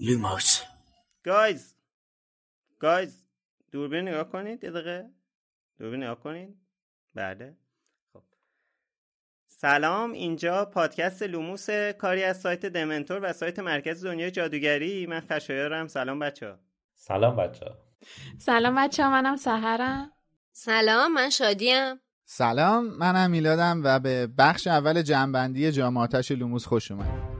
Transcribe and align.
لوموس. 0.00 0.62
guys 1.24 1.74
guys 2.78 3.26
دوربین 3.72 4.08
نگاه 4.08 4.28
کنید 4.28 4.64
یه 4.64 4.70
دقیقه. 4.70 5.10
دوربین 5.78 6.02
نگاه 6.02 6.20
کنید. 6.20 6.56
بله. 7.14 7.56
خب. 8.12 8.22
سلام 9.46 10.12
اینجا 10.12 10.64
پادکست 10.64 11.22
لوموس 11.22 11.70
کاری 11.70 12.22
از 12.22 12.40
سایت 12.40 12.66
دمنتور 12.66 13.20
و 13.22 13.32
سایت 13.32 13.58
مرکز 13.58 14.04
دنیای 14.04 14.30
جادوگری. 14.30 15.06
من 15.06 15.20
خشایارم 15.20 15.86
سلام 15.86 16.18
بچه 16.18 16.54
سلام 16.94 17.36
بچه 17.36 17.66
سلام 18.38 18.74
بچه 18.74 19.04
ها 19.04 19.10
منم 19.10 19.36
سحرم. 19.36 20.12
سلام 20.52 21.14
من 21.14 21.30
شادیم. 21.30 22.00
سلام 22.24 22.84
منم 22.84 23.30
میلادم 23.30 23.80
و 23.84 23.98
به 23.98 24.26
بخش 24.26 24.66
اول 24.66 25.02
جمع‌بندی 25.02 25.72
جام 25.72 25.92
آتش 25.92 26.32
لوموس 26.32 26.66
خوش 26.66 26.90
اومد 26.90 27.39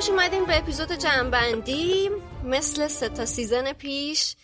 خوش 0.00 0.10
اومدیم 0.10 0.44
به 0.44 0.58
اپیزود 0.58 0.92
جمع‌بندی 0.92 2.10
مثل 2.44 2.88
سه 2.88 3.08
تا 3.08 3.26
season 3.26 3.72
پیش. 3.72 4.36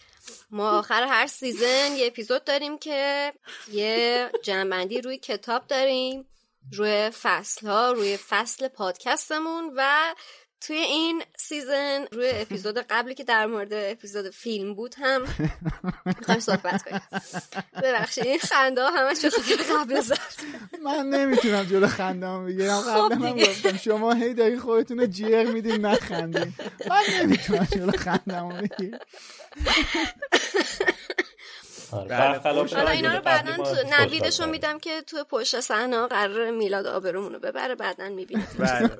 ما 0.51 0.79
آخر 0.79 1.03
هر 1.03 1.27
season 1.27 1.97
یه 1.97 2.07
اپیزود 2.07 2.45
داریم 2.45 2.79
که 2.79 3.33
یه 3.73 4.31
جمع‌بندی 4.43 5.01
روی 5.01 5.19
کتاب 5.19 5.67
داریم 5.67 6.27
روی 6.73 7.11
فصل 7.11 7.67
ها 7.67 7.93
روی 7.93 8.17
فصل 8.17 8.69
پادکستمون 8.69 9.73
و 9.77 10.15
توی 10.67 10.77
این 10.77 11.23
season 11.37 12.05
روی 12.13 12.31
اپیزود 12.35 12.79
قبلی 12.79 13.15
که 13.15 13.25
در 13.25 13.47
مورد 13.47 13.73
اپیزود 13.73 14.31
فیلم 14.31 14.75
بود 14.75 14.95
هم 14.99 15.23
می‌خوایم 16.05 16.41
صحبت 16.41 16.83
کنیم. 16.83 17.01
ببخشید 17.83 18.27
این 18.27 18.39
خنده 18.39 18.83
ها 18.83 18.91
همش 18.91 19.21
به 19.21 19.31
خاطر 19.31 19.57
قبل 19.79 20.01
زد 20.01 20.19
من 20.85 21.09
نمی‌تونم 21.09 21.65
جلو 21.65 21.87
خندم 21.87 22.47
بگیرم. 22.47 22.81
خب 22.81 22.91
قبلا 22.91 23.29
هم 23.29 23.33
دیگه. 23.33 23.47
گفتم 23.47 23.77
شما 23.77 24.13
هی 24.13 24.35
داری 24.35 24.59
خودتون 24.59 25.01
رو 25.01 25.07
جیغ 25.07 25.49
میدین 25.49 25.87
نخندین. 25.87 26.55
من 26.91 27.03
نمی‌تونم 27.21 27.69
جلو 27.73 27.93
خندم 27.93 28.49
بگیرم. 28.49 28.99
آره، 31.93 32.39
بله، 32.39 32.39
حالا 32.39 32.91
اینا 32.91 33.15
رو 33.15 33.21
بعدا 33.21 33.57
تو 33.57 33.75
نویدشو. 34.01 34.47
میدم 34.47 34.79
که 34.79 35.03
تو 35.03 35.25
پشت 35.25 35.61
صحنه 35.61 36.07
قرار 36.07 36.51
میلاد 36.51 36.87
آبرومون 36.87 37.33
رو 37.33 37.39
ببره 37.39 37.75
بعدا 37.75 38.09
می‌بینید 38.09 38.49
بله 38.59 38.91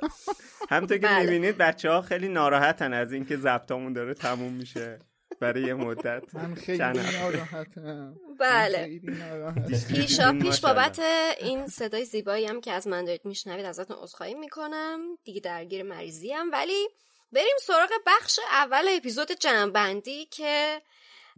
همطور 0.71 0.99
که 0.99 1.07
بله. 1.07 1.21
می‌بینید 1.21 1.57
بچه 1.57 1.91
ها 1.91 2.03
خیلی 2.03 2.29
ناراحتن 2.29 2.93
از 2.93 3.13
اینکه 3.13 3.37
ضبطامون 3.37 3.93
داره 3.93 4.15
تموم 4.15 4.53
میشه 4.53 4.99
برای 5.41 5.63
یه 5.63 5.75
مدت 5.75 6.23
من 6.35 6.55
خیلی. 6.55 6.79
ناراحتم 6.79 8.15
بله. 8.41 9.01
پیشا 9.89 10.33
پیش. 10.33 10.61
بابت 10.61 10.99
این 11.41 11.67
صدای 11.67 12.05
زیبایی 12.05 12.47
هم 12.47 12.61
که 12.61 12.73
از 12.73 12.87
من 12.87 13.05
دارید 13.05 13.25
میشنوید 13.25 13.65
ازتون 13.65 13.97
عذرخواهی 14.01 14.35
می‌کنم 14.35 15.01
دیگه 15.25 15.41
درگیر 15.41 15.83
مریضی 15.83 16.33
هم 16.33 16.51
ولی 16.53 16.89
بریم 17.33 17.57
سراغ 17.61 17.91
بخش 18.07 18.39
اول 18.53 18.85
اپیزود 18.97 19.33
جمعبندی 19.33 20.25
که 20.25 20.83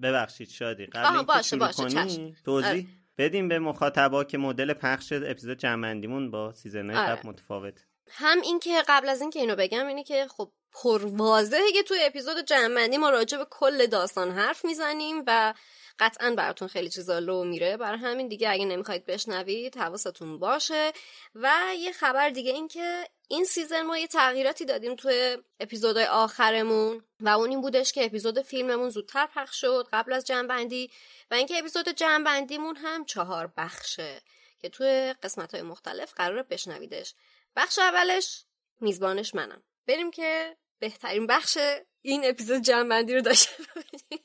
ببخشید 0.02 0.48
شادی 0.48 0.86
قبل 0.86 1.06
اینکه 1.06 1.24
باشه، 1.26 1.42
شروع 1.42 1.66
باشه، 1.66 1.90
کنی،. 1.90 2.36
توضیح 2.44 2.70
آره. 2.70 2.86
بدیم 3.18 3.48
به 3.48 3.58
مخاطبا 3.58 4.24
که 4.24 4.38
مدل 4.38 4.72
پخش 4.72 5.12
اپیزود 5.12 5.58
جمعندیمون 5.58 6.30
با 6.30 6.52
سیزنهای 6.52 6.98
آره. 6.98 7.16
قبل 7.16 7.28
متفاوت 7.28 7.84
هم 8.10 8.40
این 8.40 8.58
که 8.58 8.82
قبل 8.88 9.08
از 9.08 9.20
اینکه 9.20 9.40
اینو 9.40 9.56
بگم 9.56 9.86
اینه 9.86 10.04
که 10.04 10.26
خب 10.36 10.52
پرواضحه 10.72 11.72
که 11.72 11.82
توی 11.82 11.98
اپیزود 12.02 12.44
جمعبندی 12.46 12.96
ما 12.96 13.10
راجع 13.10 13.38
به 13.38 13.46
کل 13.50 13.86
داستان 13.86 14.30
حرف 14.30 14.64
می‌زنیم 14.64 15.22
و 15.26 15.54
قطعا 15.98 16.34
براتون 16.36 16.68
خیلی 16.68 16.88
چیزا 16.88 17.18
لو 17.18 17.44
میره. 17.44 17.76
برای 17.76 17.98
همین 17.98 18.28
دیگه 18.28 18.50
اگه 18.50 18.64
نمی‌خواید 18.64 19.06
بشنوید 19.06 19.76
حواستون 19.76 20.38
باشه. 20.38 20.92
و 21.34 21.52
یه 21.78 21.92
خبر 21.92 22.30
دیگه 22.30 22.52
این 22.52 22.68
که 22.68 23.08
این 23.28 23.44
سیزن 23.44 23.82
ما 23.82 23.98
یه 23.98 24.06
تغییراتی 24.06 24.64
دادیم 24.64 24.94
توی 24.94 25.38
اپیزودهای 25.60 26.06
آخرمون 26.06 27.04
و 27.20 27.28
اون 27.28 27.50
این 27.50 27.60
بودش 27.60 27.92
که 27.92 28.04
اپیزود 28.04 28.42
فیلممون 28.42 28.90
زودتر 28.90 29.26
پخش 29.26 29.60
شد 29.60 29.88
قبل 29.92 30.12
از 30.12 30.24
جنبندی 30.24 30.90
و 31.30 31.34
اینکه 31.34 31.58
اپیزود 31.58 31.88
جنبندیمون 31.88 32.76
هم 32.76 33.04
چهار 33.04 33.52
بخشه 33.56 34.20
که 34.58 34.68
توی 34.68 35.14
قسمت 35.22 35.54
های 35.54 35.62
مختلف 35.62 36.12
قرار 36.12 36.42
بشنویدش. 36.42 37.14
بخش 37.56 37.78
اولش 37.78 38.44
میزبانش 38.80 39.34
منم. 39.34 39.62
بریم 39.86 40.10
که 40.10 40.56
بهترین 40.78 41.26
بخش 41.26 41.58
این 42.02 42.24
اپیزود 42.24 42.62
جنبندی 42.62 43.14
رو 43.14 43.20
داشته 43.20 43.62
باشیم. 43.74 44.24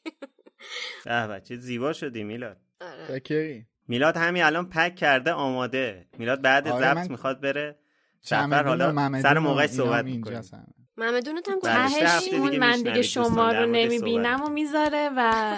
به 1.05 1.27
به 1.27 1.41
چه 1.41 1.55
زیبا 1.55 1.93
شدی 1.93 2.23
میلاد. 2.23 2.57
آره. 2.81 3.65
میلاد 3.87 4.17
همین 4.17 4.43
الان 4.43 4.69
پک 4.69 4.95
کرده 4.95 5.31
آماده. 5.31 6.07
میلاد 6.17 6.41
بعد 6.41 6.67
آره، 6.67 6.85
ضبط 6.85 6.97
من- 6.97 7.07
می‌خواد 7.11 7.41
بره 7.41 7.79
سفر 8.21 8.63
حالا 8.63 9.21
سر 9.21 9.37
و 9.37 9.41
موقع 9.41 9.61
اینا 9.61 9.73
صحبت 9.73 10.05
همه. 10.05 10.63
ممدونت 10.97 11.49
هم 11.49 11.59
بله، 11.59 11.89
تهش 11.89 12.33
اون 12.33 12.49
دیگه 12.49 12.59
من 12.59 12.75
دیگه 12.77 13.01
شما 13.01 13.51
رو 13.51 13.65
نمی‌بینم 13.65 14.43
و 14.43 14.49
می‌ذاره 14.49 15.09
و 15.17 15.55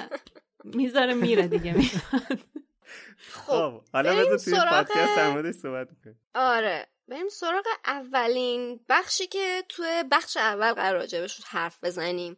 می‌ذاره 0.63 1.13
میره 1.13 1.47
دیگه 1.47 1.75
خب 3.45 3.81
حالا 3.93 4.15
بذار 4.15 4.37
توی 4.37 4.53
پادکست 4.69 5.15
در 5.17 5.51
صحبت 5.51 5.89
می‌کنیم 5.89 6.19
آره 6.35 6.87
بریم 7.07 7.29
سراغ 7.29 7.65
اولین 7.85 8.79
بخشی 8.89 9.27
که 9.27 9.63
توی 9.69 10.03
بخش 10.11 10.37
اول 10.37 10.73
قرار 10.73 10.99
راجبش 10.99 11.41
حرف 11.45 11.83
بزنیم. 11.83 12.37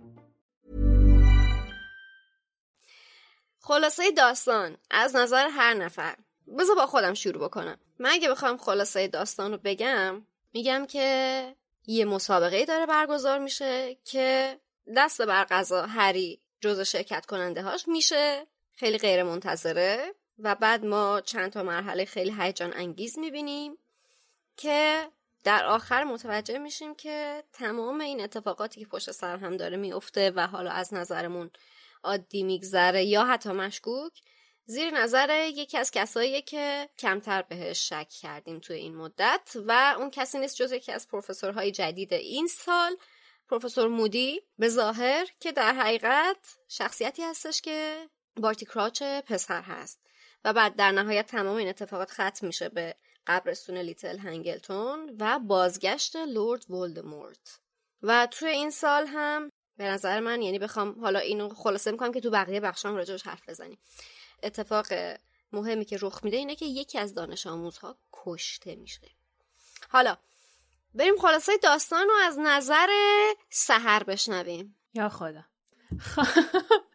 خلاصه 3.61 4.11
داستان 4.11 4.77
از 4.91 5.15
نظر 5.15 5.47
هر 5.47 5.73
نفر. 5.73 6.15
بذار 6.59 6.75
با 6.75 6.87
خودم 6.87 7.13
شروع 7.13 7.43
بکنم. 7.43 7.77
من 7.99 8.09
اگه 8.09 8.29
بخوام 8.29 8.57
خلاصه 8.57 9.07
داستان 9.07 9.51
رو 9.51 9.57
بگم 9.63 10.25
میگم 10.53 10.85
که 10.85 11.55
یه 11.87 12.05
مسابقه 12.05 12.65
داره 12.65 12.85
برگزار 12.85 13.39
میشه 13.39 13.97
که 14.05 14.59
دست 14.97 15.21
بر 15.21 15.43
قضا 15.43 15.85
هری 15.85 16.41
جز 16.61 16.79
شرکت 16.79 17.25
کننده 17.25 17.61
هاش 17.61 17.87
میشه 17.87 18.47
خیلی 18.73 18.97
غیر 18.97 19.23
منتظره 19.23 20.15
و 20.39 20.55
بعد 20.55 20.85
ما 20.85 21.21
چند 21.21 21.51
تا 21.51 21.63
مرحله 21.63 22.05
خیلی 22.05 22.35
هیجان 22.39 22.73
انگیز 22.73 23.19
می‌بینیم 23.19 23.77
که 24.57 25.07
در 25.43 25.65
آخر 25.65 26.03
متوجه 26.03 26.57
میشیم 26.57 26.95
که 26.95 27.43
تمام 27.53 28.01
این 28.01 28.21
اتفاقاتی 28.21 28.79
که 28.79 28.85
پشت 28.85 29.11
سر 29.11 29.37
هم 29.37 29.57
داره 29.57 29.77
میفته 29.77 30.31
و 30.35 30.47
حالا 30.47 30.71
از 30.71 30.93
نظرمون 30.93 31.51
عادی 32.03 32.43
میگذره 32.43 33.03
یا 33.03 33.25
حتی 33.25 33.49
مشکوک 33.49 34.21
زیر 34.65 34.91
نظر 34.91 35.47
یکی 35.47 35.77
از 35.77 35.91
کسایی 35.91 36.41
که 36.41 36.89
کمتر 36.99 37.41
بهش 37.41 37.89
شک 37.89 38.09
کردیم 38.09 38.59
توی 38.59 38.75
این 38.75 38.95
مدت 38.95 39.57
و 39.67 39.95
اون 39.97 40.09
کسی 40.09 40.39
نیست 40.39 40.55
جز 40.55 40.71
یکی 40.71 40.91
از 40.91 41.07
پروفسورهای 41.07 41.71
جدید 41.71 42.13
این 42.13 42.47
سال 42.47 42.97
پروفسور 43.49 43.87
مودی 43.87 44.41
به 44.57 44.69
ظاهر 44.69 45.27
که 45.39 45.51
در 45.51 45.73
حقیقت 45.73 46.57
شخصیتی 46.67 47.23
هستش 47.23 47.61
که 47.61 48.09
بارتی 48.35 48.65
کراچ 48.65 49.03
پسر 49.03 49.61
هست 49.61 50.01
و 50.45 50.53
بعد 50.53 50.75
در 50.75 50.91
نهایت 50.91 51.27
تمام 51.27 51.55
این 51.55 51.69
اتفاقات 51.69 52.11
ختم 52.11 52.47
میشه 52.47 52.69
به 52.69 52.95
قبرستون 53.27 53.77
لیتل 53.77 54.17
هنگلتون 54.17 55.17
و 55.19 55.39
بازگشت 55.39 56.15
لورد 56.15 56.71
ولدمورت. 56.71 57.59
و 58.01 58.27
توی 58.31 58.49
این 58.49 58.69
سال 58.69 59.07
هم 59.07 59.49
به 59.81 59.87
نظر 59.87 60.19
من 60.19 60.41
یعنی 60.41 60.59
بخوام 60.59 61.01
حالا 61.01 61.19
اینو 61.19 61.49
خلاصه 61.49 61.91
می‌کنم 61.91 62.11
که 62.11 62.21
تو 62.21 62.29
بقیه 62.29 62.59
بخشام 62.59 62.95
راجعش 62.95 63.23
حرف 63.23 63.49
بزنیم. 63.49 63.77
اتفاق 64.43 64.85
مهمی 65.51 65.85
که 65.85 65.97
رخ 66.01 66.23
میده 66.23 66.37
اینه 66.37 66.55
که 66.55 66.65
یکی 66.65 66.99
از 66.99 67.13
دانش 67.13 67.47
آموزها 67.47 67.97
کشته 68.13 68.75
میشه. 68.75 69.01
حالا 69.89 70.17
بریم 70.95 71.17
خلاصه 71.17 71.57
داستان 71.57 72.07
رو 72.07 72.13
از 72.23 72.39
نظر 72.39 72.87
سهر 73.49 74.03
بشنویم. 74.03 74.75
یا 74.93 75.09
خدا. 75.09 75.43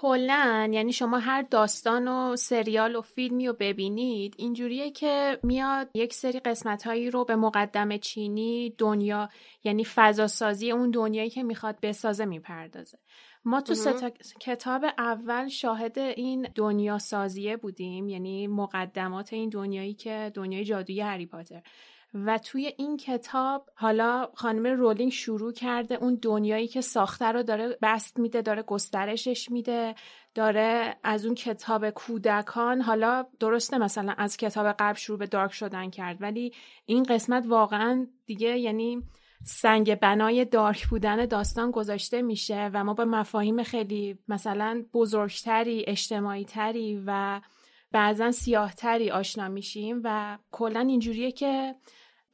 کلا 0.00 0.70
یعنی 0.72 0.92
شما 0.92 1.18
هر 1.18 1.42
داستان 1.42 2.08
و 2.08 2.36
سریال 2.36 2.96
و 2.96 3.00
فیلمی 3.00 3.46
رو 3.46 3.56
ببینید 3.60 4.34
اینجوریه 4.38 4.90
که 4.90 5.38
میاد 5.42 5.90
یک 5.94 6.14
سری 6.14 6.40
قسمت 6.40 6.86
هایی 6.86 7.10
رو 7.10 7.24
به 7.24 7.36
مقدم 7.36 7.96
چینی 7.96 8.74
دنیا 8.78 9.28
یعنی 9.64 9.84
فضاسازی 9.84 10.70
اون 10.70 10.90
دنیایی 10.90 11.30
که 11.30 11.42
می‌خواد 11.42 11.78
بسازه 11.82 12.24
می‌پردازه. 12.24 12.98
ما 13.44 13.60
تو 13.60 13.74
ستا... 13.74 14.10
کتاب 14.40 14.84
اول 14.98 15.48
شاهد 15.48 15.98
این 15.98 16.48
دنیا 16.54 16.98
سازیه 16.98 17.56
بودیم 17.56 18.08
یعنی 18.08 18.46
مقدمات 18.46 19.32
این 19.32 19.48
دنیایی 19.48 19.94
که 19.94 20.32
دنیای 20.34 20.64
جادویی 20.64 21.00
هری 21.00 21.26
پاتر. 21.26 21.62
و 22.14 22.38
توی 22.38 22.74
این 22.78 22.96
کتاب 22.96 23.70
حالا 23.74 24.28
خانم 24.34 24.66
رولینگ 24.66 25.12
شروع 25.12 25.52
کرده 25.52 25.94
اون 25.94 26.18
دنیایی 26.22 26.68
که 26.68 26.80
ساخته 26.80 27.24
رو 27.24 27.42
داره 27.42 27.78
بست 27.82 28.18
میده 28.18 28.42
داره 28.42 28.62
گسترشش 28.62 29.50
میده 29.50 29.94
داره 30.34 30.96
از 31.04 31.26
اون 31.26 31.34
کتاب 31.34 31.90
کودکان 31.90 32.80
حالا 32.80 33.26
درسته 33.40 33.78
مثلا 33.78 34.14
از 34.18 34.36
کتاب 34.36 34.74
قبل 34.78 34.98
شروع 34.98 35.18
به 35.18 35.26
دارک 35.26 35.52
شدن 35.52 35.90
کرد 35.90 36.22
ولی 36.22 36.52
این 36.86 37.02
قسمت 37.02 37.44
واقعا 37.46 38.06
دیگه 38.26 38.58
یعنی 38.58 39.02
سنگ 39.44 39.94
بنای 39.94 40.44
دارک 40.44 40.86
بودن 40.86 41.26
داستان 41.26 41.70
گذاشته 41.70 42.22
میشه 42.22 42.70
و 42.74 42.84
ما 42.84 42.94
با 42.94 43.04
مفاهیم 43.04 43.62
خیلی 43.62 44.18
مثلا 44.28 44.84
بزرگتری 44.92 45.84
اجتماعی 45.86 46.44
تری 46.44 47.02
و 47.06 47.40
بعضا 47.92 48.30
سیاهتری 48.30 49.10
آشنا 49.10 49.48
میشیم 49.48 50.00
و 50.04 50.38
کلا 50.50 50.80
اینجوریه 50.80 51.32
که 51.32 51.74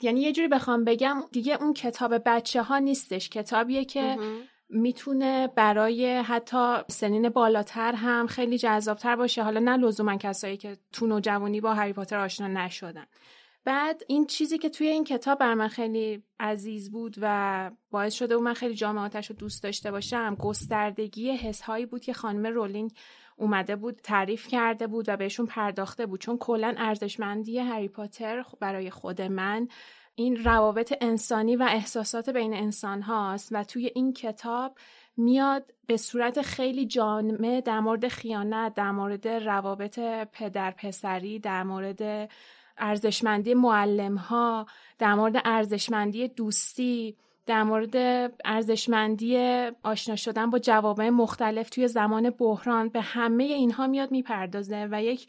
یعنی 0.00 0.20
یه 0.20 0.32
جوری 0.32 0.48
بخوام 0.48 0.84
بگم 0.84 1.22
دیگه 1.32 1.62
اون 1.62 1.74
کتاب 1.74 2.22
بچه 2.26 2.62
ها 2.62 2.78
نیستش. 2.78 3.28
کتابیه 3.28 3.84
که 3.84 4.18
می‌تونه 4.68 5.46
برای 5.46 6.16
حتی 6.16 6.76
سنین 6.88 7.28
بالاتر 7.28 7.92
هم 7.92 8.26
خیلی 8.26 8.58
جذابتر 8.58 9.16
باشه. 9.16 9.42
حالا 9.42 9.60
نه 9.60 9.76
لزوما 9.76 10.16
کسایی 10.16 10.56
که 10.56 10.76
تو 10.92 11.06
نوجوانی 11.06 11.60
با 11.60 11.74
هری 11.74 11.92
پاتر 11.92 12.18
آشنا 12.18 12.48
نشدن. 12.48 13.06
بعد 13.64 14.02
این 14.08 14.26
چیزی 14.26 14.58
که 14.58 14.68
توی 14.68 14.88
این 14.88 15.04
کتاب 15.04 15.38
بر 15.38 15.54
من 15.54 15.68
خیلی 15.68 16.22
عزیز 16.40 16.90
بود 16.90 17.16
و 17.20 17.70
باعث 17.90 18.14
شده 18.14 18.36
و 18.36 18.40
من 18.40 18.54
خیلی 18.54 18.74
جامعاتش 18.74 19.30
رو 19.30 19.36
دوست 19.36 19.62
داشته 19.62 19.90
باشم 19.90 20.34
گستردگی 20.34 21.30
حسهایی 21.30 21.86
بود 21.86 22.00
که 22.00 22.12
خانم 22.12 22.46
رولینگ 22.46 22.90
اومده 23.36 23.76
بود 23.76 24.00
تعریف 24.02 24.48
کرده 24.48 24.86
بود 24.86 25.08
و 25.08 25.16
بهشون 25.16 25.46
پرداخته 25.46 26.06
بود. 26.06 26.20
چون 26.20 26.38
کلا 26.38 26.74
ارزشمندی 26.76 27.58
هری 27.58 27.88
پاتر 27.88 28.44
برای 28.60 28.90
خود 28.90 29.22
من 29.22 29.68
این 30.14 30.44
روابط 30.44 30.94
انسانی 31.00 31.56
و 31.56 31.62
احساسات 31.62 32.30
بین 32.30 32.54
انسان 32.54 33.02
هاست 33.02 33.48
و 33.52 33.64
توی 33.64 33.90
این 33.94 34.12
کتاب 34.12 34.78
میاد 35.16 35.72
به 35.86 35.96
صورت 35.96 36.42
خیلی 36.42 36.86
جامع 36.86 37.62
در 37.64 37.80
مورد 37.80 38.08
خیانت 38.08 38.74
در 38.74 38.90
مورد 38.90 39.28
روابط 39.28 39.98
پدر 40.32 40.70
پسری 40.70 41.38
در 41.38 41.62
مورد 41.62 42.30
ارزشمندی 42.78 43.54
معلم 43.54 44.16
ها 44.16 44.66
در 44.98 45.14
مورد 45.14 45.42
ارزشمندی 45.44 46.28
دوستی 46.28 47.16
در 47.46 47.62
مورد 47.62 47.96
ارزشمندی 48.44 49.36
آشنا 49.82 50.16
شدن 50.16 50.50
با 50.50 50.58
جوابه 50.58 51.10
مختلف 51.10 51.70
توی 51.70 51.88
زمان 51.88 52.30
بحران 52.30 52.88
به 52.88 53.00
همه 53.00 53.44
اینها 53.44 53.86
میاد 53.86 54.10
می‌پردازه 54.10 54.88
و 54.90 55.02
یک 55.02 55.28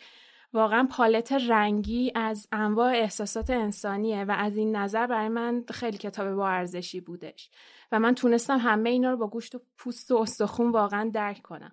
واقعا 0.53 0.87
پالت 0.91 1.31
رنگی 1.31 2.11
از 2.15 2.47
انواع 2.51 2.91
احساسات 2.91 3.49
انسانیه 3.49 4.23
و 4.23 4.35
از 4.37 4.57
این 4.57 4.75
نظر 4.75 5.07
برای 5.07 5.27
من 5.27 5.63
خیلی 5.71 5.97
کتاب 5.97 6.35
با 6.35 6.49
ارزشی 6.49 7.01
بودش. 7.01 7.49
و 7.91 7.99
من 7.99 8.15
تونستم 8.15 8.57
همه 8.57 8.89
اینا 8.89 9.11
رو 9.11 9.17
با 9.17 9.27
گوشت 9.27 9.55
و 9.55 9.61
پوست 9.77 10.11
و 10.11 10.17
استخون 10.17 10.71
واقعا 10.71 11.09
درک 11.13 11.41
کنم. 11.41 11.71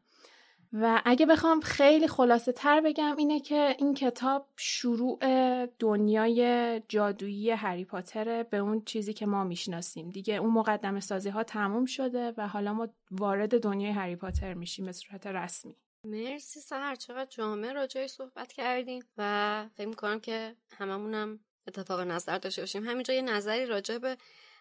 و 0.72 1.02
اگه 1.04 1.26
بخوام 1.26 1.60
خیلی 1.60 2.08
خلاصه 2.08 2.52
تر 2.52 2.80
بگم 2.80 3.16
اینه 3.16 3.40
که 3.40 3.76
این 3.78 3.94
کتاب 3.94 4.48
شروع 4.56 5.18
دنیای 5.66 6.80
جادویی 6.88 7.50
هری 7.50 7.84
پاتره 7.84 8.42
به 8.42 8.56
اون 8.56 8.84
چیزی 8.84 9.12
که 9.12 9.26
ما 9.26 9.44
می‌شناسیم. 9.44 10.10
دیگه 10.10 10.34
اون 10.34 10.50
مقدمه 10.50 11.00
سازی 11.00 11.28
ها 11.28 11.44
تموم 11.44 11.84
شده 11.84 12.34
و 12.36 12.48
حالا 12.48 12.72
ما 12.72 12.88
وارد 13.10 13.60
دنیای 13.60 13.92
هری 13.92 14.16
پاتر 14.16 14.54
میشیم 14.54 14.86
به 14.86 14.92
صورت 14.92 15.26
رسمی. 15.26 15.76
مرسی 16.06 16.60
سهر 16.60 16.94
چقدر 16.94 17.30
جامعه 17.30 17.72
راجعی 17.72 18.08
صحبت 18.08 18.52
کردیم 18.52 19.02
و 19.18 19.64
فکر 19.74 19.88
می‌کنم 19.88 20.20
که 20.20 20.56
هممونم 20.78 21.40
اتفاق 21.68 22.00
نظر 22.00 22.38
داشته 22.38 22.62
باشیم. 22.62 22.88
همینجا 22.88 23.14
یه 23.14 23.22
نظری 23.22 23.66
راجع 23.66 23.98
به 23.98 24.16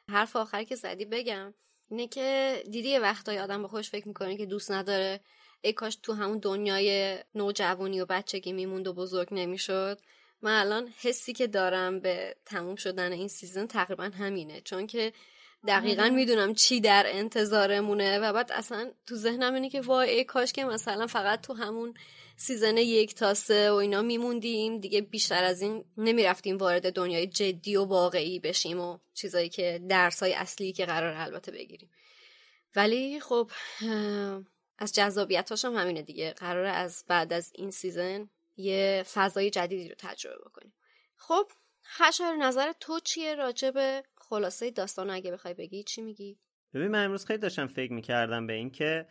حرف 0.09 0.35
آخری 0.35 0.65
که 0.65 0.75
زدی 0.75 1.05
بگم. 1.05 1.53
اینه 1.89 2.07
که 2.07 2.57
دیدی 2.71 2.89
یه 2.89 2.99
وقتایی 2.99 3.39
آدم 3.39 3.61
به 3.61 3.67
خودش 3.67 3.89
فکر 3.89 4.07
می‌کنه 4.07 4.37
که 4.37 4.45
دوست 4.45 4.71
نداره 4.71 5.19
ای 5.61 5.73
کاش 5.73 5.95
تو 5.95 6.13
همون 6.13 6.37
دنیای 6.37 7.17
نوجوانی 7.35 8.01
و 8.01 8.05
بچگی 8.05 8.53
میموند 8.53 8.87
و 8.87 8.93
بزرگ 8.93 9.27
نمی‌شد. 9.31 9.99
من 10.41 10.59
الان 10.59 10.93
حسی 11.01 11.33
که 11.33 11.47
دارم 11.47 11.99
به 11.99 12.35
تموم 12.45 12.75
شدن 12.75 13.11
این 13.11 13.27
season 13.27 13.67
تقریبا 13.67 14.03
همینه 14.03 14.61
چون 14.61 14.87
که 14.87 15.13
دقیقا 15.67 16.09
می‌دونم 16.09 16.53
چی 16.53 16.79
در 16.79 17.05
انتظارمونه 17.07 18.19
و 18.19 18.33
بعد 18.33 18.51
اصلا 18.51 18.91
تو 19.07 19.15
ذهنم 19.15 19.53
اینه 19.53 19.69
که 19.69 19.81
وای 19.81 20.09
ای 20.09 20.23
کاش 20.23 20.53
که 20.53 20.65
مثلا 20.65 21.07
فقط 21.07 21.41
تو 21.41 21.53
همون 21.53 21.93
season 22.37 22.77
یک 22.77 23.15
تا 23.15 23.33
سه 23.33 23.71
و 23.71 23.73
اینا 23.73 24.01
میموندیم 24.01 24.79
دیگه 24.79 25.01
بیشتر 25.01 25.43
از 25.43 25.61
این 25.61 25.85
نمی‌رفتیم 25.97 26.57
وارد 26.57 26.93
دنیای 26.93 27.27
جدی 27.27 27.75
و 27.75 27.85
واقعی 27.85 28.39
بشیم 28.39 28.79
و 28.79 28.97
چیزایی 29.13 29.49
که 29.49 29.81
درسای 29.89 30.33
اصلی 30.33 30.73
که 30.73 30.85
قرار 30.85 31.13
البته 31.13 31.51
بگیریم. 31.51 31.89
ولی 32.75 33.19
خب 33.19 33.51
از 34.81 34.93
جذابیت 34.93 35.65
هم 35.65 35.73
همینه 35.73 36.01
دیگه. 36.01 36.33
قرار 36.33 36.65
از 36.65 37.05
بعد 37.07 37.33
از 37.33 37.51
این 37.55 37.71
سیزن 37.71 38.29
یه 38.57 39.03
فضای 39.13 39.49
جدیدی 39.49 39.89
رو 39.89 39.95
تجربه 39.97 40.37
بکنیم. 40.45 40.73
خب 41.15 41.51
خشار 41.85 42.35
نظر 42.35 42.71
تو 42.79 42.99
چیه 42.99 43.35
راجع 43.35 43.71
به 43.71 44.03
خلاصه 44.15 44.71
داستان؟ 44.71 45.09
اگه 45.09 45.31
بخوای 45.31 45.53
بگی 45.53 45.83
چی 45.83 46.01
میگی؟ 46.01 46.37
ببین 46.73 46.87
من 46.87 47.05
امروز 47.05 47.25
خیلی 47.25 47.39
داشتم 47.39 47.67
فکر 47.67 47.93
می‌کردم 47.93 48.47
به 48.47 48.53
اینکه 48.53 49.07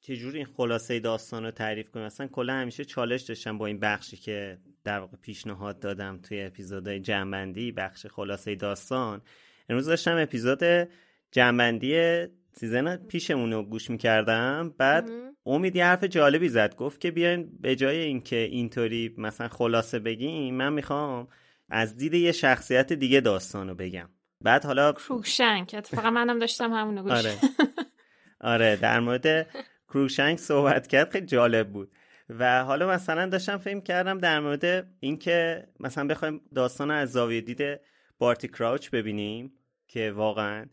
چجوری 0.00 0.38
این 0.38 0.46
خلاصه 0.46 1.00
داستان 1.00 1.44
رو 1.44 1.50
تعریف 1.50 1.90
کنیم 1.90 2.06
اصلا 2.06 2.26
کلا 2.26 2.52
همیشه 2.52 2.84
چالش 2.84 3.22
داشتم 3.22 3.58
با 3.58 3.66
این 3.66 3.80
بخشی 3.80 4.16
که 4.16 4.58
در 4.84 4.98
واقع 4.98 5.16
پیشنهاد 5.16 5.80
دادم 5.80 6.18
توی 6.18 6.42
اپیزودهای 6.42 7.00
جنبندی 7.00 7.72
بخش 7.72 8.06
خلاصه 8.06 8.54
داستان. 8.54 9.22
امروز 9.68 9.86
داشتم 9.86 10.16
اپیزود 10.16 10.88
جمع‌بندی 11.32 12.26
season 12.52 12.96
پیشمون 12.96 13.52
رو 13.52 13.62
گوش 13.62 13.90
می‌کردم 13.90 14.74
بعد 14.78 15.10
امید 15.46 15.76
یه 15.76 15.84
حرف 15.84 16.04
جالبی 16.04 16.48
زد 16.48 16.76
گفت 16.76 17.00
که 17.00 17.10
بیاین 17.10 17.50
به 17.60 17.76
جای 17.76 17.98
اینکه 17.98 18.36
اینطوری 18.36 19.14
مثلا 19.18 19.48
خلاصه 19.48 19.98
بگیم 19.98 20.54
من 20.54 20.72
می‌خوام 20.72 21.28
از 21.68 21.96
دید 21.96 22.14
یه 22.14 22.32
شخصیت 22.32 22.92
دیگه 22.92 23.20
داستان 23.20 23.68
رو 23.68 23.74
بگم. 23.74 24.08
بعد 24.40 24.64
حالا 24.64 24.92
کروکشنکس 24.92 25.74
اتفاقا 25.78 26.10
منم 26.10 26.38
داشتم 26.38 26.72
همونو 26.72 27.02
گوش 27.02 27.12
آره. 27.12 27.34
آره 28.40 28.76
در 28.76 29.00
مورد 29.00 29.46
کروکشنکس 29.88 30.38
صحبت 30.38 30.86
کرد 30.86 31.10
خیلی 31.10 31.26
جالب 31.26 31.68
بود. 31.72 31.92
و 32.38 32.64
حالا 32.64 32.88
مثلا 32.88 33.26
داشتم 33.26 33.56
فکر 33.56 33.80
کردم 33.80 34.18
در 34.18 34.40
مورد 34.40 34.86
اینکه 35.00 35.68
مثلا 35.80 36.06
بخوایم 36.06 36.40
داستان 36.54 36.90
از 36.90 37.12
زاویه 37.12 37.40
دید 37.40 37.80
بارتی 38.18 38.48
کراوچ 38.48 38.90
ببینیم 38.90 39.52
که 39.88 40.12
واقعا 40.12 40.66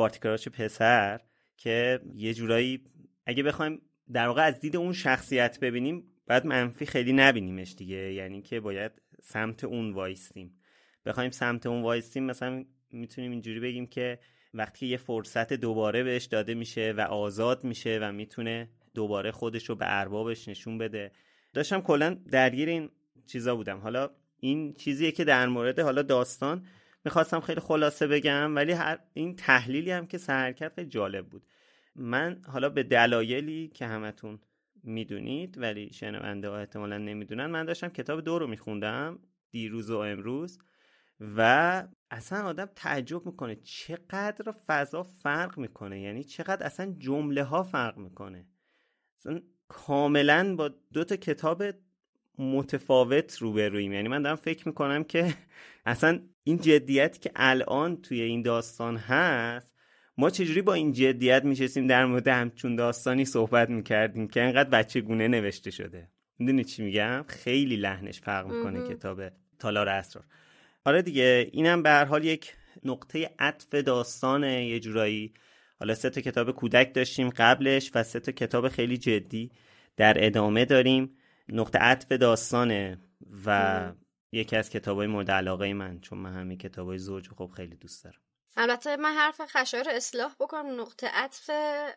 بارتی 0.00 0.18
کراوچ 0.18 0.48
پسر 0.48 1.20
که 1.56 2.00
یه 2.14 2.34
جورایی 2.34 2.84
اگه 3.26 3.42
بخوایم 3.42 3.82
در 4.12 4.26
واقع 4.26 4.42
از 4.42 4.60
دید 4.60 4.76
اون 4.76 4.92
شخصیت 4.92 5.60
ببینیم 5.60 6.04
بعد 6.26 6.46
منفی 6.46 6.86
خیلی 6.86 7.12
نبینیمش 7.12 7.74
دیگه. 7.74 8.12
یعنی 8.12 8.42
که 8.42 8.60
باید 8.60 8.92
سمت 9.22 9.64
اون 9.64 9.92
وایستیم. 9.92 10.60
بخوایم 11.06 11.30
سمت 11.30 11.66
اون 11.66 11.82
وایستیم 11.82 12.24
مثلا 12.24 12.64
می‌تونیم 12.90 13.30
اینجوری 13.30 13.60
بگیم 13.60 13.86
که 13.86 14.18
وقتی 14.54 14.86
یه 14.86 14.96
فرصت 14.96 15.52
دوباره 15.52 16.02
بهش 16.02 16.24
داده 16.24 16.54
میشه 16.54 16.94
و 16.96 17.00
آزاد 17.00 17.64
میشه 17.64 17.98
و 18.02 18.12
می‌تونه 18.12 18.68
دوباره 18.94 19.30
خودش 19.30 19.68
رو 19.68 19.74
به 19.74 19.84
اربابش 19.88 20.48
نشون 20.48 20.78
بده. 20.78 21.12
داشتم 21.52 21.80
کلا 21.80 22.16
درگیر 22.30 22.68
این 22.68 22.90
چیزا 23.26 23.56
بودم. 23.56 23.78
حالا 23.78 24.10
این 24.40 24.74
چیزیه 24.74 25.12
که 25.12 25.24
در 25.24 25.46
مورد 25.46 25.80
حالا 25.80 26.02
داستان 26.02 26.66
می‌خواستم 27.04 27.40
خیلی 27.40 27.60
خلاصه 27.60 28.06
بگم 28.06 28.56
ولی 28.56 28.74
این 29.12 29.36
تحلیلی 29.36 29.90
هم 29.90 30.06
که 30.06 30.18
سر 30.18 30.52
کرد 30.52 30.74
خیلی 30.74 30.88
جالب 30.88 31.28
بود. 31.28 31.46
من 31.94 32.42
حالا 32.46 32.68
به 32.68 32.82
دلایلی 32.82 33.68
که 33.68 33.86
همتون 33.86 34.40
می‌دونید 34.82 35.58
ولی 35.58 35.92
شنونده 35.92 36.48
ها 36.48 36.58
احتمالا 36.58 36.98
نمی‌دونن 36.98 37.46
من 37.46 37.64
داشتم 37.64 37.88
کتاب 37.88 38.20
دو 38.20 38.38
رو 38.38 38.46
میخوندم 38.46 39.18
دیروز 39.50 39.90
و 39.90 39.98
امروز 39.98 40.58
و 41.20 41.82
اصلا 42.10 42.44
آدم 42.44 42.68
تعجب 42.76 43.26
می‌کنه 43.26 43.56
چقدر 43.56 44.54
فضا 44.66 45.02
فرق 45.02 45.58
می‌کنه. 45.58 46.00
یعنی 46.00 46.24
چقدر 46.24 46.66
اصلا 46.66 46.94
جمله 46.98 47.44
ها 47.44 47.62
فرق 47.62 47.96
می‌کنه. 47.96 48.46
اصلا 49.18 49.40
کاملا 49.68 50.56
با 50.56 50.68
دو 50.92 51.04
تا 51.04 51.16
کتاب 51.16 51.62
متفاوت 52.40 53.36
روبرویم. 53.38 53.92
یعنی 53.92 54.08
من 54.08 54.22
دارم 54.22 54.36
فکر 54.36 54.68
می‌کنم 54.68 55.04
که 55.04 55.34
اصلا 55.86 56.20
این 56.44 56.56
جدیتی 56.56 57.18
که 57.18 57.30
الان 57.36 57.96
توی 57.96 58.20
این 58.20 58.42
داستان 58.42 58.96
هست 58.96 59.70
ما 60.18 60.30
چجوری 60.30 60.62
با 60.62 60.74
این 60.74 60.92
جدیت 60.92 61.44
میشستیم 61.44 61.86
در 61.86 62.06
مورد 62.06 62.28
همچون 62.28 62.76
داستانی 62.76 63.24
صحبت 63.24 63.70
می‌کردیم 63.70 64.28
که 64.28 64.42
انقدر 64.42 64.70
بچه 64.70 65.00
گونه 65.00 65.28
نوشته 65.28 65.70
شده. 65.70 66.08
می‌دونی 66.38 66.64
چی 66.64 66.82
میگم؟ 66.82 67.24
خیلی 67.28 67.76
لحنش 67.76 68.20
فرق 68.20 68.46
می‌کنه 68.46 68.88
کتاب 68.88 69.22
تالار 69.58 69.88
اسرار. 69.88 70.24
آره 70.84 71.02
دیگه 71.02 71.50
اینم 71.52 71.82
به 71.82 71.90
هر 71.90 72.04
حال 72.04 72.24
یک 72.24 72.54
نقطه 72.84 73.30
عطف 73.38 73.74
داستانه 73.74 74.66
یه 74.66 74.80
جورایی. 74.80 75.34
حالا 75.78 75.94
سه 75.94 76.10
تا 76.10 76.20
کتاب 76.20 76.50
کودک 76.50 76.94
داشتیم 76.94 77.30
قبلش 77.30 77.90
و 77.94 78.02
سه 78.02 78.20
تا 78.20 78.32
کتاب 78.32 78.68
خیلی 78.68 78.96
جدی 78.96 79.50
در 79.96 80.26
ادامه 80.26 80.64
داریم. 80.64 81.16
نقطه 81.52 81.78
عطف 81.78 82.12
داستانه 82.12 82.98
و 83.46 83.92
یکی 84.32 84.56
از 84.56 84.70
کتابای 84.70 85.06
مورد 85.06 85.30
علاقه 85.30 85.72
من 85.72 86.00
چون 86.00 86.18
من 86.18 86.32
همین 86.32 86.58
کتابای 86.58 86.98
زوج 86.98 87.28
خب 87.28 87.50
خیلی 87.56 87.76
دوست 87.76 88.04
دارم. 88.04 88.20
البته 88.56 88.96
من 88.96 89.12
حرف 89.12 89.40
خشایار 89.40 89.88
اصلاح 89.88 90.34
بکنم. 90.40 90.80
نقطه 90.80 91.06
عطف 91.06 91.50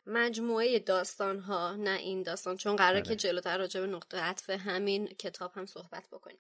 مجموعه 0.05 0.79
داستان 0.79 1.39
ها 1.39 1.75
نه 1.75 1.97
این 1.97 2.23
داستان 2.23 2.57
چون 2.57 2.75
قراره 2.75 3.01
که 3.01 3.15
جلوتر 3.15 3.57
راجع 3.57 3.81
به 3.81 3.87
نقطه 3.87 4.17
عطف 4.17 4.49
همین 4.49 5.07
کتاب 5.07 5.51
هم 5.55 5.65
صحبت 5.65 6.07
بکنیم. 6.11 6.39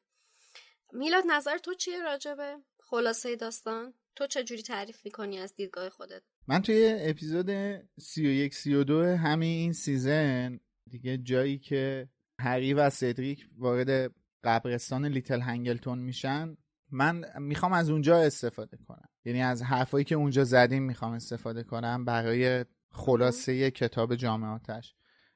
میلاد 0.91 1.23
نظر 1.27 1.57
تو 1.57 1.73
چیه 1.73 2.03
راجع 2.03 2.33
به 2.33 2.57
خلاصه 2.79 3.35
داستان؟ 3.35 3.93
تو 4.15 4.27
چه 4.27 4.43
جوری 4.43 4.61
تعریف 4.61 5.05
می‌کنی 5.05 5.39
از 5.39 5.55
دیدگاه 5.55 5.89
خودت؟ 5.89 6.21
من 6.47 6.61
توی 6.61 6.95
اپیزود 6.99 7.49
31 7.99 8.55
32 8.55 9.03
همین 9.03 9.59
این 9.59 9.73
season 9.73 10.59
دیگه 10.89 11.17
جایی 11.17 11.57
که 11.57 12.09
هری 12.39 12.73
و 12.73 12.89
سدریک 12.89 13.47
وارد 13.57 14.11
قبرستان 14.43 15.05
لیتل 15.05 15.41
هنگلتون 15.41 15.99
میشن 15.99 16.57
من 16.91 17.25
می‌خوام 17.39 17.73
از 17.73 17.89
اونجا 17.89 18.17
استفاده 18.17 18.77
کنم. 18.77 19.09
یعنی 19.25 19.41
از 19.41 19.61
حرفایی 19.61 20.05
که 20.05 20.15
اونجا 20.15 20.43
زدیم 20.43 20.83
می‌خوام 20.83 21.13
استفاده 21.13 21.63
کنم 21.63 22.05
برای 22.05 22.65
خلاصه 22.91 23.71
کتاب 23.71 24.15
جام 24.15 24.42
آتش 24.42 24.95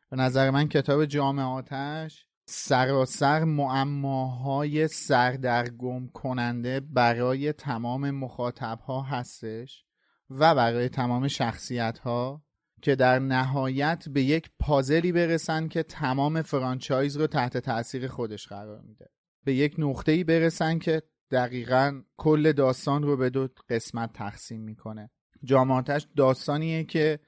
به 0.10 0.18
نظر 0.18 0.50
من 0.50 0.68
کتاب 0.68 1.06
جام 1.06 1.47
آتش 1.47 2.28
سراسر 2.50 3.44
معماهای 3.44 4.88
سردرگم 4.88 6.08
کننده 6.08 6.80
برای 6.80 7.54
تمام 7.54 8.12
مخاطب 8.12 8.80
ها 8.80 9.02
هستش 9.02 9.86
و 10.30 10.56
برای 10.56 10.90
تمام 10.90 11.28
شخصیت 11.28 12.00
ها 12.00 12.44
که 12.82 12.96
در 12.96 13.20
نهایت 13.20 14.10
به 14.10 14.24
یک 14.24 14.50
پازلی 14.60 15.12
برسن 15.12 15.68
که 15.68 15.84
تمام 15.84 16.42
فرانچایز 16.42 17.18
رو 17.18 17.28
تحت 17.28 17.58
تاثیر 17.58 18.08
خودش 18.08 18.48
قرار 18.48 18.82
میده. 18.82 19.10
به 19.44 19.54
یک 19.54 19.76
نقطه‌ای 19.78 20.24
برسن 20.24 20.80
که 20.80 21.02
دقیقا 21.32 22.02
کل 22.18 22.52
داستان 22.52 23.04
رو 23.04 23.18
به 23.18 23.30
دو 23.30 23.48
قسمت 23.70 24.14
تقسیم 24.14 24.62
می‌کنه. 24.62 25.10
جامعاتش 25.44 26.08
داستانیه 26.16 26.84
که 26.84 27.20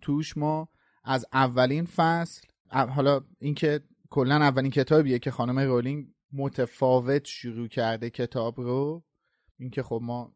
توش 0.00 0.36
ما 0.36 0.68
از 1.04 1.26
اولین 1.32 1.84
فصل 1.84 2.46
حالا 2.70 3.20
اینکه 3.38 3.80
کلا 4.10 4.34
اولین 4.34 4.70
کتابیه 4.70 5.18
که 5.18 5.30
خانم 5.30 5.58
رولینگ 5.58 6.06
متفاوت 6.32 7.24
شروع 7.24 7.68
کرده 7.68 8.10
کتاب 8.10 8.60
رو. 8.60 9.04
اینکه 9.58 9.82
خب 9.82 10.00
ما 10.02 10.34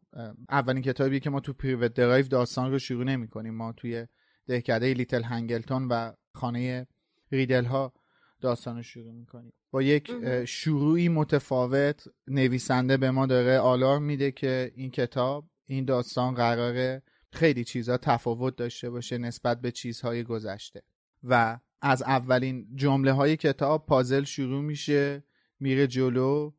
اولین 0.49 0.83
کتابیه 0.83 1.19
که 1.19 1.29
ما 1.29 1.39
تو 1.39 1.53
Privet 1.53 1.93
Drive 1.93 2.27
داستان 2.27 2.71
رو 2.71 2.79
شروع 2.79 3.03
نمی 3.03 3.27
کنیم 3.27 3.55
ما 3.55 3.73
توی 3.73 4.07
دهکده 4.49 4.93
لیتل 4.93 5.23
هنگلتون 5.23 5.87
و 5.87 6.11
خانه 6.33 6.87
ریدل 7.31 7.65
ها 7.65 7.93
داستان 8.41 8.75
رو 8.75 8.83
شروع 8.83 9.13
می‌کنیم. 9.13 9.53
با 9.71 9.81
یک 9.81 10.11
شروعی 10.45 11.09
متفاوت 11.09 12.03
نویسنده 12.27 12.97
به 12.97 13.11
ما 13.11 13.25
داره 13.25 13.59
آلارم 13.59 14.03
میده 14.03 14.31
که 14.31 14.71
این 14.75 14.91
کتاب 14.91 15.49
این 15.65 15.85
داستان 15.85 16.33
قراره 16.33 17.03
خیلی 17.31 17.63
چیزها 17.63 17.97
تفاوت 17.97 18.55
داشته 18.55 18.89
باشه 18.89 19.17
نسبت 19.17 19.61
به 19.61 19.71
چیزهای 19.71 20.23
گذشته. 20.23 20.81
و 21.23 21.59
از 21.81 22.01
اولین 22.01 22.67
جمله 22.75 23.11
های 23.11 23.37
کتاب 23.37 23.85
پازل 23.85 24.23
شروع 24.23 24.61
میشه 24.61 25.23
میره 25.59 25.87
جلو 25.87 26.51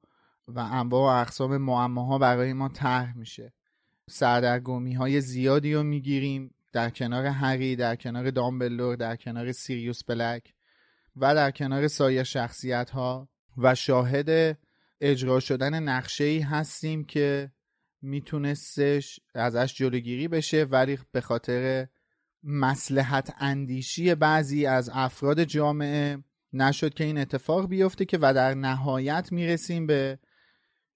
و 0.49 0.59
انواع 0.59 1.03
و 1.03 1.21
اقسام 1.21 1.57
معماها 1.57 2.19
برای 2.19 2.53
ما 2.53 2.69
طرح 2.69 3.19
میشه. 3.19 3.53
سردرگمی 4.11 4.95
های 4.95 5.21
زیادی 5.21 5.75
رو 5.75 5.83
می‌گیریم. 5.83 6.55
در 6.73 6.91
کنار 6.91 7.27
هری 7.27 7.77
در 7.77 7.97
کنار 7.97 8.31
دامبلور 8.31 8.97
در 8.97 9.17
کنار 9.17 9.53
سیریوس 9.53 10.05
بلک 10.05 10.55
و 11.17 11.35
در 11.35 11.51
کنار 11.51 11.89
سایر 11.89 12.23
شخصیت 12.23 12.91
ها 12.91 13.29
و 13.57 13.75
شاهد 13.75 14.59
اجرا 15.01 15.41
شدن 15.41 15.83
نقشه 15.83 16.25
ای 16.25 16.41
هستیم 16.41 17.05
که 17.05 17.53
میتونستش 18.03 19.21
ازش 19.35 19.75
جلوگیری 19.75 20.29
بشه 20.29 20.65
ولی 20.65 20.99
به 21.13 21.21
خاطر 21.21 21.89
مسلحت 22.43 23.35
اندیشی 23.39 24.15
بعضی 24.15 24.67
از 24.67 24.91
افراد 24.93 25.45
جامعه 25.45 26.19
نشد 26.53 26.95
که 26.95 27.05
این 27.05 27.19
اتفاق 27.19 27.69
بیفته 27.69 28.05
که 28.05 28.19
و 28.23 28.35
در 28.35 28.55
نهایت 28.55 29.33
می‌رسیم 29.33 29.87
به 29.87 30.19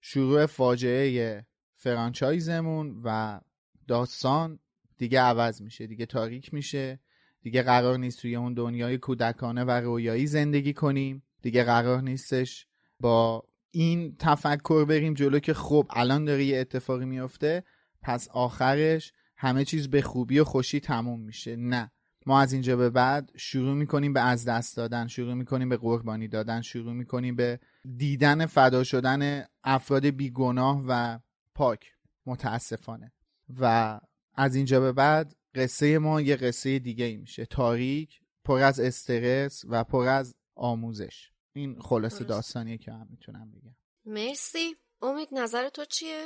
شروع 0.01 0.45
فاجعه 0.45 1.45
فرانچایزمون 1.75 3.01
و 3.03 3.39
داستان 3.87 4.59
دیگه 4.97 5.21
عوض 5.21 5.61
میشه 5.61 5.87
دیگه 5.87 6.05
تاریک 6.05 6.53
میشه 6.53 6.99
دیگه 7.41 7.63
قرار 7.63 7.97
نیست 7.97 8.21
توی 8.21 8.35
اون 8.35 8.53
دنیای 8.53 8.97
کودکانه 8.97 9.63
و 9.63 9.71
رویایی 9.71 10.27
زندگی 10.27 10.73
کنیم 10.73 11.23
دیگه 11.41 11.63
قرار 11.63 12.01
نیستش 12.01 12.67
با 12.99 13.43
این 13.71 14.15
تفکر 14.19 14.85
بریم 14.85 15.13
جلو 15.13 15.39
که 15.39 15.53
خب 15.53 15.87
الان 15.89 16.25
داره 16.25 16.43
یه 16.43 16.59
اتفاقی 16.59 17.05
میفته 17.05 17.63
پس 18.01 18.27
آخرش 18.27 19.13
همه 19.37 19.65
چیز 19.65 19.89
به 19.89 20.01
خوبی 20.01 20.39
و 20.39 20.43
خوشی 20.43 20.79
تموم 20.79 21.19
میشه. 21.19 21.55
نه. 21.55 21.91
ما 22.25 22.39
از 22.39 22.53
اینجا 22.53 22.77
به 22.77 22.89
بعد 22.89 23.31
شروع 23.35 23.73
می‌کنیم 23.73 24.13
به 24.13 24.21
از 24.21 24.45
دست 24.45 24.77
دادن 24.77 25.07
شروع 25.07 25.33
می‌کنیم 25.33 25.69
به 25.69 25.77
قربانی 25.77 26.27
دادن 26.27 26.61
شروع 26.61 26.93
می‌کنیم 26.93 27.35
به 27.35 27.59
دیدن 27.97 28.45
فدا 28.45 28.83
شدن 28.83 29.45
افراد 29.63 30.05
بیگناه 30.05 30.83
و 30.87 31.19
پاک. 31.55 31.95
متاسفانه. 32.25 33.11
و 33.59 33.99
از 34.37 34.55
اینجا 34.55 34.79
به 34.79 34.91
بعد 34.91 35.35
قصه 35.55 35.97
ما 35.99 36.21
یه 36.21 36.35
قصه 36.35 36.79
دیگه 36.79 37.05
ای 37.05 37.17
میشه. 37.17 37.45
تاریک 37.45 38.19
پر 38.43 38.59
از 38.61 38.79
استرس 38.79 39.65
و 39.69 39.83
پر 39.83 40.07
از 40.07 40.35
آموزش. 40.55 41.31
این 41.53 41.79
خلاصه 41.81 42.23
داستانیه 42.23 42.77
که 42.77 42.91
هم 42.91 43.07
می‌تونم 43.09 43.51
بگم. 43.51 43.75
مرسی. 44.05 44.75
امید 45.01 45.27
نظر 45.31 45.69
تو 45.69 45.85
چیه؟ 45.85 46.25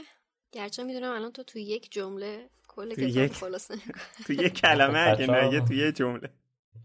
گرچه 0.52 0.84
می‌دونم 0.84 1.12
الان 1.12 1.32
تو 1.32 1.44
تو 1.44 1.60
یک 1.60 1.92
جمله 1.92 2.50
کل 2.68 2.94
تو 2.96 3.02
یک- 3.02 3.34
خلاصه 3.34 3.76
تو 4.28 4.34
یه 4.34 4.50
کلمه 4.50 5.00
اگه 5.00 5.28
بچه‌ها- 5.28 5.48
نگه 5.48 5.60
تو 5.62 5.74
یه 5.74 5.92
جمله. 5.92 6.30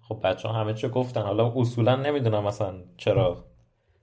خب 0.09 0.21
بچه 0.25 0.49
همه 0.49 0.75
چی 0.75 0.89
گفتن. 0.89 1.23
حالا 1.23 1.53
اصولا 1.57 1.97
نمی‌دونم 1.97 2.45
مثلا 2.45 2.85
چرا 2.97 3.45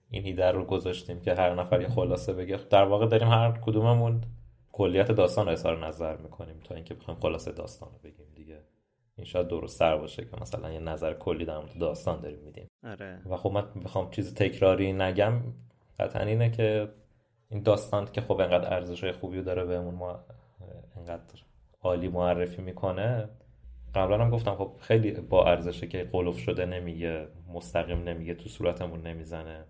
این 0.10 0.26
ایده 0.26 0.52
رو 0.52 0.66
گذاشتیم 0.66 1.22
که 1.22 1.34
هر 1.34 1.56
نفر 1.56 1.82
یه 1.82 1.90
خلاصه 1.90 2.34
بگه. 2.34 2.58
در 2.58 2.84
واقع 2.84 3.08
داریم 3.08 3.28
هر 3.28 3.60
کدوممون 3.66 4.22
کلیت 4.72 5.12
داستان 5.12 5.46
رو 5.46 5.52
اظهار 5.52 5.88
نظر 5.88 6.18
می‌کنیم 6.18 6.60
تا 6.64 6.76
اینکه 6.76 6.94
بخوایم 6.94 7.20
خلاصه 7.20 7.52
داستان 7.52 7.90
رو 7.92 7.98
بگیم 8.04 8.26
دیگه. 8.36 8.62
این 9.16 9.26
شاید 9.26 9.48
درست 9.48 9.80
تر 9.80 9.98
باشه 9.98 10.26
که 10.26 10.42
مثلا 10.42 10.72
یه 10.72 10.80
نظر 10.80 11.14
کلی 11.14 11.46
در 11.46 11.58
مورد 11.58 11.78
داستان 11.80 12.22
داریم 12.22 12.40
میدیم. 12.40 12.68
آره. 12.84 13.22
و 13.30 13.38
خب 13.38 13.52
من 13.52 13.82
بخوام 13.86 14.12
چیز 14.12 14.36
تکراری 14.36 14.94
نگم 14.94 15.34
قطعا 16.00 16.22
اینه 16.22 16.52
که 16.52 16.90
این 17.50 17.64
داستان 17.64 18.06
که 18.06 18.22
خب 18.22 18.40
انقدر 18.40 18.74
ارزش 18.74 19.12
خوبی 19.12 19.38
رو 19.38 19.44
داره 19.44 19.66
بهمون 19.66 19.96
ما 19.96 20.20
انقدر 20.98 21.24
عالی 21.82 22.08
معرفی 22.08 22.62
می‌کنه. 22.62 23.30
قبلا 23.96 24.18
هم 24.18 24.30
گفتم 24.30 24.56
خب 24.56 24.76
خیلی 24.80 25.12
با 25.12 25.46
ارزشه 25.46 25.88
که 25.88 26.04
قلوف 26.04 26.38
شده 26.38 26.66
نمیگه 26.66 27.28
مستقیم 27.54 28.04
نمیگه 28.04 28.34
تو 28.34 28.50
صورتمون 28.50 29.08
نمی‌زنه. 29.08 29.66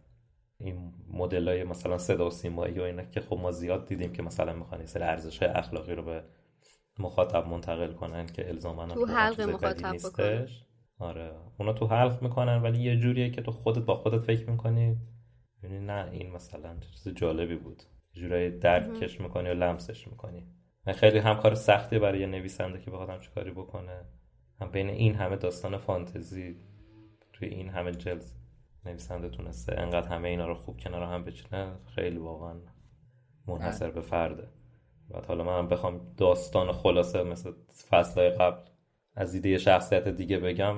این 0.63 0.93
مدل 1.13 1.47
های 1.47 1.63
مثلا 1.63 1.97
صدا 1.97 2.27
و 2.27 2.31
سیمایی 2.31 2.79
و 2.79 2.83
اینا 2.83 3.03
که 3.03 3.21
خب 3.21 3.37
ما 3.37 3.51
زیاد 3.51 3.87
دیدیم 3.87 4.13
که 4.13 4.23
مثلا 4.23 4.53
می‌خوان 4.53 4.85
سری 4.85 5.03
ارزش 5.03 5.43
های 5.43 5.51
اخلاقی 5.51 5.93
رو 5.93 6.03
به 6.03 6.23
مخاطب 6.99 7.47
منتقل 7.47 7.93
کنن 7.93 8.25
که 8.25 8.47
الزاما 8.47 8.87
تو 8.87 9.05
حلق 9.05 9.41
مخاطب 9.41 9.95
بکنن. 9.97 10.47
آره. 10.99 11.31
اونا 11.59 11.73
تو 11.73 11.87
حلق 11.87 12.21
می‌کنن 12.21 12.61
ولی 12.61 12.83
یه 12.83 12.97
جوریه 12.97 13.29
که 13.29 13.41
تو 13.41 13.51
خودت 13.51 13.79
با 13.79 13.95
خودت 13.95 14.21
فکر 14.21 14.49
می‌کنی. 14.49 14.97
می‌بینی 15.61 15.85
نه 15.85 16.09
این 16.11 16.31
مثلا 16.31 16.77
چیز 16.79 17.13
جالبی 17.13 17.55
بود. 17.55 17.83
جورایی 18.13 18.59
درکش 18.59 19.21
می‌کنی 19.21 19.49
و 19.49 19.53
لمسش 19.53 20.07
می‌کنی. 20.07 20.47
من 20.87 20.93
خیلی 20.93 21.19
هم 21.19 21.35
کار 21.35 21.55
سختی 21.55 21.99
برای 21.99 22.19
یه 22.19 22.27
نویسنده 22.27 22.79
که 22.79 22.91
بخواد 22.91 23.09
همچین 23.09 23.31
کاری 23.35 23.51
بکنه. 23.51 24.05
هم 24.61 24.71
بین 24.71 24.89
این 24.89 25.15
همه 25.15 25.35
داستان 25.35 25.77
فانتزی 25.77 26.55
توی 27.33 27.47
این 27.47 27.69
همه 27.69 27.91
جلد 27.91 28.23
نویسنده 28.85 29.29
تونسته 29.29 29.79
انقدر 29.79 30.07
همه 30.07 30.29
اینا 30.29 30.47
رو 30.47 30.55
خوب 30.55 30.79
کنار 30.79 31.03
هم 31.03 31.23
بچینه 31.23 31.75
خیلی 31.95 32.17
واقعا 32.17 32.55
منحصر 33.47 33.91
به 33.91 34.01
فرده. 34.01 34.47
و 35.09 35.21
حالا 35.27 35.43
من 35.43 35.67
بخوام 35.67 36.13
داستان 36.17 36.71
خلاصه 36.71 37.23
مثل 37.23 37.51
فصلهای 37.89 38.29
قبل 38.29 38.69
از 39.15 39.33
ایده 39.33 39.57
شخصیت 39.57 40.07
دیگه 40.07 40.39
بگم. 40.39 40.75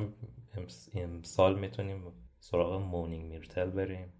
امس- 0.57 0.89
امسال 0.93 1.59
می‌تونیم 1.59 2.13
سراغ 2.39 2.81
مونینگ 2.81 3.25
میرتل 3.25 3.69
بریم. 3.69 4.13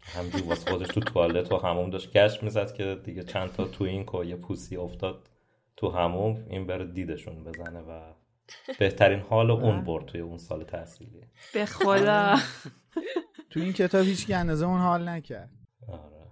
همجور 0.00 0.42
واسه 0.48 0.70
خودش 0.70 0.88
تو 0.88 1.00
توالت 1.00 1.52
و 1.52 1.56
هموم 1.56 1.90
داشت 1.90 2.12
گشت 2.12 2.42
می‌زد 2.42 2.72
که 2.72 3.00
دیگه 3.04 3.24
چند 3.24 3.52
تا 3.52 3.64
تو 3.64 3.84
این 3.84 4.06
و 4.14 4.24
یه 4.24 4.36
پوسی 4.36 4.76
افتاد 4.76 5.28
تو 5.76 5.90
هموم. 5.90 6.44
این 6.48 6.66
بره 6.66 6.84
دیدشون 6.84 7.44
بزنه 7.44 7.80
و 7.80 8.12
بهترین 8.78 9.20
حال 9.20 9.50
اون 9.50 9.84
برد 9.84 10.06
توی 10.06 10.20
اون 10.20 10.38
سال 10.38 10.64
تحصیلی. 10.64 11.20
به 11.54 11.66
خدا. 11.66 12.36
تو 13.50 13.60
این 13.60 13.72
کتاب 13.72 14.04
هیچ 14.04 14.30
اندازه 14.30 14.66
اون 14.66 14.80
حال 14.80 15.08
نکرد. 15.08 15.50
آره. 15.88 16.26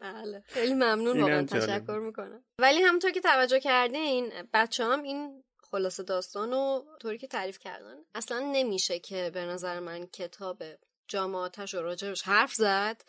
بله. 0.00 0.42
خیلی 0.46 0.74
ممنون 0.74 1.20
واقعا. 1.20 1.42
تشکر 1.42 1.98
می‌کنم. 1.98 2.44
ولی 2.58 2.80
همونطور 2.80 3.10
که 3.10 3.20
توجه 3.20 3.60
کردین 3.60 4.32
بچه 4.52 4.84
هم 4.84 5.02
این 5.02 5.42
خلاصه 5.62 6.02
داستان 6.02 6.50
رو 6.50 6.84
طوری 7.00 7.18
که 7.18 7.26
تعریف 7.26 7.58
کردن 7.58 7.96
اصلا 8.14 8.50
نمیشه 8.52 8.98
که 8.98 9.30
به 9.34 9.44
نظر 9.44 9.80
من 9.80 10.06
کتاب 10.06 10.62
جامعاتش 11.08 11.74
و 11.74 11.82
راجبش 11.82 12.22
حرف 12.22 12.54
زد 12.54 13.02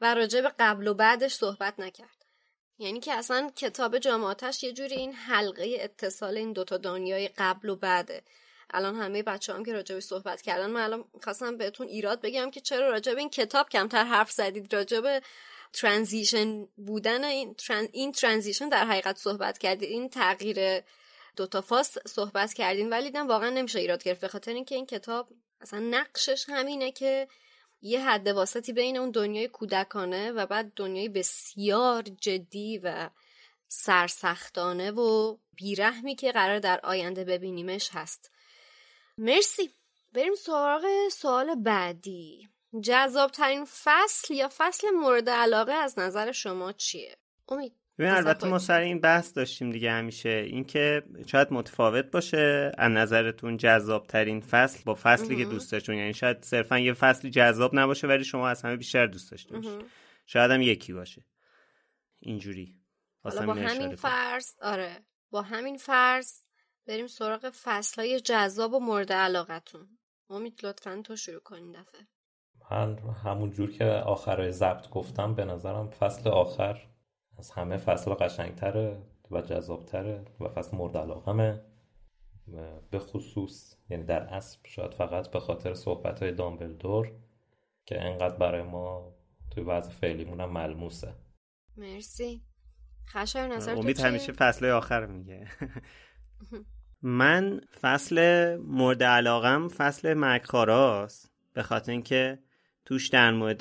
و 0.00 0.14
راجب 0.14 0.54
قبل 0.58 0.88
و 0.88 0.94
بعدش 0.94 1.34
صحبت 1.34 1.80
نکرد. 1.80 2.15
یعنی 2.78 3.00
که 3.00 3.12
اصلا 3.12 3.50
کتاب 3.56 3.98
جامعاتش 3.98 4.62
یه 4.62 4.72
جوری 4.72 4.94
این 4.94 5.12
حلقه 5.12 5.76
اتصال 5.80 6.36
این 6.36 6.52
دوتا 6.52 6.76
دنیای 6.76 7.28
قبل 7.28 7.68
و 7.68 7.76
بعده. 7.76 8.22
الان 8.70 8.96
همه 8.96 9.22
بچه 9.22 9.54
هم 9.54 9.64
که 9.64 9.72
راجبش 9.72 10.02
صحبت 10.02 10.42
کردن 10.42 10.70
من 10.70 10.80
الان 10.80 11.04
خواستم 11.22 11.56
بهتون 11.56 11.88
ایراد 11.88 12.20
بگم 12.20 12.50
که 12.50 12.60
چرا 12.60 12.90
راجب 12.90 13.18
این 13.18 13.30
کتاب 13.30 13.68
کمتر 13.68 14.04
حرف 14.04 14.30
زدید. 14.30 14.74
راجب 14.74 15.22
ترانزیشن 15.72 16.64
بودن 16.64 17.24
این. 17.24 17.56
این 17.92 18.12
ترانزیشن 18.12 18.68
در 18.68 18.86
حقیقت 18.86 19.18
صحبت 19.18 19.58
کردید. 19.58 19.90
این 19.90 20.08
تغییر 20.08 20.82
دوتا 21.36 21.60
فاز 21.60 21.98
صحبت 22.06 22.52
کردین. 22.52 22.90
ولی 22.90 23.04
دیدم 23.04 23.28
واقعا 23.28 23.50
نمیشه 23.50 23.78
ایراد 23.78 24.02
گرفت. 24.02 24.20
به 24.20 24.28
خاطر 24.28 24.52
اینکه 24.52 24.74
این 24.74 24.86
کتاب 24.86 25.28
اصلا 25.60 25.80
نقشش 25.80 26.44
همینه 26.48 26.92
که 26.92 27.28
یه 27.80 28.08
حد 28.08 28.28
واسطی 28.28 28.72
بین 28.72 28.96
اون 28.96 29.10
دنیای 29.10 29.48
کودکانه 29.48 30.32
و 30.32 30.46
بعد 30.46 30.72
دنیای 30.76 31.08
بسیار 31.08 32.02
جدی 32.02 32.78
و 32.78 33.10
سرسختانه 33.68 34.90
و 34.90 35.36
بیرحمی 35.56 36.14
که 36.14 36.32
قرار 36.32 36.58
در 36.58 36.80
آینده 36.82 37.24
ببینیمش 37.24 37.90
هست. 37.92 38.30
مرسی. 39.18 39.70
بریم 40.12 40.34
سراغ 40.34 41.08
سوال 41.12 41.54
بعدی. 41.54 42.48
جذابترین 42.80 43.64
فصل 43.64 44.34
یا 44.34 44.50
فصل 44.56 44.90
مورد 44.90 45.30
علاقه 45.30 45.72
از 45.72 45.98
نظر 45.98 46.32
شما 46.32 46.72
چیه؟ 46.72 47.16
امید. 47.48 47.72
ببین 47.98 48.10
البته. 48.10 48.48
ما 48.48 48.58
سر 48.58 48.80
این 48.80 49.00
بحث 49.00 49.36
داشتیم 49.36 49.70
دیگه 49.70 49.92
همیشه 49.92 50.28
اینکه 50.28 51.02
شاید 51.26 51.52
متفاوت 51.52 52.10
باشه 52.10 52.72
از 52.78 52.92
نظرتون 52.92 53.56
جذاب 53.56 54.06
ترین 54.06 54.40
فصل 54.40 54.84
با 54.84 54.94
فصلی 54.94 55.36
که. 55.36 55.44
دوست 55.44 55.72
داشتون 55.72 55.96
یعنی 55.96 56.14
شاید 56.14 56.42
صرفا 56.42 56.78
یه 56.78 56.92
فصلی 56.92 57.30
جذاب 57.30 57.78
نباشه 57.78 58.06
ولی 58.06 58.24
شما 58.24 58.48
از 58.48 58.62
همه 58.62 58.76
بیشتر 58.76 59.06
دوست 59.06 59.30
داشته 59.30 59.54
باشید. 59.56 59.84
شاید 60.26 60.50
هم 60.50 60.62
یکی 60.62 60.92
باشه 60.92 61.24
اینجوری 62.20 62.74
حالا 63.22 63.46
با 63.46 63.54
همین. 63.54 63.96
فرض 63.96 64.54
آره 64.62 64.96
با 65.30 65.42
همین 65.42 65.76
فرض 65.76 66.32
بریم 66.86 67.06
سراغ 67.06 67.50
فصل 67.50 68.02
های 68.02 68.20
جذاب 68.20 68.74
و 68.74 68.80
مورد 68.80 69.12
علاقتون 69.12 69.98
امید 70.30 70.60
لطفا 70.66 71.02
تو 71.04 71.16
شروع 71.16 71.40
کنین 71.40 71.72
دفعه 71.72 72.00
من 72.70 72.98
همون 73.24 73.50
جور 73.50 73.70
که 73.70 73.84
آخرای 73.84 74.52
ضبط 74.52 74.88
گفتم 74.88 75.34
به 75.34 75.44
نظرم 75.44 75.90
فصل 75.90 76.30
آخر 76.30 76.86
از 77.38 77.50
همه 77.50 77.76
فصل 77.76 78.10
قشنگتره 78.10 79.02
و 79.30 79.40
جذابتره 79.40 80.24
و 80.40 80.48
فصل 80.48 80.76
مورد 80.76 80.96
علاقمه. 80.96 81.62
به 82.90 82.98
خصوص 82.98 83.76
یعنی 83.90 84.04
در 84.04 84.22
اصل 84.22 84.58
شاید 84.64 84.94
فقط 84.94 85.30
به 85.30 85.40
خاطر 85.40 85.74
صحبت 85.74 86.22
های 86.22 86.32
دامبلدور 86.32 87.12
که 87.86 88.02
انقدر 88.02 88.36
برای 88.36 88.62
ما 88.62 89.14
توی 89.50 89.62
وضع 89.62 89.90
فعلیمون 89.90 90.40
هم 90.40 90.52
ملموسه. 90.52 91.14
مرسی. 91.76 92.42
خشایار 93.08 93.48
نظر 93.48 93.74
امید؟ 93.74 94.00
همیشه 94.00 94.32
فصل 94.32 94.66
آخر 94.66 95.06
میگه. 95.06 95.48
من 97.02 97.60
فصل 97.80 98.56
مورد 98.56 99.02
علاقم 99.02 99.68
فصل 99.68 100.14
مکخاراست 100.14 101.32
به 101.52 101.62
خاطر 101.62 101.92
اینکه 101.92 102.38
توش 102.84 103.08
در 103.08 103.30
مورد 103.30 103.60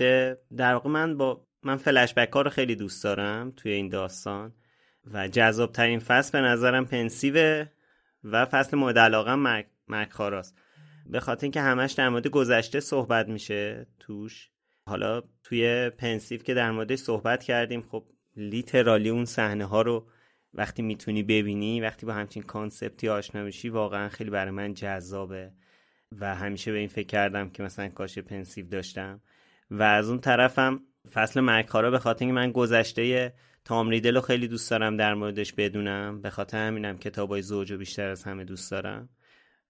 در 0.55 0.73
واقع 0.73 0.89
من 0.89 1.17
با 1.17 1.47
من 1.65 1.77
فلشبک 1.77 2.31
ها 2.33 2.41
رو 2.41 2.49
خیلی 2.49 2.75
دوست 2.75 3.03
دارم 3.03 3.51
توی 3.51 3.71
این 3.71 3.89
داستان 3.89 4.53
و 5.13 5.27
جذاب 5.27 5.71
ترین 5.71 5.99
فصل 5.99 6.31
به 6.31 6.47
نظرم 6.47 6.85
پنسیوه 6.85 7.65
و 8.23 8.45
فصل 8.45 8.77
مورد 8.77 8.99
علاقم 8.99 9.65
مک... 9.87 10.09
به 11.05 11.19
خاطر 11.19 11.45
اینکه 11.45 11.61
همش 11.61 11.91
در 11.91 12.09
مورد 12.09 12.27
گذشته 12.27 12.79
صحبت 12.79 13.27
میشه 13.27 13.87
توش. 13.99 14.49
حالا 14.87 15.21
توی 15.43 15.89
Pensieve 15.89 16.41
که 16.41 16.53
در 16.53 16.71
موردش 16.71 16.99
صحبت 16.99 17.43
کردیم 17.43 17.81
خب 17.81 18.05
literally 18.37 19.09
اون 19.09 19.25
صحنه 19.25 19.65
ها 19.65 19.81
رو 19.81 20.07
وقتی 20.53 20.81
می‌تونی 20.81 21.23
ببینی 21.23 21.81
وقتی 21.81 22.05
با 22.05 22.13
همچین 22.13 22.43
concept 22.43 23.01
ی 23.01 23.09
آشنا 23.09 23.43
میشی 23.43 23.69
واقعا 23.69 24.09
خیلی 24.09 24.29
برای 24.29 24.51
من 24.51 24.73
جذابه. 24.73 25.51
و 26.19 26.35
همیشه 26.35 26.71
به 26.71 26.77
این 26.77 26.87
فکر 26.87 27.07
کردم 27.07 27.49
که 27.49 27.63
مثلا 27.63 27.89
کاش 27.89 28.19
Pensieve 28.19 28.67
داشتم. 28.67 29.21
و 29.71 29.83
از 29.83 30.09
اون 30.09 30.19
طرفم 30.19 30.81
فصل 31.13 31.39
مرگخوارا 31.39 31.91
به 31.91 31.99
خاطر 31.99 32.25
اینکه 32.25 32.35
من 32.35 32.51
گذشته 32.51 33.33
تام 33.65 33.89
ریدل 33.89 34.15
رو 34.15 34.21
خیلی 34.21 34.47
دوست 34.47 34.71
دارم 34.71 34.97
در 34.97 35.13
موردش 35.13 35.53
بدونم 35.53 36.21
به 36.21 36.29
خاطر 36.29 36.67
همینم 36.67 36.97
کتابای 36.97 37.41
زوج 37.41 37.71
رو 37.71 37.77
بیشتر 37.77 38.09
از 38.09 38.23
همه 38.23 38.43
دوست 38.43 38.71
دارم. 38.71 39.09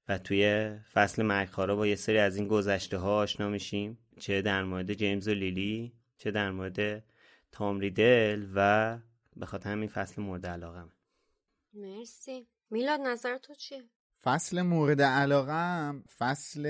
و 0.07 0.17
توی 0.17 0.71
فصل 0.93 1.23
مرگخارا 1.23 1.75
با 1.75 1.87
یه 1.87 1.95
سری 1.95 2.17
از 2.17 2.35
این 2.35 2.47
گذشته 2.47 2.97
ها 2.97 3.17
آشنا 3.17 3.49
میشیم. 3.49 3.97
چه 4.19 4.41
در 4.41 4.63
مورد 4.63 4.93
جیمز 4.93 5.27
و 5.27 5.33
لیلی 5.33 5.93
چه 6.17 6.31
در 6.31 6.51
مورد 6.51 7.03
تام 7.51 7.79
ریدل 7.79 8.47
و 8.55 8.97
به 9.35 9.45
خاطر 9.45 9.71
همین 9.71 9.89
فصل 9.89 10.21
مورد 10.21 10.45
علاقم 10.45 10.91
مرسی. 11.73 12.47
میلاد 12.69 12.99
نظر 12.99 13.37
تو 13.37 13.53
چیه؟ 13.53 13.83
فصل 14.23 14.61
مورد 14.61 15.01
علاقم 15.01 16.03
فصل 16.17 16.63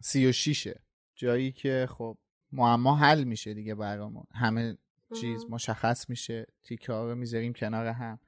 سی 0.00 0.26
و 0.26 0.32
شیشه. 0.32 0.80
جایی 1.14 1.52
که 1.52 1.88
خب 1.90 2.18
معما 2.52 2.96
حل 2.96 3.24
میشه 3.24 3.54
دیگه 3.54 3.74
برامون. 3.74 4.24
همه 4.34 4.76
چیز 5.20 5.46
مشخص 5.50 6.10
میشه 6.10 6.46
تیکه 6.62 6.92
ها 6.92 7.10
رو 7.10 7.14
می‌ذاریم 7.14 7.52
کنار 7.52 7.86
هم. 7.86 8.18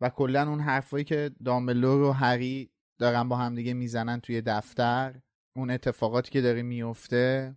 و 0.00 0.08
کلا 0.08 0.48
اون 0.48 0.60
حرفایی 0.60 1.04
که 1.04 1.30
دامبلور 1.44 2.02
و 2.02 2.12
هری 2.12 2.70
دارن 2.98 3.28
با 3.28 3.36
هم 3.36 3.54
دیگه 3.54 3.74
می‌زنن 3.74 4.20
توی 4.20 4.40
دفتر 4.40 5.20
اون 5.56 5.70
اتفاقاتی 5.70 6.30
که 6.30 6.40
داره 6.40 6.62
میفته 6.62 7.56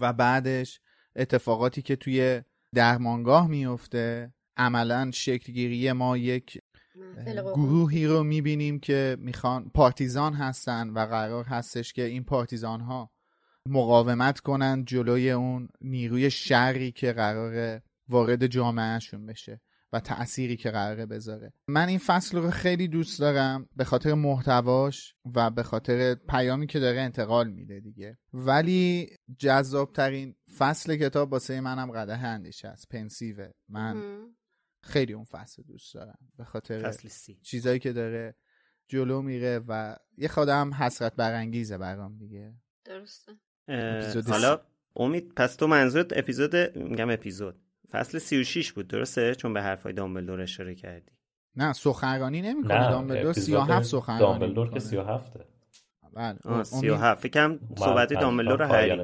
و 0.00 0.12
بعدش 0.12 0.80
اتفاقاتی 1.16 1.82
که 1.82 1.96
توی 1.96 2.42
درمانگاه 2.74 3.46
میفته 3.46 4.34
عملا 4.56 5.10
شکلگیری 5.10 5.92
ما 5.92 6.16
یک 6.16 6.58
گروهی 7.54 8.06
رو 8.06 8.24
می‌بینیم 8.24 8.78
که 8.78 9.16
می‌خوان 9.20 9.70
پارتیزان 9.74 10.34
هستن 10.34 10.90
و 10.90 10.98
قرار 10.98 11.44
هستش 11.44 11.92
که 11.92 12.02
این 12.02 12.24
پارتیزان 12.24 12.80
ها 12.80 13.10
مقاومت 13.68 14.40
کنن 14.40 14.84
جلوی 14.84 15.30
اون 15.30 15.68
نیروی 15.80 16.30
شری 16.30 16.92
که 16.92 17.12
قرار 17.12 17.82
وارد 18.08 18.46
جامعهشون 18.46 19.26
بشه 19.26 19.60
و 19.92 20.00
تأثیری 20.00 20.56
که 20.56 20.70
قراره 20.70 21.06
بذاره. 21.06 21.52
من 21.68 21.88
این 21.88 21.98
فصل 21.98 22.38
رو 22.38 22.50
خیلی 22.50 22.88
دوست 22.88 23.20
دارم 23.20 23.68
به 23.76 23.84
خاطر 23.84 24.14
محتواش 24.14 25.14
و 25.34 25.50
به 25.50 25.62
خاطر 25.62 26.14
پیامی 26.14 26.66
که 26.66 26.80
داره 26.80 27.00
انتقال 27.00 27.50
میده 27.50 27.80
دیگه. 27.80 28.18
ولی 28.32 29.08
جذابترین 29.38 30.34
فصل 30.58 30.96
کتاب 30.96 31.32
واسه 31.32 31.60
منم 31.60 31.90
قده 31.90 32.18
اندیشه 32.18 32.68
است 32.68 32.88
پنسیوه 32.88 33.50
من 33.68 34.02
خیلی 34.82 35.12
اون 35.12 35.24
فصل 35.24 35.62
دوست 35.62 35.94
دارم. 35.94 36.18
به 36.36 36.44
خاطر 36.44 36.90
فصل 36.90 37.08
سی. 37.08 37.40
چیزایی 37.42 37.78
که 37.78 37.92
داره 37.92 38.36
جلو 38.88 39.22
میره 39.22 39.60
و 39.68 39.96
یه 40.16 40.28
خودم 40.28 40.74
حسرت 40.74 41.14
برانگیزه 41.16 41.78
برام 41.78 42.18
دیگه. 42.18 42.54
درسته. 42.84 43.32
حالا 44.28 44.60
امید 44.96 45.32
پس 45.36 45.56
تو 45.56 45.66
منظورت 45.66 46.18
اپیزود 46.18 46.56
میگم 46.76 47.10
اپیزود. 47.10 47.60
فصل 47.90 48.18
36 48.18 48.72
بود 48.72 48.88
درسته؟ 48.88 49.34
چون 49.34 49.54
به 49.54 49.62
حرفای 49.62 49.92
دامبلدور 49.92 50.40
اشاره 50.40 50.74
کردی. 50.74 51.12
نه 51.56 51.72
سخنرانی 51.72 52.42
نمی‌کنه. 52.42 52.90
دامبلدور 52.90 53.32
37 53.32 53.86
سخنرانی 53.86 54.20
دامبلدور 54.20 54.70
که 54.70 54.80
37 54.80 55.32
بله 56.12 56.64
37 56.64 57.22
فکرم 57.22 57.60
صحبت 57.78 58.12
دامبلدور 58.12 58.58
رو 58.58 58.64
هری 58.64 58.96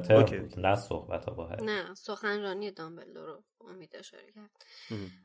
نه 0.57 0.75
صحبت 0.75 1.25
با 1.25 1.47
هری 1.47 1.65
نه 1.65 1.95
سخنرانی 1.95 2.71
دامبلدور 2.71 3.25
رو 3.25 3.43
امید 3.69 3.95
اشاره 3.95 4.31
کرد. 4.35 4.65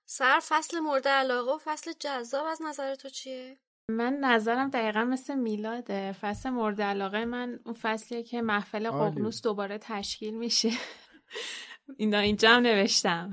سر 0.05 0.40
فصل 0.49 0.79
مورد 0.79 1.09
علاقه 1.09 1.51
و 1.53 1.59
فصل 1.64 1.92
جذاب 2.01 2.46
از 2.46 2.61
نظر 2.68 2.94
تو 2.94 3.09
چیه؟ 3.09 3.59
من 3.90 4.18
نظرم 4.20 4.70
دقیقا 4.70 5.05
مثل 5.05 5.35
میلاده. 5.38 6.12
فصل 6.12 6.51
مورد 6.51 6.81
علاقه 6.81 7.25
من 7.25 7.61
اون 7.64 7.75
فصلیه 7.75 8.22
که 8.22 8.42
محفل 8.42 8.90
ققنوس 8.90 9.42
دوباره 9.42 9.79
تشکیل 9.79 10.35
میشه. 10.35 10.70
اینا 11.99 12.18
اینجا 12.18 12.51
هم 12.51 12.62
نوشتم. 12.62 13.33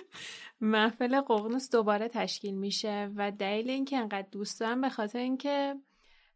محفل 0.60 1.20
ققنوس 1.20 1.70
دوباره 1.70 2.08
تشکیل 2.08 2.54
میشه 2.54 3.10
و 3.16 3.30
دلیل 3.30 3.70
اینکه 3.70 3.96
انقدر 3.96 4.28
دوست 4.32 4.60
دارم 4.60 4.80
به 4.80 4.88
خاطر 4.88 5.18
اینکه 5.18 5.74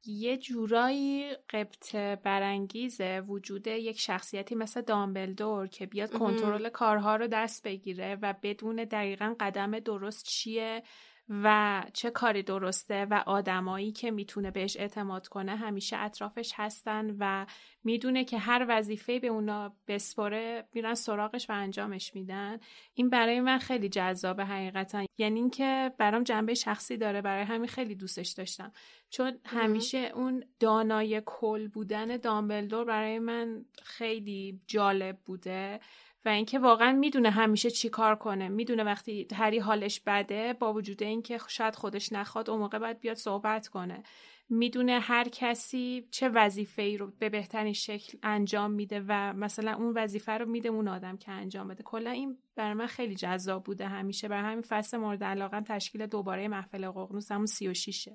یه 0.05 0.37
جورایی 0.37 1.35
قبط 1.51 1.97
برانگیزه 1.97 3.21
وجود 3.21 3.67
یک 3.67 4.01
شخصیتی 4.01 4.55
مثل 4.55 4.81
دامبلدور 4.81 5.67
که 5.67 5.87
بیاد 5.87 6.13
کنترل 6.13 6.69
کارها 6.69 7.17
رو 7.17 7.27
دست 7.27 7.63
بگیره 7.63 8.19
و 8.23 8.35
بدون 8.43 8.77
دقیقا 8.77 9.35
قدم 9.41 9.79
درست 9.79 10.25
چیه 10.25 10.83
و 11.29 11.83
چه 11.93 12.11
کاری 12.11 12.43
درسته 12.43 13.05
و 13.05 13.23
آدمایی 13.27 13.93
که 13.93 14.11
می‌تونه 14.11 14.51
بهش 14.51 14.77
اعتماد 14.77 15.29
کنه 15.29 15.57
همیشه 15.57 15.97
اطرافش 15.97 16.53
هستن 16.57 17.17
و 17.19 17.47
می‌دونه 17.85 18.25
که 18.25 18.39
هر 18.39 18.67
وظیفه 18.69 19.19
به 19.19 19.27
اونا 19.29 19.77
بسپره 19.89 20.69
میرن 20.75 20.95
سراغش 20.95 21.51
و 21.51 21.53
انجامش 21.53 22.15
میدن. 22.15 22.59
این 22.95 23.11
برای 23.11 23.41
من 23.41 23.59
خیلی 23.59 23.89
جذابه 23.89 24.45
حقیقتا. 24.45 25.07
یعنی 25.19 25.41
اینکه 25.41 25.93
برام 25.99 26.23
جنبه 26.23 26.55
شخصی 26.55 26.97
داره 26.97 27.23
برای 27.23 27.45
همین 27.45 27.69
خیلی 27.69 27.95
دوستش 27.95 28.29
داشتم. 28.29 28.73
چون 29.11 29.39
همیشه 29.45 29.99
اون 29.99 30.45
دانای 30.61 31.23
کل 31.27 31.69
بودن 31.69 32.17
دامبلدور 32.17 32.85
برای 32.85 33.19
من 33.19 33.65
خیلی 33.83 34.61
جالب 34.67 35.19
بوده. 35.25 35.81
و 36.25 36.29
اینکه 36.29 36.59
واقعا 36.59 36.93
می‌دونه 36.93 37.31
همیشه 37.31 37.71
چی 37.71 37.89
کار 37.89 38.17
کنه. 38.17 38.49
می‌دونه 38.49 38.85
وقتی 38.85 39.27
هری 39.35 39.59
حالش 39.59 40.01
بده 40.01 40.53
با 40.53 40.73
وجود 40.73 41.03
اینکه 41.03 41.39
شاید 41.49 41.75
خودش 41.75 42.13
نخواد 42.13 42.51
اون 42.51 42.61
موقع 42.61 42.79
باید 42.79 43.01
بیاد 43.01 43.17
صحبت 43.17 43.69
کنه. 43.69 44.03
می‌دونه 44.49 45.01
هر 45.01 45.29
کسی 45.29 46.09
چه 46.11 46.29
وظیفه 46.29 46.83
ای 46.83 46.97
رو 46.97 47.13
به 47.19 47.29
بهترین 47.29 47.73
شکل 47.73 48.19
انجام 48.23 48.71
میده 48.71 49.05
و 49.09 49.33
مثلا 49.33 49.75
اون 49.75 49.93
وظیفه 49.97 50.33
رو 50.33 50.47
میده 50.47 50.69
اون 50.69 50.89
آدم 50.89 51.17
که 51.17 51.33
انجام 51.33 51.69
بده. 51.69 51.83
کلا 51.83 52.11
این 52.11 52.39
برای 52.57 52.75
من 52.75 52.87
خیلی 52.87 53.15
جذاب 53.15 53.65
بوده 53.65 53.89
همیشه. 53.89 54.29
برای 54.29 54.51
همین 54.51 54.63
فصل 54.69 54.97
مورد 54.97 55.25
علاقه 55.25 55.61
تشکیل 55.61 56.07
دوباره 56.07 56.49
محفل 56.49 56.91
ققنوس 56.91 57.33
همون 57.33 57.47
36 57.47 58.09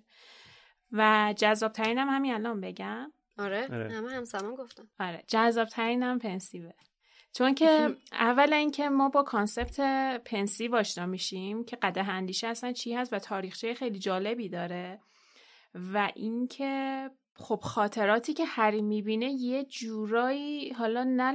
و 0.91 1.33
جذاب 1.37 1.71
ترینم 1.71 2.09
همین 2.09 2.33
الان 2.33 2.61
بگم. 2.61 3.11
آره, 3.37 3.67
آره. 3.71 3.93
همه 3.93 4.11
همسمان 4.11 4.55
گفتم 4.55 4.87
آره 4.99 5.23
جذاب 5.27 5.67
ترینم 5.67 6.19
Pensieve 6.19 6.61
ه. 6.61 6.71
چون 7.37 7.55
که 7.55 7.95
اولا 8.11 8.55
اینکه 8.55 8.89
ما 8.89 9.09
با 9.09 9.23
concept 9.23 9.79
Pensieve 10.25 10.75
آشنا 10.75 11.05
میشیم 11.05 11.63
که 11.63 11.75
قدح 11.75 12.09
اندیشه 12.09 12.47
اصلا 12.47 12.71
چی 12.71 12.93
هست 12.93 13.13
و 13.13 13.19
تاریخچه 13.19 13.73
خیلی 13.73 13.99
جالبی 13.99 14.49
داره 14.49 14.99
و 15.93 16.11
اینکه 16.15 17.09
خب 17.35 17.59
خاطراتی 17.63 18.33
که 18.33 18.45
هری 18.45 18.81
می‌بینه 18.81 19.25
یه 19.25 19.63
جورایی 19.63 20.69
حالا 20.69 21.03
نه 21.03 21.31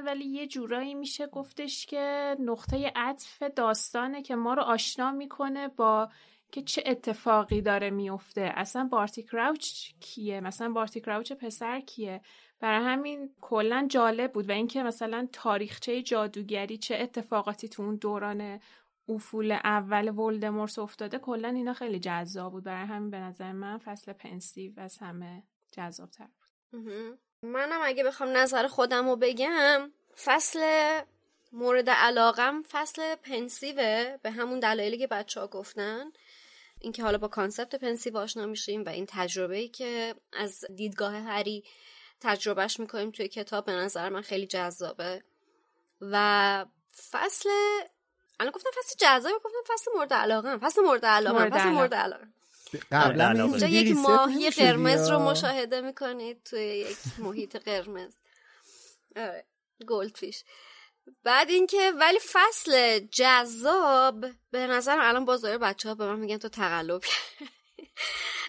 ولی 0.00 0.24
یه 0.24 0.46
جورایی 0.46 0.94
میشه 0.94 1.26
گفتش 1.26 1.86
که 1.86 2.36
نقطه 2.40 2.92
عطف 2.96 3.42
داستانه 3.42 4.22
که 4.22 4.36
ما 4.36 4.54
رو 4.54 4.62
آشنا 4.62 5.12
می‌کنه 5.12 5.68
با 5.68 6.08
که 6.52 6.62
چه 6.62 6.82
اتفاقی 6.86 7.60
داره 7.60 7.90
میفته 7.90 8.52
اصلا 8.54 8.84
بارتی 8.84 9.22
کراوچ 9.22 9.90
کیه؟ 10.00 10.40
مثلا 10.40 10.68
بارتی 10.68 11.00
کراوچ 11.00 11.32
پسر 11.32 11.80
کیه؟ 11.80 12.20
برای 12.60 12.84
همین 12.84 13.30
کلا 13.40 13.86
جالب 13.90 14.32
بود 14.32 14.48
و 14.48 14.52
اینکه 14.52 14.82
مثلا 14.82 15.28
تاریخچه 15.32 16.02
جادوگری 16.02 16.78
چه 16.78 16.96
اتفاقاتی 16.96 17.68
تو 17.68 17.82
اون 17.82 17.96
دوران 17.96 18.60
افول 19.08 19.52
اول 19.52 20.08
ولدمورت 20.08 20.78
افتاده 20.78 21.18
کلا 21.18 21.48
اینا 21.48 21.72
خیلی 21.72 21.98
جذاب 21.98 22.52
بود. 22.52 22.64
برای 22.64 22.86
همین 22.86 23.10
به 23.10 23.18
نظر 23.18 23.52
من 23.52 23.78
فصل 23.78 24.12
Pensieve 24.12 24.72
از 24.76 24.98
همه 24.98 25.42
جذابتر 25.72 26.24
بود. 26.24 26.78
منم 27.42 27.80
اگه 27.82 28.04
بخوام 28.04 28.36
نظر 28.36 28.66
خودم 28.66 29.08
رو 29.08 29.16
بگم 29.16 29.90
فصل 30.24 30.60
مورد 31.52 31.90
علاقم 31.90 32.62
فصل 32.62 33.14
Pensieve 33.14 33.96
ه. 33.96 34.16
به 34.22 34.30
همون 34.30 34.60
دلایلی 34.60 34.98
که 34.98 35.06
بچه 35.06 35.40
ها 35.40 35.46
گفتن. 35.46 36.04
اینکه 36.80 37.02
حالا 37.02 37.18
با 37.18 37.28
concept 37.28 37.74
Pensieve 37.74 38.16
آشنا 38.16 38.46
میشیم 38.46 38.84
و 38.84 38.88
این 38.88 39.06
تجربه 39.08 39.68
که 39.68 40.14
از 40.32 40.64
دیدگاه 40.76 41.14
هری 41.14 41.64
تجربهش 42.20 42.80
می‌کنیم 42.80 43.10
توی 43.10 43.28
کتاب 43.28 43.64
به 43.64 43.72
نظر 43.72 44.08
من 44.08 44.22
خیلی 44.22 44.46
جذابه. 44.46 45.22
و 46.00 46.66
فصل 47.10 47.48
الان 48.40 48.52
گفتم 48.52 48.70
فصل 48.70 48.94
جذابه 48.98 49.34
گفتم 49.44 49.74
فصل 49.74 49.90
مورد 49.96 50.12
علاقه 50.12 50.56
فصل 50.56 50.82
مورد 50.82 51.04
علاقه 51.04 51.50
فصل 51.50 51.68
مورد 51.68 51.94
علاقه. 51.94 52.26
اینجا 52.92 53.66
یک 53.66 53.96
ماهی 53.96 54.50
قرمز 54.50 55.10
رو 55.10 55.18
مشاهده 55.18 55.80
می‌کنید 55.80 56.42
توی 56.42 56.60
یک 56.60 56.98
محیط 57.18 57.56
قرمز. 57.56 58.14
آره 59.16 59.46
گلدفیش. 59.88 60.44
بعد 61.24 61.50
اینکه 61.50 61.92
ولی 62.00 62.18
فصل 62.32 62.98
جذاب 62.98 64.26
به 64.50 64.66
نظر 64.66 64.98
الان 65.00 65.24
بازار 65.24 65.58
بچه 65.58 65.88
ها 65.88 65.94
به 65.94 66.06
من 66.06 66.18
میگن 66.18 66.38
تو 66.38 66.48
تقلب. 66.48 67.02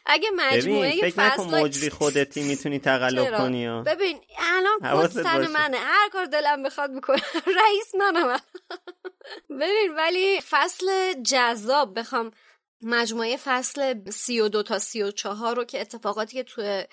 اگه 0.06 0.30
مجموعه 0.36 1.02
فکر 1.02 1.20
نکن 1.20 1.56
مجری 1.56 1.90
خودتی 1.90 2.44
می‌تونی 2.44 2.80
تقلب 2.80 3.38
کنی 3.38 3.66
ها. 3.66 3.82
ببین 3.82 4.20
الان 4.40 4.80
پستن 4.80 5.48
منه. 5.48 5.78
هر 5.78 6.10
کار 6.10 6.26
دلم 6.26 6.64
بخواد 6.64 6.96
بکنم 6.96 7.20
رئیس 7.64 7.96
منم. 7.96 8.40
ببین 9.50 9.96
ولی 9.98 10.42
فصل 10.50 11.14
جذاب. 11.24 12.00
بخوام 12.00 12.32
مجموعه 12.82 13.38
فصل 13.38 14.10
سی 14.10 14.40
و 14.40 14.48
دو 14.48 14.64
تا 14.64 14.80
سی 14.80 15.04
و 15.04 15.12
چهار 15.12 15.56
رو 15.56 15.64
که 15.64 15.82
اتفاقاتی 15.82 16.34
که 16.34 16.44
توی 16.44 16.84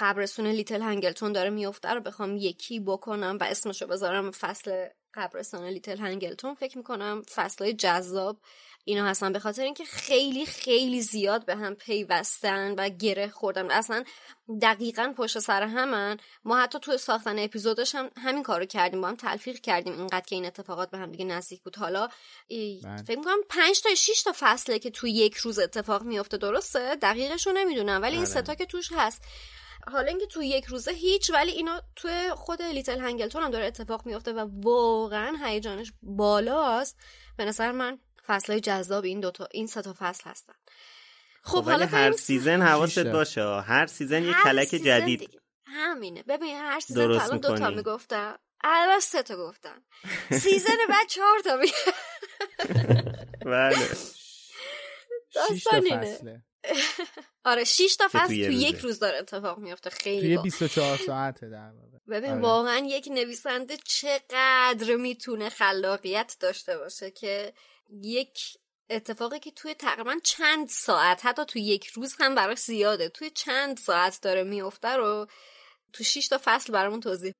قبرستون 0.00 0.46
لیتل 0.46 0.82
هنگلتون 0.82 1.32
داره 1.32 1.50
میفته 1.50 1.88
رو 1.88 2.00
بخوام 2.00 2.36
یکی 2.36 2.80
بکنم 2.80 3.38
و 3.40 3.44
اسمشو 3.44 3.86
بذارم 3.86 4.30
فصل 4.30 4.86
قبرستان 5.14 5.64
لیتل 5.64 5.98
هنگلتون. 5.98 6.54
فکر 6.54 6.78
می‌کنم 6.78 7.22
فصلهای 7.34 7.72
جذاب 7.72 8.40
اینا 8.88 9.06
هستن. 9.06 9.32
به 9.32 9.38
خاطر 9.38 9.62
اینکه 9.62 9.84
خیلی 9.84 10.46
خیلی 10.46 11.00
زیاد 11.00 11.46
به 11.46 11.56
هم 11.56 11.74
پیوستن 11.74 12.74
و 12.78 12.88
گره 12.88 13.28
خوردن. 13.28 13.70
اصلا 13.70 14.04
دقیقا 14.62 15.14
پشت 15.16 15.38
سر 15.38 15.62
همن. 15.62 16.16
ما 16.44 16.58
حتی 16.58 16.78
توی 16.78 16.98
ساختن 16.98 17.38
اپیزودش 17.38 17.94
هم 17.94 18.10
همین 18.16 18.42
کارو 18.42 18.64
کردیم. 18.64 19.00
با 19.00 19.08
هم 19.08 19.16
تلفیق 19.16 19.60
کردیم 19.60 19.92
اینقدر 19.92 20.20
که 20.26 20.34
این 20.34 20.46
اتفاقات 20.46 20.90
به 20.90 20.98
هم 20.98 21.12
دیگه 21.12 21.24
نزدیک 21.24 21.62
بود. 21.62 21.76
حالا 21.76 22.08
بله. 22.48 23.02
فکر 23.06 23.18
می‌کنم 23.18 23.42
پنج 23.48 23.80
تا 23.80 23.94
6 23.94 24.22
تا 24.22 24.32
فصله 24.38 24.78
که 24.78 24.90
توی 24.90 25.10
یک 25.10 25.36
روز 25.36 25.58
اتفاق 25.58 26.02
میفته 26.02 26.36
درسته؟ 26.36 26.96
دقیقش 26.96 27.46
رو 27.46 27.52
نمی‌دونم 27.52 28.02
ولی 28.02 28.12
این 28.16 28.26
آره. 28.26 28.30
ستا 28.30 28.54
که 28.54 28.66
توش 28.66 28.88
هست. 28.92 29.22
حالا 29.92 30.06
اینکه 30.06 30.26
توی 30.26 30.46
یک 30.46 30.64
روزه 30.64 30.92
هیچ 30.92 31.30
ولی 31.30 31.52
اینا 31.52 31.82
توی 31.96 32.30
خود 32.34 32.62
لیتل 32.62 33.00
هنگلتون 33.00 33.42
هم 33.42 33.50
داره 33.50 33.66
اتفاق 33.66 34.06
میفته 34.06 34.32
و 34.32 34.48
واقعا 34.62 35.36
هیجانش 35.44 35.92
بالاست. 36.02 36.96
به 37.36 37.44
نظر 37.44 37.72
من 37.72 37.98
فصلهای 38.28 38.60
جذاب 38.60 39.04
این 39.04 39.20
دوتا 39.20 39.48
این 39.50 39.66
سه 39.66 39.82
تا 39.82 39.94
فصل 39.98 40.30
هستن 40.30 40.54
خب 41.42 41.64
حالا 41.64 41.76
ولی 41.76 41.96
هر 41.96 42.12
season 42.12 42.62
حواست. 42.62 42.98
باشه 42.98 43.42
هر 43.60 43.86
season 43.86 44.24
یه 44.24 44.34
کلک 44.44 44.68
جدید 44.68 45.18
دیگه. 45.20 45.40
همینه 45.66 46.22
ببین 46.22 46.56
هر 46.56 46.80
season 46.80 47.00
درست 47.00 47.18
تا 47.18 47.24
الان 47.24 47.40
دو 47.40 47.56
تا. 47.56 47.70
می‌گفتم 47.70 48.38
الان 48.64 49.00
سه 49.00 49.22
تا 49.22 49.36
گفتم 49.36 49.82
season 50.30 50.76
بعد 50.88 51.06
چهار 51.08 51.38
تا 51.44 51.56
میگه 51.56 51.72
بله 53.44 53.76
تا 55.34 55.40
داستان 55.48 55.84
اینه. 55.84 56.14
فصله 56.14 56.42
آره 57.44 57.64
شش 57.64 57.96
تا 57.98 58.08
که 58.08 58.18
فصل 58.18 58.26
تو 58.26 58.50
یک. 58.50 58.78
روز 58.78 58.98
داره 58.98 59.18
اتفاق 59.18 59.58
میفته 59.58 59.90
خیلی 59.90 60.20
توی 60.20 60.36
با- 60.36 60.42
24 60.42 60.96
ساعته 60.96 61.48
در 61.48 61.70
واقع 61.70 61.98
ببین 62.08 62.30
آره. 62.30 62.40
واقعا 62.40 62.78
یک 62.86 63.08
نویسنده 63.10 63.76
چقدر 63.76 64.96
می‌تونه 64.96 65.48
خلاقیت 65.48 66.36
داشته 66.40 66.78
باشه 66.78 67.10
که 67.10 67.52
یک 67.90 68.38
اتفاقی 68.90 69.38
که 69.38 69.50
توی 69.50 69.74
تقریبا 69.74 70.14
چند 70.24 70.68
ساعت 70.68 71.26
حتی 71.26 71.44
توی 71.44 71.62
یک 71.62 71.86
روز 71.86 72.14
هم 72.20 72.34
براش 72.34 72.58
زیاده 72.58 73.08
توی 73.08 73.30
چند 73.30 73.78
ساعت 73.78 74.20
داره 74.22 74.42
میفته 74.42 74.88
رو 74.88 75.26
تو 75.92 76.04
6 76.04 76.28
تا 76.28 76.40
فصل 76.44 76.72
برامون 76.72 77.00
توضیح 77.00 77.32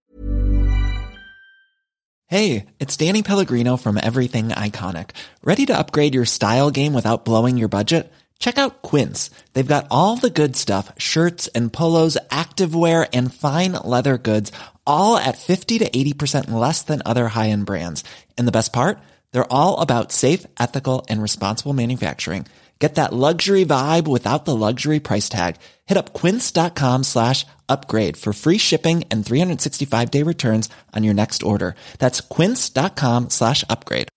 Hey, 2.31 2.67
it's 2.79 2.99
Danny 2.99 3.23
Pellegrino 3.23 3.79
from 3.79 3.97
Everything 3.97 4.49
Iconic. 4.51 5.09
Ready 5.43 5.65
to 5.65 5.79
upgrade 5.79 6.15
your 6.15 6.27
style 6.27 6.71
game 6.71 6.93
without 6.93 7.25
blowing 7.25 7.57
your 7.57 7.71
budget? 7.79 8.13
Check 8.39 8.59
out 8.59 8.83
Quince. 8.83 9.31
They've 9.53 9.75
got 9.75 9.87
all 9.91 10.17
the 10.17 10.37
good 10.41 10.55
stuff 10.55 10.93
shirts 10.99 11.49
and 11.57 11.73
polos, 11.73 12.19
activewear, 12.43 13.09
and 13.15 13.33
fine 13.33 13.73
leather 13.73 14.19
goods, 14.19 14.53
all 14.87 15.17
at 15.17 15.39
50 15.39 15.79
to 15.79 15.89
80% 15.89 16.51
less 16.51 16.83
than 16.83 17.01
other 17.07 17.29
high 17.29 17.49
end 17.49 17.65
brands. 17.65 18.05
And 18.37 18.47
the 18.47 18.59
best 18.59 18.75
part? 18.75 18.99
They're 19.32 19.54
all 19.54 19.80
about 19.80 20.12
safe, 20.12 20.46
ethical, 20.60 21.06
and 21.10 21.22
responsible 21.22 21.74
manufacturing. 21.74 22.46
Get 22.84 22.96
that 22.96 23.14
luxury 23.14 23.66
vibe 23.66 24.08
without 24.10 24.44
the 24.44 24.56
luxury 24.56 25.00
price 25.00 25.30
tag. 25.30 25.56
Hit 25.86 25.98
up 25.98 26.14
quince.com 26.14 27.04
slash 27.04 27.46
upgrade 27.70 28.18
for 28.18 28.34
free 28.34 28.58
shipping 28.58 29.06
and 29.10 29.26
365 29.26 30.12
day 30.12 30.24
returns 30.24 30.70
on 30.94 31.04
your 31.04 31.14
next 31.14 31.44
order. 31.44 31.76
That's 32.00 32.20
quince.com 32.22 33.30
slash 33.30 33.64
upgrade. 33.70 34.08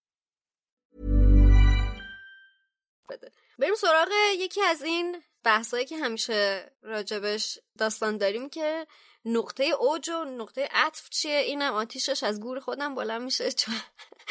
بده 3.11 3.31
بریم 3.59 3.75
سراغ 3.75 4.09
یکی 4.39 4.63
از 4.63 4.83
این 4.83 5.17
بحثایی 5.45 5.85
که 5.87 5.97
همیشه 5.97 6.71
راجبش 6.83 7.59
داستان 7.79 8.19
داریم 8.19 8.49
که 8.49 8.87
نقطه 9.25 9.65
اوج 9.65 10.09
و 10.09 10.25
نقطه 10.25 10.69
عطف 10.71 11.09
چیه 11.11 11.39
اینم 11.39 11.75
آتیشش 11.75 12.23
از 12.23 12.41
گور 12.41 12.61
خودم 12.61 12.95
بلند 12.95 13.23
میشه 13.23 13.53
چون 13.53 13.75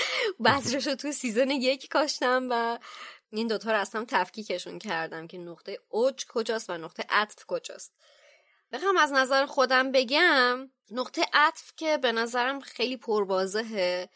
بذرش 0.44 0.86
رو 0.86 0.94
تو 0.94 1.12
سیزن 1.12 1.50
یک 1.50 1.88
کاشتم 1.88 2.46
و 2.50 2.78
این 3.30 3.46
دوتا 3.46 3.70
رو 3.70 3.78
اصلا 3.78 4.04
تفکیکشون 4.08 4.78
کردم 4.78 5.26
که 5.26 5.38
نقطه 5.38 5.78
اوج 5.88 6.26
کجاست 6.26 6.70
و 6.70 6.78
نقطه 6.78 7.06
عطف 7.08 7.44
کجاست. 7.46 7.92
بخوام 8.72 8.96
از 8.96 9.12
نظر 9.12 9.46
خودم 9.46 9.92
بگم 9.92 10.70
نقطه 10.90 11.26
عطف 11.32 11.72
که 11.76 11.98
به 11.98 12.12
نظرم 12.12 12.60
خیلی 12.60 12.96
پرواضحه. 12.96 14.08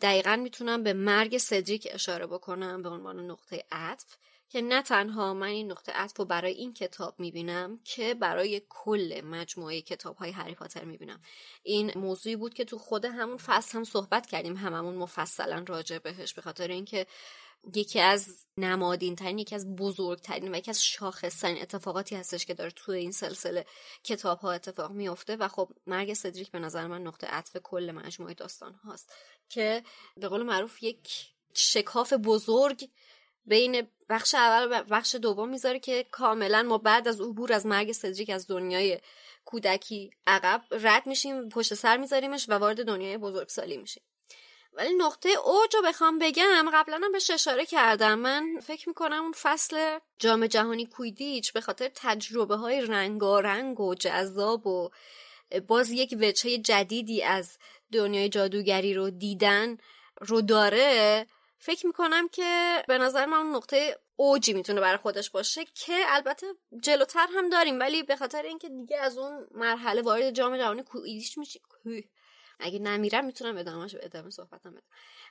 دقیقا 0.00 0.36
می‌تونم 0.36 0.82
به 0.82 0.92
مرگ 0.92 1.38
سدریک 1.38 1.88
اشاره 1.90 2.26
بکنم 2.26 2.82
به 2.82 2.88
عنوان 2.88 3.30
نقطه 3.30 3.64
عطف. 3.72 4.16
که 4.52 4.62
نه 4.62 4.82
تنها 4.82 5.34
من 5.34 5.46
این 5.46 5.70
نقطه 5.70 5.92
عطف 5.92 6.18
رو 6.18 6.24
برای 6.24 6.52
این 6.52 6.74
کتاب 6.74 7.20
می‌بینم 7.20 7.80
که 7.84 8.14
برای 8.14 8.62
کل 8.68 9.20
مجموعه 9.24 9.82
کتاب 9.82 10.16
های 10.16 10.30
هری 10.30 10.54
پاتر 10.54 10.84
می‌بینم. 10.84 11.20
این 11.62 11.92
موضوعی 11.96 12.36
بود 12.36 12.54
که 12.54 12.64
تو 12.64 12.78
خود 12.78 13.04
همون 13.04 13.36
فصل 13.36 13.78
هم 13.78 13.84
صحبت 13.84 14.26
کردیم 14.26 14.56
هممون 14.56 14.94
مفصلا 14.94 15.64
راجع 15.68 15.98
بهش 15.98 16.34
به 16.34 16.42
خاطر 16.42 16.68
اینکه 16.68 17.06
یکی 17.74 18.00
از 18.00 18.46
نمادین 18.56 19.16
ترین 19.16 19.38
یکی 19.38 19.54
از 19.54 19.76
بزرگترین 19.76 20.54
و 20.54 20.58
یکی 20.58 20.70
از 20.70 20.84
شاخصترین 20.84 21.62
اتفاقاتی 21.62 22.16
هستش 22.16 22.46
که 22.46 22.54
داره 22.54 22.70
توی 22.70 22.98
این 22.98 23.12
سلسله 23.12 23.66
کتاب 24.04 24.38
ها 24.38 24.52
اتفاق 24.52 24.90
میفته 24.90 25.36
و 25.36 25.48
خب 25.48 25.72
مرگ 25.86 26.14
سدریک 26.14 26.50
به 26.50 26.58
نظر 26.58 26.86
من 26.86 27.02
نقطه 27.02 27.26
عطف 27.26 27.56
کل 27.56 27.90
مجموعه 27.90 28.34
داستان 28.34 28.74
هاست 28.74 29.12
که 29.48 29.82
به 30.16 30.28
قول 30.28 30.42
معروف 30.42 30.82
یک 30.82 31.32
شکاف 31.54 32.12
بزرگ 32.12 32.90
بین 33.44 33.88
بخش 34.08 34.34
اول 34.34 34.68
و 34.70 34.82
بخش 34.82 35.14
دوم 35.14 35.48
می‌ذاره 35.48 35.78
که 35.78 36.06
کاملا 36.10 36.62
ما 36.62 36.78
بعد 36.78 37.08
از 37.08 37.20
عبور 37.20 37.52
از 37.52 37.66
مرگ 37.66 37.92
سدریک 37.92 38.30
از 38.30 38.46
دنیای 38.46 39.00
کودکی 39.44 40.10
عقب 40.26 40.62
رد 40.70 41.06
میشیم 41.06 41.48
پشت 41.48 41.74
سر 41.74 41.96
میذاریمش 41.96 42.48
و 42.48 42.52
وارد 42.52 42.86
دنیای 42.86 43.18
بزرگسالی 43.18 43.76
میشیم. 43.76 44.02
ولی 44.72 44.94
نقطه 44.94 45.28
اوج 45.28 45.76
رو 45.76 45.82
بخوام 45.82 46.18
بگم 46.18 46.70
قبلا 46.74 47.00
هم 47.04 47.12
بهش 47.12 47.30
اشاره 47.30 47.66
کردم. 47.66 48.14
من 48.14 48.60
فکر 48.60 48.88
می‌کنم 48.88 49.22
اون 49.22 49.32
فصل 49.32 49.98
جام 50.18 50.46
جهانی 50.46 50.86
کویدیچ 50.86 51.52
به 51.52 51.60
خاطر 51.60 51.90
تجربه 51.94 52.56
های 52.56 52.80
رنگارنگ 52.80 53.80
و 53.80 53.94
جذاب 53.94 54.66
و 54.66 54.90
باز 55.66 55.90
یک 55.90 56.16
وجهه 56.20 56.58
جدیدی 56.58 57.22
از 57.22 57.58
دنیای 57.92 58.28
جادوگری 58.28 58.94
رو 58.94 59.10
دیدن 59.10 59.78
رو 60.20 60.42
داره. 60.42 61.26
فکر 61.64 61.86
می‌کنم 61.86 62.28
که 62.28 62.82
به 62.88 62.98
نظر 62.98 63.26
من 63.26 63.36
اون 63.36 63.56
نقطه 63.56 63.98
اوجی 64.16 64.52
می‌تونه 64.52 64.80
برای 64.80 64.96
خودش 64.96 65.30
باشه 65.30 65.64
که 65.64 66.00
البته 66.08 66.46
جلوتر 66.82 67.26
هم 67.36 67.48
داریم 67.48 67.80
ولی 67.80 68.02
به 68.02 68.16
خاطر 68.16 68.42
اینکه 68.42 68.68
دیگه 68.68 68.98
از 68.98 69.18
اون 69.18 69.46
مرحله 69.50 70.02
وارد 70.02 70.30
جام 70.30 70.56
جهانی 70.56 70.82
کویدیچ 70.82 71.38
میشی 71.38 71.60
اگه 72.60 72.78
نمیرم 72.78 73.24
می‌تونم 73.24 73.56
ادامهش 73.56 73.96
ادامه 74.00 74.30
صحبتم 74.30 74.70
بدم. 74.70 74.82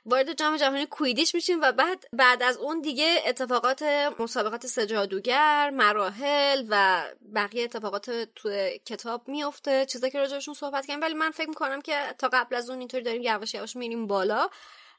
وارد 0.06 0.32
جام 0.32 0.56
جهانی 0.56 0.86
کویدیش 0.86 1.34
میشیم 1.34 1.60
و 1.62 1.72
بعد 1.72 2.04
بعد 2.12 2.42
از 2.42 2.56
اون 2.56 2.80
دیگه 2.80 3.22
اتفاقات 3.26 3.82
مسابقات 4.18 4.66
سجادوگر 4.66 5.70
مراحل 5.70 6.66
و 6.68 7.04
بقیه 7.34 7.64
اتفاقات 7.64 8.10
تو 8.10 8.50
کتاب 8.86 9.28
میفته 9.28 9.86
چیزایی 9.86 10.12
که 10.12 10.18
راجبشون 10.18 10.54
صحبت 10.54 10.86
کردیم. 10.86 11.02
ولی 11.02 11.14
من 11.14 11.30
فکر 11.30 11.48
می‌کنم 11.48 11.80
که 11.80 12.14
تا 12.18 12.28
قبل 12.32 12.56
از 12.56 12.70
اون 12.70 12.78
اینطوری 12.78 13.02
داریم 13.02 13.22
یواش 13.22 13.54
یواش 13.54 13.76
میریم 13.76 14.06
بالا. 14.06 14.50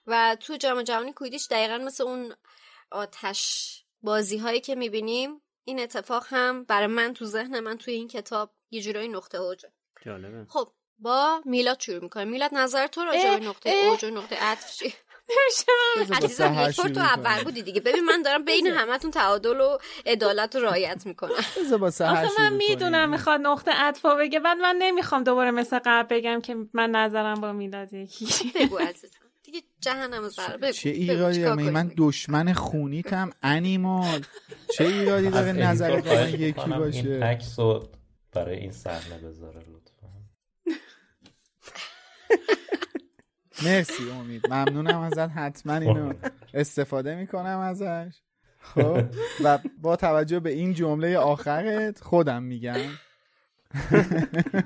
و 0.08 0.38
تو 0.40 0.58
جام 0.58 0.82
جهانی 0.82 1.14
کویدیش 1.14 1.48
دقیقا 1.52 1.78
مثل 1.78 2.04
اون 2.04 2.34
آتش 2.92 3.84
بازی 4.02 4.38
هایی 4.38 4.60
که 4.60 4.76
می‌بینیم 4.76 5.42
این 5.64 5.80
اتفاق 5.80 6.26
هم 6.30 6.64
برای 6.64 6.88
من 6.88 7.14
تو 7.14 7.26
ذهن 7.26 7.60
من 7.60 7.78
توی 7.78 7.94
این 7.94 8.08
کتاب 8.08 8.52
یه 8.72 8.82
جورایی 8.82 9.08
نقطه 9.08 9.38
اوجه 9.38 9.70
جالبه. 10.06 10.46
خب 10.50 10.72
با 11.00 11.42
میلاد 11.46 11.80
شروع 11.80 12.04
می‌کنیم. 12.04 12.28
میلاد 12.28 12.54
نظر 12.54 12.88
تو 12.88 13.04
راجع 13.04 13.40
به 13.40 13.46
نقطه 13.46 13.70
اوج 13.70 14.04
و 14.04 14.10
نقطه 14.10 14.36
عطف 14.36 14.78
چی؟ 14.78 14.94
عزیزم 16.12 16.66
یک 16.70 16.76
تو 16.76 17.00
اول 17.00 17.44
بودی 17.44 17.62
دیگه. 17.62 17.82
ببین 17.82 18.04
من 18.06 18.22
دارم 18.22 18.46
بین 18.46 18.68
همتون 18.68 19.12
تعادل 19.12 19.60
و 19.60 19.78
عدالت 20.06 20.56
رو 20.56 20.62
رعایت 20.62 21.06
می‌کنم. 21.06 21.32
آخه 21.32 22.42
من 22.42 22.54
می‌دونم. 22.54 23.10
می‌خواد 23.10 23.42
نقطه 23.42 23.72
عطفا 23.72 24.16
بگه. 24.16 24.40
بعد 24.40 24.58
من 24.58 24.76
نمی‌خوام 24.76 25.24
دوباره 25.24 25.52
مثل 25.52 25.80
قبل 25.86 26.16
بگم 26.16 26.42
که 26.42 26.56
من 26.74 26.92
نظرم 26.92 27.42
با 27.42 27.52
میلاد 27.52 27.94
یکی. 27.94 28.52
بگو 28.56 28.78
عزیزم. 28.78 29.20
دیگه 29.54 29.66
جهنم 29.80 30.22
بگو 30.62 30.72
چه 30.72 30.90
ایرادی 30.90 31.42
داره؟ 31.42 31.70
من؟ 31.70 31.92
دشمن 31.98 32.54
خونیتم 32.54 33.30
انیمال. 33.44 34.22
چه 34.78 34.84
ایرادی 34.84 35.30
داره 35.30 35.52
نظر 35.52 36.02
من 36.02 36.30
یکی 36.30 36.46
می‌کنم 36.46 36.74
این 36.74 36.80
باشه 36.82 37.20
عکس 37.24 37.60
رو 37.60 37.88
برای 38.32 38.58
این 38.58 38.72
صحنه 38.72 39.18
بذاره 39.18 39.60
لطفا. 39.60 40.08
مرسی 43.66 44.10
امید. 44.12 44.48
ممنونم 44.48 45.00
ازت. 45.00 45.30
حتما 45.30 45.76
اینو 45.76 46.14
استفاده 46.54 47.16
می‌کنم 47.16 47.60
ازش. 47.60 48.22
خب. 48.62 49.04
و 49.44 49.60
با 49.82 49.96
توجه 49.96 50.40
به 50.40 50.50
این 50.50 50.74
جمله 50.74 51.18
آخرت 51.18 52.00
خودم 52.00 52.44
میگم. 52.44 52.90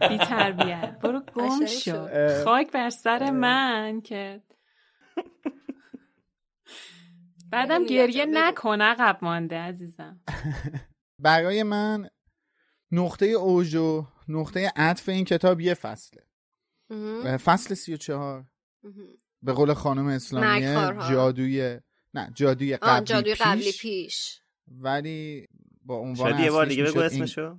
بی 0.10 0.18
تربیت. 0.18 0.98
برو 1.02 1.22
گم 1.36 1.66
شو. 1.66 1.92
شد. 1.92 2.44
خاک 2.44 2.72
بر 2.72 2.90
سر 2.90 3.32
من 3.32 4.02
که 4.02 4.42
بعدم 7.52 7.86
گریه. 7.86 8.26
نکن 8.30 8.82
عقب 8.82 9.18
مانده 9.22 9.58
عزیزم 9.58 10.20
برای 11.24 11.64
من 11.64 12.10
نقطه 12.92 13.26
اوج 13.26 13.76
و 13.76 14.06
نقطه 14.28 14.72
عطف 14.76 15.10
این 15.10 15.26
کتاب 15.26 15.62
یه 15.62 15.74
فصله. 15.74 16.24
فصل 17.38 17.74
سی 17.74 17.94
و 17.94 17.98
چهار. 17.98 18.46
به 19.42 19.54
قول 19.54 19.74
خانم 19.74 20.08
اسلامیه 20.08 20.48
مرگخوارها. 20.76 21.10
جادوی 21.12 21.80
نه 22.14 22.32
جادوی 22.36 22.78
قبلی 22.78 23.06
جادوی 23.06 23.32
پیش 23.34 23.42
قبلی 23.42 23.72
پیش 23.72 24.42
ولی 24.68 25.48
با 25.84 25.96
عنوان 25.96 26.32
شادی 26.32 26.44
یه 26.44 26.52
بار 26.52 26.66
دیگه 26.66 26.84
بگو 26.84 27.00
می‌شد 27.00 27.12
این- 27.14 27.24
اسمشو 27.24 27.58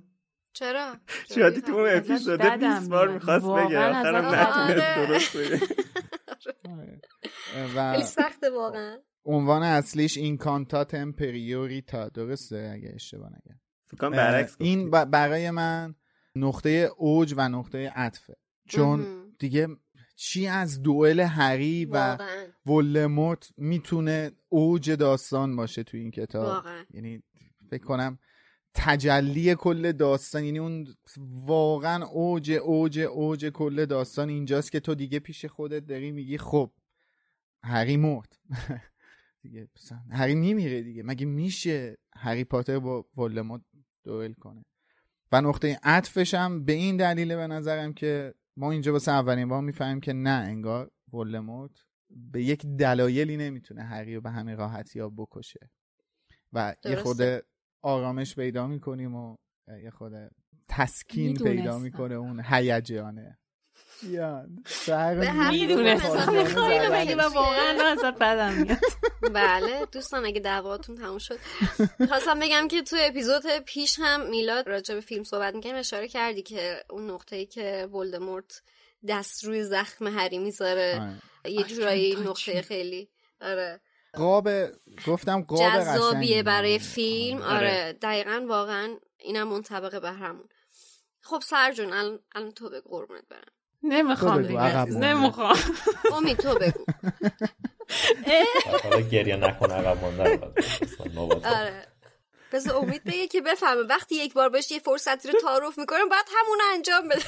چرا 0.53 0.95
شادی 1.35 1.61
تو 1.61 1.71
اون 1.73 1.89
اپیزود 1.89 2.39
بدم 2.39 2.79
20 2.79 2.89
بار. 2.89 3.07
می‌خواست 3.13 3.45
بگه 3.45 3.79
آخرم 3.79 4.25
نتونست 4.25 4.97
آره. 4.97 5.07
درست 5.07 5.37
بگه 5.37 5.61
و 7.75 7.91
خیلی 7.91 8.03
سخته 8.05 8.49
واقعا. 8.49 8.97
عنوان 9.25 9.63
اصلیش 9.63 10.17
این 10.17 10.37
کانتات 10.37 10.93
امپریوریتا 10.93 12.09
درسته؟ 12.09 12.71
اگه 12.73 12.91
اشتباه 12.95 13.29
نگم. 13.29 13.59
فکر 13.87 13.97
کنم 13.97 14.11
برعکس. 14.11 14.55
این 14.59 14.89
برای 14.89 15.51
من 15.51 15.95
نقطه 16.35 16.89
اوج 16.97 17.33
و 17.37 17.49
نقطه 17.49 17.89
عطفه 17.95 18.35
چون. 18.67 19.25
دیگه 19.39 19.67
چی 20.15 20.47
از 20.47 20.81
دوئل 20.81 21.19
هری 21.19 21.85
و 21.85 22.17
ولدمورت 22.65 23.49
می‌تونه 23.57 24.31
اوج 24.49 24.91
داستان 24.91 25.55
باشه 25.55 25.83
تو 25.83 25.97
این 25.97 26.11
کتاب؟ 26.11 26.43
واقعا. 26.43 26.85
یعنی 26.93 27.23
فکر 27.69 27.83
کنم 27.83 28.19
تجلی 28.73 29.55
کل 29.55 29.91
داستان 29.91 30.43
یعنی 30.43 30.59
اون 30.59 30.87
واقعا 31.45 32.05
اوج 32.05 32.51
اوج 32.51 32.99
اوج 32.99 33.45
کل 33.45 33.85
داستان 33.85 34.29
اینجاست 34.29 34.71
که 34.71 34.79
تو 34.79 34.95
دیگه 34.95 35.19
پیش 35.19 35.45
خودت 35.45 35.85
داری 35.85 36.11
میگی 36.11 36.37
خب 36.37 36.71
هری 37.63 37.97
مرد. 37.97 38.37
دیگه 39.43 39.69
هری 40.11 40.35
میمیره 40.35 40.81
دیگه. 40.81 41.03
مگه 41.03 41.25
میشه 41.25 41.97
هری 42.15 42.43
پاتر 42.43 42.79
با 42.79 43.05
ولدمورت 43.17 43.61
دوئل 44.03 44.33
کنه؟ 44.33 44.65
و 45.31 45.41
نقطه 45.41 45.79
عطفش 45.83 46.33
هم 46.33 46.65
به 46.65 46.73
این 46.73 46.97
دلیله 46.97 47.35
به 47.35 47.47
نظرم 47.47 47.93
که 47.93 48.33
ما 48.57 48.71
اینجا 48.71 48.93
واسه 48.93 49.11
اولین 49.11 49.47
بار 49.47 49.61
می‌فهمیم 49.61 49.99
که 49.99 50.13
نه 50.13 50.29
انگار 50.29 50.91
ولدمورت 51.13 51.71
به 52.09 52.43
یک 52.43 52.65
دلایلی 52.65 53.37
نمی‌تونه 53.37 53.83
هری 53.83 54.15
رو 54.15 54.21
به 54.21 54.29
همین 54.29 54.57
راحتی 54.57 54.99
ها 54.99 55.09
بکشه. 55.09 55.69
و 56.53 56.75
یه 56.85 56.91
درسته. 56.91 57.03
خود 57.03 57.48
آرامش 57.81 58.35
پیدا 58.35 58.67
می‌کنیم 58.67 59.15
و 59.15 59.35
یه 59.83 59.89
خود 59.89 60.11
تسکین. 60.67 61.37
پیدا 61.37 61.79
می‌کنه 61.79 62.15
اون 62.15 62.43
هیجانه 62.45 63.39
هر 64.93 65.49
می‌دونستم 65.51 66.33
می‌خوای 66.33 66.79
اینو. 66.79 66.91
بگی 66.91 67.13
و 67.13 67.21
واقعا 67.21 67.87
ازت 67.91 68.17
بدم 68.19 68.53
میاد 68.53 68.77
بله 69.33 69.85
دوستان 69.91 70.25
اگه 70.25 70.39
دعواتون 70.39 70.95
تموم 70.95 71.17
شد 71.17 71.39
خواستم 72.07 72.39
بگم 72.39 72.67
که 72.67 72.81
تو 72.81 72.95
اپیزود 72.99 73.43
پیش 73.65 73.99
هم 73.99 74.29
میلاد 74.29 74.69
راجع 74.69 74.95
به 74.95 75.01
فیلم 75.01 75.23
صحبت 75.23 75.55
می‌کنیم 75.55 75.75
اشاره 75.75 76.07
کردی 76.07 76.41
که 76.41 76.83
اون 76.89 77.09
نقطه 77.09 77.35
ای 77.35 77.45
که 77.45 77.87
ولدمورت 77.93 78.61
دست 79.07 79.43
روی 79.43 79.63
زخم 79.63 80.07
هری 80.07 80.37
می‌ذاره 80.37 80.99
آره. 81.45 81.53
یه 81.53 81.63
جورایی 81.63 82.15
نقطه؟ 82.15 82.61
خیلی 82.61 83.09
آره 83.41 83.81
قاب 84.13 84.49
گفتم 85.07 85.41
قاب 85.41 85.59
جذابیه 85.59 86.19
قشنگی. 86.19 86.43
برای 86.43 86.79
فیلم 86.79 87.41
آره. 87.41 87.55
آره 87.55 87.93
دقیقا 88.01 88.45
واقعا 88.49 88.97
اینم 89.17 89.47
منطبقه 89.47 89.99
به 89.99 90.11
همون 90.11 90.49
خب 91.21 91.39
سرجون 91.41 91.93
الان 91.93 92.19
الان 92.35 92.51
تو 92.51 92.69
بگو 92.69 92.89
قربونت 92.89 93.23
برم 93.29 93.51
نمی‌خوام 93.83 94.41
دیگه. 94.41 94.85
نمی‌خوام 94.85 95.57
امید 96.13 96.37
تو 96.37 96.55
بگو 96.55 96.85
حالا 98.83 99.01
گریه 99.01 99.35
نکن 99.35 99.71
عقب. 99.71 99.97
نوبت. 101.15 101.45
آره 101.45 101.87
بذار 102.51 102.75
امید 102.75 103.03
بگه 103.03 103.27
که 103.27 103.41
بفهمه 103.41 103.81
وقتی 103.81 104.15
یک 104.15 104.33
بار 104.33 104.49
بهش 104.49 104.71
یه 104.71 104.79
فرصتی 104.79 105.31
رو 105.31 105.39
تعارف 105.39 105.79
می‌کنه 105.79 106.05
باید 106.09 106.25
همون 106.35 106.59
انجام 106.73 107.07
بده 107.07 107.23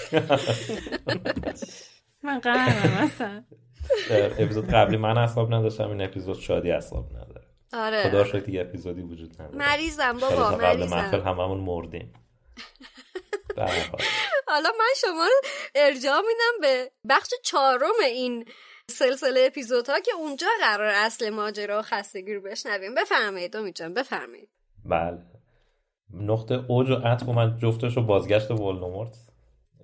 من 2.23 2.39
قهرم 2.39 3.03
اصلا 3.03 3.27
در 3.27 3.70
اپیزود 4.09 4.69
قبلی 4.69 4.97
من 4.97 5.17
اصاب 5.17 5.53
نداشتم 5.53 5.89
این 5.89 6.01
اپیزود 6.01 6.39
شادی 6.39 6.71
اصاب 6.71 7.09
نداره. 7.11 7.41
خدا 7.71 8.19
آره 8.19 8.23
شکر 8.23 8.39
دیگه 8.39 8.61
اپیزودی 8.61 9.01
وجود 9.01 9.41
نداره. 9.41 9.57
مریضم 9.57 10.17
بابا 10.17 10.35
تا 10.35 10.57
قبل 10.57 10.87
مریضم. 10.87 11.21
هممون 11.25 11.59
مردیم. 11.59 12.13
حالا 14.47 14.69
من 14.79 14.93
شما 15.01 15.23
رو 15.25 15.49
ارجاع 15.75 16.17
میدم 16.17 16.61
به 16.61 16.91
بخش 17.09 17.29
چهارم 17.43 17.93
این 18.05 18.45
سلسله 18.89 19.43
اپیزودها 19.47 19.99
که 19.99 20.11
اونجا 20.17 20.47
قرار 20.61 20.93
اصل 20.95 21.29
ماجرا 21.29 21.79
و 21.79 21.81
خستگی 21.81 22.33
رو 22.33 22.41
بشنویم. 22.41 22.95
بفرمایید 22.95 23.57
امید 23.57 23.75
جان 23.75 23.93
بفرمایید. 23.93 24.49
بله. 24.85 25.17
نقطه 26.13 26.65
اوج 26.67 26.89
و 26.89 26.95
عطف 26.95 27.29
و 27.29 27.33
من 27.33 27.57
جفتش 27.57 27.97
رو 27.97 28.03
بازگشت 28.03 28.51
ولدمورت 28.51 29.15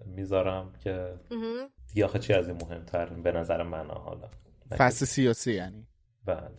می‌ذارم 0.05 0.73
که. 0.83 1.13
دیگه 1.93 2.05
آخه 2.05 2.19
چی 2.19 2.33
از 2.33 2.47
این 2.47 2.57
مهمتر؟ 2.61 3.05
به 3.05 3.31
نظر 3.31 3.63
من 3.63 3.87
حالا. 3.87 4.29
فصل 4.77 5.05
سیاسی 5.05 5.53
یعنی. 5.53 5.87
بله. 6.25 6.51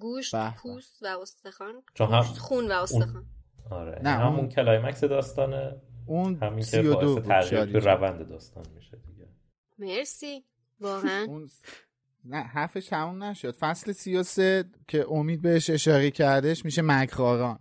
گوشت. 0.00 0.34
پوست 0.62 1.02
و 1.02 1.06
استخوان. 1.22 1.82
چون 1.94 2.08
هم 2.08 2.22
خون 2.22 2.68
و 2.72 2.72
استخوان. 2.74 3.26
آره 3.70 4.00
نه، 4.02 4.10
همون 4.10 4.38
اون- 4.40 4.48
کلایمکس 4.48 5.04
داستانه. 5.04 5.76
اون 6.06 6.38
همین 6.42 6.58
که 6.58 6.64
سی 6.64 6.78
و 6.78 6.94
دو 6.94 7.14
باعث 7.14 7.26
تغییر 7.50 7.80
جان. 7.80 7.82
روند 7.82 8.28
داستان 8.28 8.64
میشه 8.74 8.96
دیگه. 8.96 9.28
مرسی. 9.78 10.44
واقعا. 10.80 11.26
اون 11.28 11.48
نه 12.24 12.42
حرفش 12.42 12.86
تموم 12.86 13.22
نشد. 13.24 13.54
فصل 13.54 13.92
سی 13.92 14.16
و 14.16 14.22
سه 14.22 14.64
که 14.88 15.06
امید 15.10 15.42
بهش 15.42 15.70
اشاره 15.70 16.10
کردش 16.10 16.64
میشه 16.64 16.82
مکراران. 16.82 17.58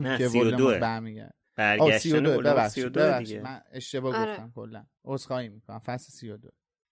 نه 0.00 0.18
که 0.18 0.28
سی 0.28 0.38
و 0.38 0.42
ولدمورت 0.44 0.58
دوه. 0.74 0.78
برمیگرده. 0.80 1.30
آه 1.58 1.78
برگشتن 1.78 1.98
سی 1.98 2.12
و 2.12 2.20
دو 2.20 2.30
ولدمورت 2.30 2.54
ببخشید 2.54 2.84
32 2.84 3.00
ببخشید. 3.00 3.26
دیگه. 3.26 3.40
من 3.40 3.60
اشتباه 3.72 4.16
آره. 4.16 4.32
گفتم 4.32 4.52
کلا. 4.54 4.86
عذرخواهی 5.04 5.48
می‌کنم. 5.48 5.78
فصل 5.78 6.12
سی 6.12 6.30
و 6.30 6.36
دو 6.36 6.48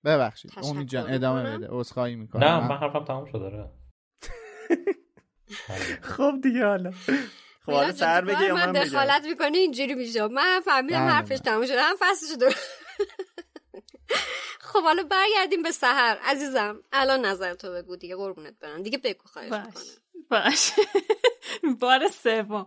ببخشید. 0.09 0.53
امید 0.63 0.89
جان 0.89 1.15
ادامه. 1.15 1.57
بده. 1.57 1.67
عذرخواهی 1.71 2.17
می‌کنم. 2.17 2.45
نه 2.45 2.69
من 2.69 2.77
حرفم 2.77 3.05
تموم 3.05 3.25
شد 3.25 3.39
داره 3.39 3.69
خب 6.17 6.33
دیگه 6.43 6.67
حالا. 6.67 6.91
خب 7.67 7.73
حالا 7.73 7.93
سر 7.93 8.25
بگی 8.25 8.45
یا 8.45 8.55
من 8.55 8.73
دخالت 8.73 9.27
می‌کنی 9.27 9.59
اینجوری 9.59 9.95
میشه. 9.95 10.27
من 10.29 10.61
فهمیدم 10.65 10.99
حرفش. 10.99 11.39
تموم 11.39 11.67
شده 11.67 11.83
هم 11.83 11.97
فصلش 11.99 12.39
دو 12.41 12.51
خب 14.61 14.83
حالا 14.83 15.03
برگردیم 15.03 15.63
به 15.63 15.71
سحر. 15.71 16.19
عزیزم 16.25 16.81
الان 16.93 17.25
نظر 17.25 17.55
تو 17.55 17.73
بگو 17.73 17.97
دیگه 17.97 18.17
قربونت 18.17 18.55
برم. 18.61 18.83
دیگه 18.83 18.99
بگو 18.99 19.23
خواهش 19.25 19.51
باش. 19.51 19.63
می‌کنم. 20.15 20.27
باش. 20.31 20.73
بار 21.81 22.09
سوم. 22.09 22.67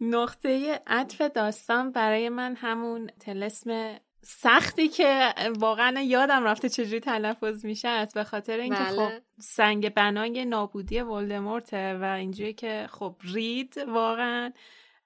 نقطه 0.00 0.80
عطف 0.86 1.20
داستان 1.20 1.92
برای 1.92 2.28
من 2.28 2.56
همون 2.56 3.10
تلسم 3.20 3.96
سختی 4.28 4.88
که 4.88 5.34
واقعا 5.58 6.00
یادم 6.00 6.44
رفته 6.44 6.68
چجوری 6.68 7.00
تلفظ 7.00 7.64
میشه 7.64 7.88
است 7.88 8.14
به 8.14 8.24
خاطر 8.24 8.58
اینکه 8.58 8.78
بله. 8.78 9.08
خب 9.08 9.10
سنگ 9.40 9.94
بنای 9.94 10.44
نابودی 10.44 11.00
ولدمورته 11.00 11.94
و 11.94 12.04
اینجوری 12.04 12.52
که 12.52 12.86
خب 12.90 13.16
رید 13.34 13.74
واقعا 13.88 14.52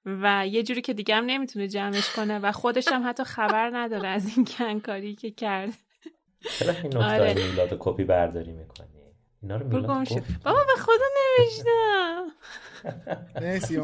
و 0.06 0.46
یه 0.46 0.62
جوری 0.62 0.80
که 0.80 0.94
دیگه 0.94 1.14
هم 1.14 1.24
نمی‌تونه 1.24 1.68
جمعش 1.68 2.10
کنه 2.10 2.38
و 2.38 2.52
خودش 2.52 2.88
هم 2.88 3.08
حتی 3.08 3.24
خبر 3.24 3.70
نداره 3.74 4.08
از 4.08 4.36
این 4.36 4.44
کنکاری 4.44 5.14
که 5.14 5.30
کرد 5.30 5.72
چرا 6.58 6.72
این 6.72 6.96
آره. 6.96 7.34
میلاد 7.34 7.76
کپی 7.78 8.04
برداری 8.04 8.52
می‌کنی 8.52 8.88
اینا 9.42 9.56
رو 9.56 9.66
میلاد. 9.66 9.84
بابا 10.44 10.64
به 10.64 10.82
خدا 10.82 11.04
نوشتم. 11.38 12.26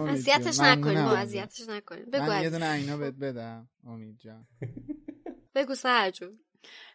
اذیتش. 0.09 0.61
نکنیم 0.61 0.99
اذیتش 0.99 1.69
نکنیم 1.69 2.11
بگو 2.13 2.27
من 2.27 2.43
یه. 2.43 2.51
دونه 2.51 2.67
عینا 2.67 2.97
بهت 2.97 3.15
بدم 3.15 3.69
امید 3.87 4.19
جان 4.19 4.47
بگو 5.57 5.75
سحر 5.75 6.11
جون. 6.11 6.39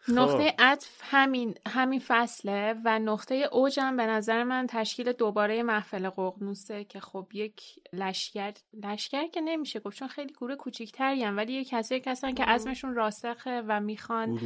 نقطه 0.07 0.55
عطف 0.59 0.99
همین 1.03 1.57
همین 1.67 2.01
فصله 2.07 2.75
و 2.85 2.99
نقطه 2.99 3.35
اوجم 3.35 3.97
به 3.97 4.05
نظر 4.05 4.43
من 4.43 4.67
تشکیل 4.69 5.11
دوباره 5.11 5.63
محفل 5.63 6.09
ققنوسه 6.09 6.83
که 6.83 6.99
خب 6.99 7.27
یک 7.33 7.61
لشکر 7.93 8.53
لشکر 8.73 9.27
که 9.27 9.41
نمیشه 9.41 9.79
گفت 9.79 9.97
چون 9.97 10.07
خیلی 10.07 10.33
گروه 10.33 10.55
کوچیکتری 10.55 11.23
هم 11.23 11.37
ولی 11.37 11.53
یک 11.53 11.69
کسایی 11.69 12.01
هستن 12.05 12.33
که 12.33 12.43
عزمشون 12.43 12.95
راسخه 12.95 13.63
و 13.67 13.79
می‌خوان 13.79 14.37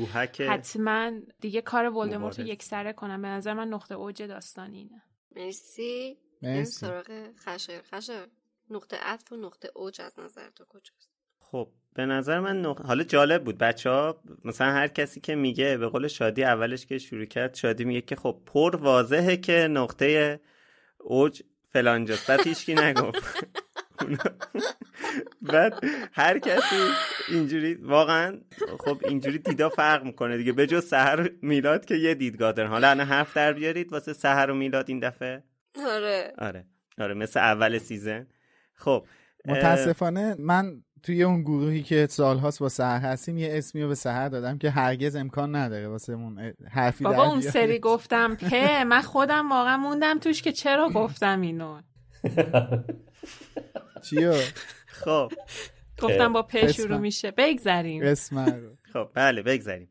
حتما 0.49 1.11
دیگه 1.41 1.61
کار 1.61 1.85
ولدمورت 1.85 2.39
رو. 2.39 2.45
یکسره 2.45 2.93
کنن. 2.93 3.21
به 3.21 3.27
نظر 3.27 3.53
من 3.53 3.67
نقطه 3.67 3.95
اوج 3.95 4.23
داستان 4.23 4.73
اینه. 4.73 5.01
مرسی. 5.35 6.17
مرسی. 6.41 6.71
سراغ 6.71 7.27
خشر 7.37 7.81
خشر 7.81 8.27
نقطه 8.69 8.97
عطف 8.97 9.31
و 9.31 9.35
نقطه 9.35 9.71
اوج 9.75 10.01
از 10.01 10.19
نظر 10.19 10.49
تو 10.49 10.65
کجاست؟ 10.65 11.14
خب 11.51 11.69
به 11.93 12.05
نظر 12.05 12.39
من 12.39 12.61
نق... 12.61 12.81
حالا 12.81 13.03
جالب 13.03 13.43
بود. 13.43 13.57
بچه 13.57 13.89
ها 13.89 14.21
مثلا 14.45 14.71
هر 14.71 14.87
کسی 14.87 15.19
که 15.19 15.35
میگه 15.35 15.77
به 15.77 15.87
قول 15.87 16.07
شادی 16.07 16.43
اولش 16.43 16.85
که 16.85 16.97
شروع 16.97 17.25
کرد 17.25 17.55
شادی 17.55 17.85
میگه 17.85 18.01
که 18.01 18.15
خب 18.15 18.41
پر 18.45 18.75
واضحه 18.75 19.37
که 19.37 19.67
نقطه 19.71 20.39
اوج 20.97 21.41
فلانجاست 21.69 22.27
بعد 22.27 22.47
هیچکی 22.47 22.75
نگفت. 22.75 23.47
بعد 25.51 25.73
هر 26.13 26.39
کسی 26.39 26.75
اینجوری 27.29 27.73
واقعا 27.73 28.41
خب 28.79 29.01
اینجوری 29.07 29.37
دیدا 29.37 29.69
فرق 29.69 30.03
می‌کنه 30.03 30.37
دیگه. 30.37 30.51
به 30.51 30.67
جز 30.67 30.85
سهر 30.85 31.21
و 31.21 31.27
میلاد 31.41 31.85
که 31.85 31.95
یه 31.95 32.15
دیدگاه 32.15 32.51
دارن. 32.51 32.69
حالا 32.69 32.89
الان 32.89 33.07
حرف 33.07 33.37
در 33.37 33.53
بیارید 33.53 33.91
واسه 33.91 34.13
سهر 34.13 34.51
و 34.51 34.55
میلاد 34.55 34.85
این 34.89 34.99
دفعه؟ 34.99 35.43
آره. 35.87 36.33
آره. 36.37 36.65
آره 36.97 37.13
مثل 37.13 37.39
اول 37.39 37.77
سیزن. 37.77 38.27
خب 38.73 39.07
متاسفانه 39.45 40.35
من 40.39 40.83
توی 41.05 41.23
اون 41.23 41.41
گروهی 41.41 41.83
که 41.83 42.07
سالهاست 42.09 42.59
با 42.59 42.69
سهر 42.69 42.99
هستیم 42.99 43.37
یه 43.37 43.49
اسمی 43.51 43.81
رو 43.81 43.87
به 43.87 43.95
سهر 43.95 44.29
دادم 44.29 44.57
که 44.57 44.69
هرگز 44.69 45.15
امکان 45.15 45.55
نداره 45.55 45.87
واسه 45.87 46.15
مون 46.15 46.53
حرفی 46.69 47.03
بابا 47.03 47.23
اون 47.23 47.41
سری 47.41 47.79
گفتم 47.79 48.35
په 48.35 48.83
من 48.83 49.01
خودم 49.01 49.51
واقعا 49.51 49.77
موندم 49.77 50.19
توش 50.19 50.41
که 50.41 50.51
چرا 50.51 50.89
گفتم 50.89 51.41
اینو. 51.41 51.81
چیو؟ 54.09 54.33
خب. 54.87 55.31
گفتم 56.01 56.33
با 56.33 56.41
په 56.41 56.71
شروع 56.71 56.97
میشه. 56.97 57.31
بگذریم. 57.31 58.03
اسم 58.03 58.39
رو. 58.39 58.75
خب 58.93 59.09
بله 59.13 59.41
بگذریم. 59.41 59.89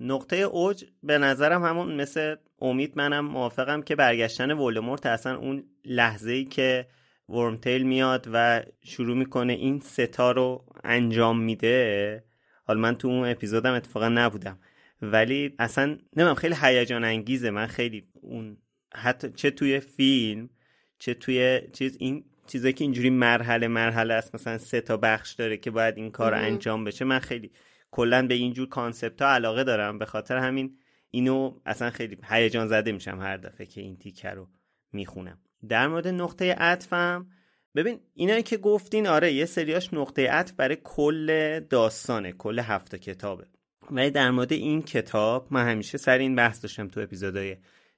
نقطه 0.00 0.36
اوج 0.36 0.84
به 1.02 1.18
نظرم 1.18 1.64
همون 1.64 2.00
مثل 2.00 2.36
امید 2.60 2.92
منم 2.96 3.26
موافقم 3.26 3.82
که 3.82 3.96
برگشتن 3.96 4.50
ولدمورت 4.50 5.06
اصلا 5.06 5.36
اون 5.36 5.64
لحظه 5.84 6.32
ای 6.32 6.44
که 6.44 6.86
ورمتیل 7.30 7.82
میاد 7.82 8.28
و 8.32 8.62
شروع 8.84 9.16
می‌کنه 9.16 9.52
این 9.52 9.80
ستا 9.80 10.32
رو 10.32 10.64
انجام 10.84 11.40
میده. 11.40 12.24
حالا 12.64 12.80
من 12.80 12.94
تو 12.94 13.08
اون 13.08 13.28
اپیزودم 13.28 13.72
اتفاقا 13.72 14.08
نبودم. 14.08 14.58
ولی 15.02 15.54
اصلا 15.58 15.98
نمیم 16.16 16.34
خیلی 16.34 16.54
هیجان 16.62 17.04
انگیزه. 17.04 17.50
من 17.50 17.66
خیلی 17.66 18.08
اون 18.20 18.56
حتی 18.94 19.30
چه 19.30 19.50
توی 19.50 19.80
فیلم 19.80 20.50
چه 20.98 21.14
توی 21.14 21.60
چیز 21.72 21.96
این 22.00 22.24
چیزایی 22.46 22.74
که 22.74 22.84
اینجوری 22.84 23.10
مرحله 23.10 23.68
مرحله 23.68 24.14
است. 24.14 24.34
مثلا 24.34 24.58
سه 24.58 24.80
تا 24.80 24.96
بخش 24.96 25.32
داره 25.32 25.56
که 25.56 25.70
باید 25.70 25.96
این 25.96 26.10
کار 26.10 26.34
انجام 26.34 26.84
بشه. 26.84 27.04
من 27.04 27.18
خیلی 27.18 27.50
کلا 27.90 28.26
به 28.26 28.34
اینجور 28.34 28.68
کانسپت 28.68 29.22
ها 29.22 29.28
علاقه 29.28 29.64
دارم. 29.64 29.98
به 29.98 30.04
خاطر 30.04 30.36
همین 30.36 30.78
اینو 31.10 31.60
اصلا 31.66 31.90
خیلی 31.90 32.18
هیجان 32.30 32.66
زده 32.66 32.92
میشم 32.92 33.20
هر 33.20 33.36
دفعه 33.36 33.66
که 33.66 33.80
این 33.80 33.96
تیکه 33.96 34.30
رو 34.30 34.48
می‌خونم. 34.92 35.38
در 35.68 35.88
مورد 35.88 36.08
نقطه 36.08 36.52
عطفم 36.52 37.26
ببین 37.74 38.00
اینایی 38.14 38.42
که 38.42 38.56
گفتین 38.56 39.06
آره 39.06 39.32
یه 39.32 39.44
سریاش 39.44 39.94
نقطه 39.94 40.30
عطف 40.30 40.52
برای 40.52 40.78
کل 40.84 41.60
داستانه 41.60 42.32
کل 42.32 42.58
هفته 42.58 42.98
کتابه. 42.98 43.46
ولی 43.90 44.10
در 44.10 44.30
مورد 44.30 44.52
این 44.52 44.82
کتاب 44.82 45.46
من 45.50 45.68
همیشه 45.68 45.98
سر 45.98 46.18
این 46.18 46.36
بحث 46.36 46.62
داشتم 46.62 46.88
تو 46.88 47.00
اپیزودهای 47.00 47.56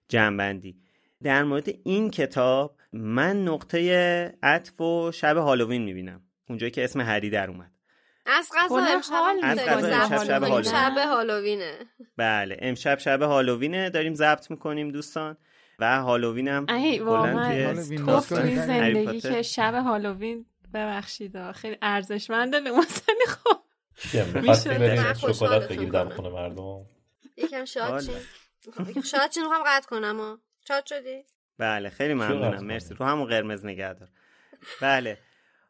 جنبندی. 0.09 0.77
در 1.23 1.43
مورد 1.43 1.69
این 1.85 2.11
کتاب 2.11 2.77
من 2.93 3.45
نقطه 3.45 4.35
عطف 4.43 4.81
و 4.81 5.13
شب 5.13 5.37
هالووین 5.37 5.83
می‌بینم. 5.83 6.23
اونجایی 6.49 6.71
که 6.71 6.85
اسم 6.85 7.01
هری 7.01 7.31
در 7.31 7.51
اومد. 7.51 7.71
از 8.27 8.51
قضا 8.57 8.77
امشب 8.77 9.03
شب 10.25 10.43
هالووین 10.43 10.63
شب 10.63 10.93
هالووینه. 10.97 11.79
بله 12.17 12.57
امشب 12.61 12.99
شب 12.99 13.23
هالووینه 13.23 13.91
داریم 13.91 14.15
ضبط 14.15 14.51
می‌کنیم 14.51 14.89
دوستان. 14.91 15.37
و 15.79 16.03
هالووین 16.03 16.49
هم 16.49 16.67
زندگی. 18.67 19.21
که 19.21 19.43
شب 19.43 19.75
هالووین 19.75 20.47
ببخشید 20.75 21.53
خیلی 21.53 21.77
ارزشمنده 21.83 22.61
لماسنی 22.61 23.27
خب 23.29 23.63
میشه. 24.37 25.15
شکلات 25.15 25.69
بگیر 25.69 25.89
در. 25.89 26.09
خونه 26.09 26.29
مردم 26.29 26.87
یکم 27.37 27.65
شاد 27.65 28.03
شاد 29.05 29.31
چین 29.31 29.45
رو 29.45 29.51
هم 29.51 29.63
قطع 29.67 29.89
کنم 29.89 30.39
شاد 30.69 30.87
شدی؟ 30.87 31.25
بله 31.59 31.91
خیلی 31.91 32.15
ممنونم؟ 32.15 32.65
مرسی 32.65 32.95
رو 32.95 33.07
همون 33.07 33.27
قرمز 33.27 33.65
نگه 33.65 33.95
دار 33.95 34.09
بله 34.81 35.19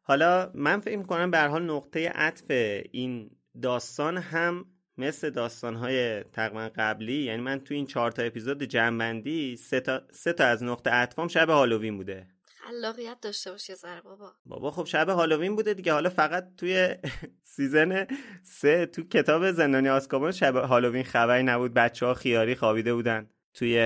حالا 0.03 0.51
من 0.55 0.81
فکر 0.81 0.97
می‌کنم 0.97 1.31
به 1.31 1.39
هر 1.39 1.49
حال 1.49 1.63
نقطه 1.63 2.09
عطف 2.09 2.45
این 2.91 3.31
داستان 3.63 4.19
هم 4.19 4.67
مثل 4.99 5.31
داستانهای 5.31 6.23
تقریبا 6.23 6.71
قبلی 6.77 7.23
یعنی 7.23 7.43
من 7.43 7.61
تو 7.61 7.75
این 7.75 7.87
چهار 7.87 8.11
تا 8.11 8.23
اپیزود 8.23 8.63
جمع‌بندی 8.63 9.57
سه 9.57 9.81
تا, 9.81 10.03
سه 10.11 10.33
تا 10.33 10.45
از 10.45 10.63
نقطه 10.63 10.91
عطفام 10.91 11.29
شب 11.29 11.51
هالووین 11.51 11.97
بوده. 11.97 12.27
خلاقیت 12.45 13.21
داشته 13.21 13.51
باش 13.51 13.69
یه 13.69 13.75
ذره 13.75 14.01
بابا. 14.01 14.33
بابا 14.47 14.71
خب 14.71 14.85
شب 14.85 15.09
هالووین 15.09 15.57
بوده 15.57 15.75
دیگه. 15.75 15.93
حالا 15.93 16.11
فقط 16.11 16.57
توی 16.57 16.97
season 17.57 18.07
سه 18.43 18.87
تو 18.87 19.03
کتاب 19.03 19.51
زندانی 19.51 19.89
آسکابان 19.89 20.33
شب 20.33 20.57
هالووین 20.57 21.05
خبری 21.05 21.43
نبود. 21.43 21.75
بچه 21.75 22.07
ها 22.07 22.15
خیاری 22.15 22.55
خوابیده 22.55 22.95
بودن 22.95 23.31
توی 23.55 23.77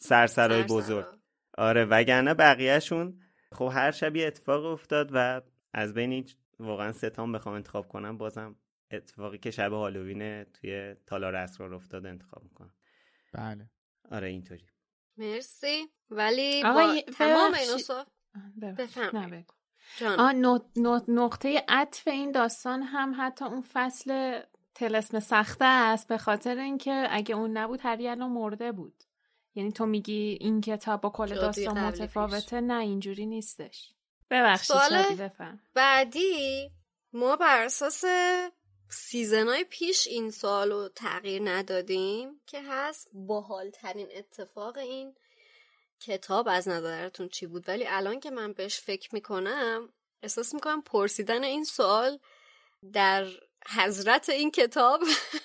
سرسرای 0.00 0.62
سرسرا. 0.62 0.76
بزرگ. 0.76 1.06
آره 1.58 1.84
وگرنه 1.84 2.34
بقیهشون 2.34 3.20
خب 3.52 3.70
هر 3.72 3.90
شب 3.90 4.16
یه 4.16 4.26
اتفاق 4.26 4.64
افتاد 4.64 5.10
و 5.12 5.40
از 5.72 5.94
بین 5.94 6.26
واقعا 6.60 6.92
ستام 6.92 7.32
بخوام 7.32 7.54
انتخاب 7.54 7.88
کنم 7.88 8.18
بازم 8.18 8.56
اتفاقی 8.90 9.38
که 9.38 9.50
شب 9.50 9.72
هالووین 9.72 10.44
توی 10.44 10.94
تالار 11.06 11.36
اسرار 11.36 11.74
افتاد 11.74 12.06
انتخاب 12.06 12.42
می‌کنم. 12.42 12.74
بله. 13.32 13.70
آره 14.10 14.28
اینطوری. 14.28 14.66
مرسی. 15.16 15.88
ولی 16.10 16.62
آقا 16.64 16.86
با 16.86 17.00
تمام 17.18 17.54
صاف 17.54 18.06
بفهم 18.62 19.44
نق- 20.76 21.08
نقطه 21.08 21.64
عطف 21.68 22.08
این 22.08 22.32
داستان 22.32 22.82
هم 22.82 23.14
حتی 23.18 23.44
اون 23.44 23.64
فصل 23.72 24.40
تلسم 24.74 25.20
سخته 25.20 25.64
است 25.64 26.08
به 26.08 26.18
خاطر 26.18 26.58
اینکه 26.58 27.06
اگه 27.10 27.34
اون 27.34 27.56
نبود 27.56 27.80
هری 27.82 28.08
الان 28.08 28.30
مرده 28.30 28.72
بود. 28.72 29.04
یعنی 29.54 29.72
تو 29.72 29.86
میگی 29.86 30.38
این 30.40 30.60
کتاب 30.60 31.00
با 31.00 31.10
کل 31.10 31.34
داستان 31.34 31.78
متفاوته؟ 31.84 32.60
نه 32.60 32.80
اینجوری 32.80 33.26
نیستش. 33.26 33.94
ببخشید 34.30 34.76
سوال 34.76 35.30
بعدی 35.74 36.70
ما 37.12 37.36
بر 37.36 37.64
اساس 37.64 38.04
سیزنهای 38.90 39.64
پیش 39.64 40.06
این 40.06 40.30
سوال 40.30 40.72
رو 40.72 40.88
تغییر 40.88 41.42
ندادیم 41.44 42.40
که 42.46 42.62
هست 42.62 43.08
باحالترین 43.12 44.08
اتفاق 44.14 44.78
این 44.78 45.14
کتاب 46.00 46.48
از 46.50 46.68
نظرتون 46.68 47.28
چی 47.28 47.46
بود؟ 47.46 47.68
ولی 47.68 47.86
الان 47.86 48.20
که 48.20 48.30
من 48.30 48.52
بهش 48.52 48.80
فکر 48.80 49.14
می‌کنم 49.14 49.92
احساس 50.22 50.54
می‌کنم 50.54 50.82
پرسیدن 50.82 51.44
این 51.44 51.64
سوال 51.64 52.18
در 52.92 53.26
حضرت 53.68 54.28
این 54.28 54.50
کتاب 54.50 55.00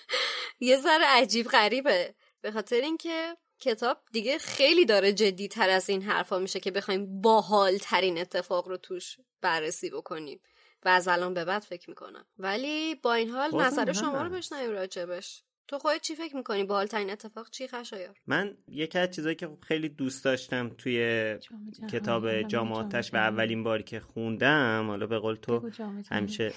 یه 0.59 0.77
ذره 0.77 1.05
عجیب 1.05 1.47
غریبه. 1.47 2.15
به 2.41 2.51
خاطر 2.51 2.75
اینکه 2.75 3.37
کتاب 3.59 3.97
دیگه 4.11 4.37
خیلی 4.37 4.85
داره 4.85 5.13
جدی 5.13 5.47
تر 5.47 5.69
از 5.69 5.89
این 5.89 6.01
حرفا 6.01 6.39
میشه 6.39 6.59
که 6.59 6.71
بخوایم 6.71 7.21
باحال 7.21 7.77
ترین 7.77 8.17
اتفاق 8.17 8.67
رو 8.67 8.77
توش 8.77 9.17
بررسی 9.41 9.89
بکنیم. 9.89 10.39
و 10.86 10.89
از 10.89 11.07
الان 11.07 11.34
به 11.34 11.45
بعد 11.45 11.61
فکر 11.61 11.89
می‌کنم 11.89 12.25
ولی 12.38 12.95
با 12.95 13.13
این 13.13 13.29
حال 13.29 13.55
نظر 13.65 13.91
شما 13.91 14.21
رو. 14.21 14.29
بشنویم 14.29 14.71
راجبش 14.71 15.43
تو 15.67 15.79
خودت 15.79 16.01
چی 16.01 16.15
فکر 16.15 16.36
می‌کنی 16.36 16.63
باحال 16.63 16.86
ترین 16.88 17.09
اتفاق 17.09 17.49
چی 17.49 17.67
خشایار 17.67 18.15
من 18.27 18.57
یکی 18.67 18.99
از 18.99 19.11
چیزایی 19.11 19.36
که 19.36 19.49
خیلی 19.61 19.89
دوست 19.89 20.25
داشتم 20.25 20.69
توی 20.69 20.97
کتاب 21.91 22.25
آدم 22.25 22.41
جام 22.41 22.47
جام 22.47 22.71
آتش 22.71 23.13
و. 23.13 23.17
اولین 23.17 23.63
باری 23.63 23.84
که 23.84 23.99
خوندم 23.99 24.86
حالا 24.88 25.07
به 25.07 25.19
قول 25.19 25.36
تو. 25.36 25.69
همیشه 26.11 26.53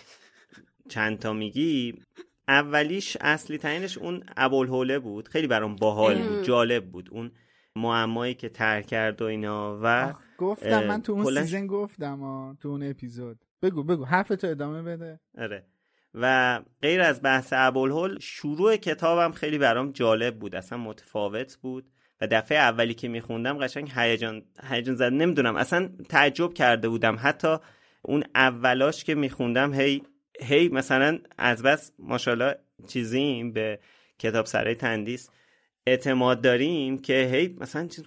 چند 0.89 1.19
تا 1.19 1.33
میگی 1.33 2.03
اولیش 2.49 3.17
اصلی 3.21 3.59
ترینش 3.59 3.99
اون 3.99 4.25
ابوالهوله 4.37 4.99
بود 4.99 5.29
خیلی 5.29 5.47
برام 5.47 5.77
باحال. 5.77 6.29
بود 6.29 6.43
جالب 6.45 6.91
بود 6.91 7.09
اون 7.13 7.33
معمایی 7.77 8.35
که 8.35 8.49
طرح 8.49 8.83
کرد 8.83 9.23
و 9.23 9.25
اینا 9.25 9.81
و 9.83 10.15
گفتم 10.39 10.85
من 10.87 11.03
تو 11.03 11.13
اون 11.13 11.25
کلاً- 11.25 11.41
season 11.41 11.67
گفتم 11.67 12.23
آه، 12.23 12.57
تو 12.57 12.69
اون 12.69 12.83
اپیزود 12.83 13.39
بگو 13.63 13.83
بگو. 13.83 14.05
حرفتو 14.05 14.47
ادامه 14.47 14.83
بده. 14.83 15.21
آره. 15.39 15.67
و 16.15 16.61
غیر 16.83 17.01
از 17.01 17.23
بحث 17.23 17.53
ابوالهول 17.57 18.19
شروع 18.19 18.77
کتابم 18.77 19.33
خیلی 19.33 19.59
برام 19.59 19.93
جالب 19.93 20.39
بود. 20.39 20.55
اصلا 20.55 20.79
متفاوت 20.79 21.57
بود. 21.57 21.91
و 22.21 22.27
دفعه 22.27 22.59
اولی 22.59 22.95
که 22.95 23.09
میخوندم 23.09 23.59
قشنگ 23.59 23.93
هیجان 23.95 24.43
هیجان 24.71 24.95
زد. 24.95 25.13
نمی‌دونم. 25.13 25.57
اصلا 25.57 25.91
تعجب 26.09 26.55
کرده 26.55 26.89
بودم. 26.89 27.17
حتی 27.21 27.57
اون 28.03 28.25
اولاش 28.35 29.05
که 29.05 29.15
میخوندم 29.15 29.75
هی 29.75 30.03
هی 30.41 30.69
مثلا 30.69 31.19
از 31.39 31.63
بس 31.63 31.93
ماشاءالله 31.99 32.55
چیزیم 32.89 33.53
به 33.53 33.79
کتاب 34.19 34.47
سرای 34.47 34.75
تندیس 34.75 35.31
اعتماد 35.87 36.41
داریم 36.41 36.99
که 36.99 37.31
هی 37.33 37.57
مثلا 37.61 37.87
چیز 37.87 38.05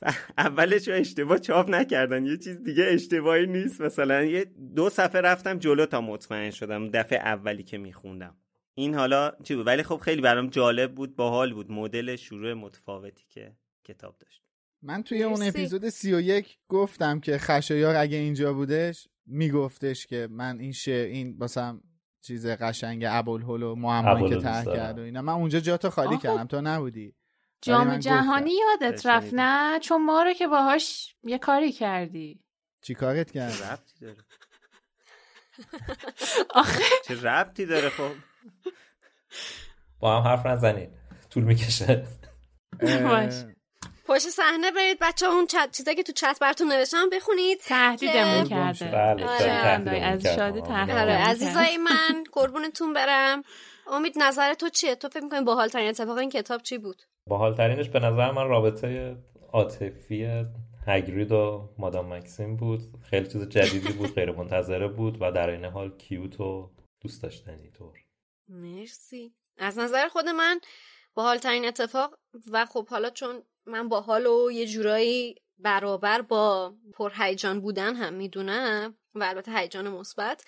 اولش 0.38 0.88
رو 0.88 0.94
اشتباه 0.94 1.38
چاپ 1.38 1.70
نکردن. 1.70 2.26
یه 2.26 2.36
چیز 2.36 2.62
دیگه 2.62 2.84
اشتباهی 2.84 3.46
نیست. 3.46 3.80
مثلا 3.80 4.22
یه 4.24 4.46
دو 4.76 4.90
صفحه 4.90 5.20
رفتم 5.20 5.58
جلو 5.58 5.86
تا 5.86 6.00
مطمئن 6.00 6.50
شدم 6.50 6.88
دفعه 6.90 7.18
اولی 7.18 7.62
که 7.62 7.78
میخوندم. 7.78 8.36
این 8.74 8.94
حالا 8.94 9.32
چی 9.42 9.54
بود؟ 9.54 9.66
ولی 9.66 9.82
خب 9.82 9.96
خیلی 9.96 10.20
برام 10.20 10.46
جالب 10.46 10.94
بود 10.94 11.16
باحال 11.16 11.54
بود. 11.54 11.72
مدل 11.72 12.16
شروع 12.16 12.54
متفاوتی 12.54 13.24
که 13.28 13.52
کتاب 13.84 14.16
داشت. 14.18 14.42
من 14.82 15.02
توی 15.02 15.22
اون. 15.22 15.42
اپیزود 15.42 15.88
سی 15.88 16.14
و 16.14 16.20
یک 16.20 16.58
گفتم 16.68 17.20
که 17.20 17.38
خشایار 17.38 17.96
اگه 17.96 18.16
اینجا 18.16 18.52
بودش 18.52 19.08
میگفتش 19.26 20.06
که 20.06 20.28
من 20.30 20.60
این 20.60 20.72
شعر 20.72 21.06
این 21.06 21.38
باسم 21.38 21.80
چیز 22.22 22.46
قشنگ 22.46 23.04
ابوالهول 23.08 23.62
و 23.62 23.74
معمایی 23.74 24.28
که 24.28 24.36
طرح. 24.36 24.64
کرد 24.64 24.98
و 24.98 25.02
اینا. 25.02 25.22
من 25.22 25.32
اونجا 25.32 25.60
جا 25.60 25.76
تو 25.76 25.90
خالی 25.90 26.14
آخه 26.14 26.28
کردم. 26.28 26.44
تو 26.44 26.60
نبودی. 26.60 27.14
جام 27.62 27.98
جهانی. 27.98 28.52
یادت 28.52 29.06
رفت. 29.06 29.30
نه؟ 29.32 29.78
چون 29.78 30.04
ما 30.04 30.22
رو 30.22 30.32
که 30.32 30.46
باهاش 30.46 31.14
یه 31.24 31.38
کاری 31.38 31.72
کردی. 31.72 32.40
چی 32.82 32.94
کارت 32.94 33.30
کردم 33.30 33.66
ربطی 33.70 34.00
داره؟ 34.00 34.16
آخه. 36.54 36.84
چه 37.08 37.22
ربطی 37.22 37.66
داره 37.66 37.88
خب؟ 37.88 38.12
با 40.00 40.20
هم 40.20 40.28
حرف 40.28 40.46
نزنید 40.46 40.90
طول 41.30 41.42
می‌کشه. 41.44 42.06
پشت 44.06 44.28
صحنه 44.28 44.70
برید 44.70 44.98
بچه 45.00 45.26
اون 45.26 45.46
چت 45.46 45.70
چیزایی 45.72 45.96
که 45.96 46.02
تو 46.02 46.12
چت 46.12 46.38
براتون 46.40 46.72
نوشتم 46.72 47.10
بخونید. 47.10 47.58
تهدیدمون 47.60 48.48
کرده. 48.48 48.84
بله، 48.84 49.26
آره. 49.26 49.38
تهدیدمون 49.38 50.02
از 50.02 50.22
کرد. 50.22 50.36
تهدید 50.36 50.64
آره. 50.64 50.86
کرد. 50.86 51.08
عزیزای 51.08 51.76
من 51.76 52.24
قربونتون 52.32 52.92
برم. 52.92 53.42
امید 53.86 54.14
نظر 54.16 54.54
تو 54.54 54.68
چیه؟ 54.68 54.94
تو 54.94 55.08
فکر 55.08 55.22
می‌کنی 55.22 55.40
باحال 55.40 55.68
ترین 55.68 55.88
اتفاق 55.88 56.18
این 56.18 56.30
کتاب 56.30 56.62
چی 56.62 56.78
بود؟ 56.78 57.02
باحالترینش 57.28 57.88
به 57.88 57.98
نظر 57.98 58.30
من 58.30 58.48
رابطه 58.48 59.16
عاطفی 59.52 60.44
هگرید 60.86 61.32
و 61.32 61.68
مادام 61.78 62.12
مکسیم 62.12 62.56
بود. 62.56 62.80
خیلی 63.02 63.26
چیز 63.26 63.48
جدیدی 63.48 63.92
بود 63.92 64.14
غیر 64.16 64.32
منتظره 64.32 64.88
بود 64.88 65.18
و 65.20 65.32
در 65.32 65.50
این 65.50 65.64
حال 65.64 65.96
کیوت 65.96 66.40
و 66.40 66.70
دوست 67.00 67.22
داشتنی 67.22 67.70
طور. 67.70 67.98
مرسی. 68.48 69.34
از 69.58 69.78
نظر 69.78 70.08
خود 70.08 70.28
من 70.28 70.60
باحال 71.14 71.38
ترین 71.38 71.64
اتفاق 71.64 72.14
و 72.50 72.66
خب 72.66 72.88
حالا 72.88 73.10
چون 73.10 73.42
من 73.66 73.88
باحال 73.88 74.26
و 74.26 74.50
یه 74.52 74.66
جورایی 74.66 75.34
برابر 75.58 76.22
با 76.22 76.74
پرهیجان 76.94 77.60
بودن 77.60 77.94
هم 77.94 78.14
می‌دونم 78.14 78.98
و 79.14 79.24
البته 79.24 79.52
هیجان 79.52 79.88
مثبت 79.88 80.44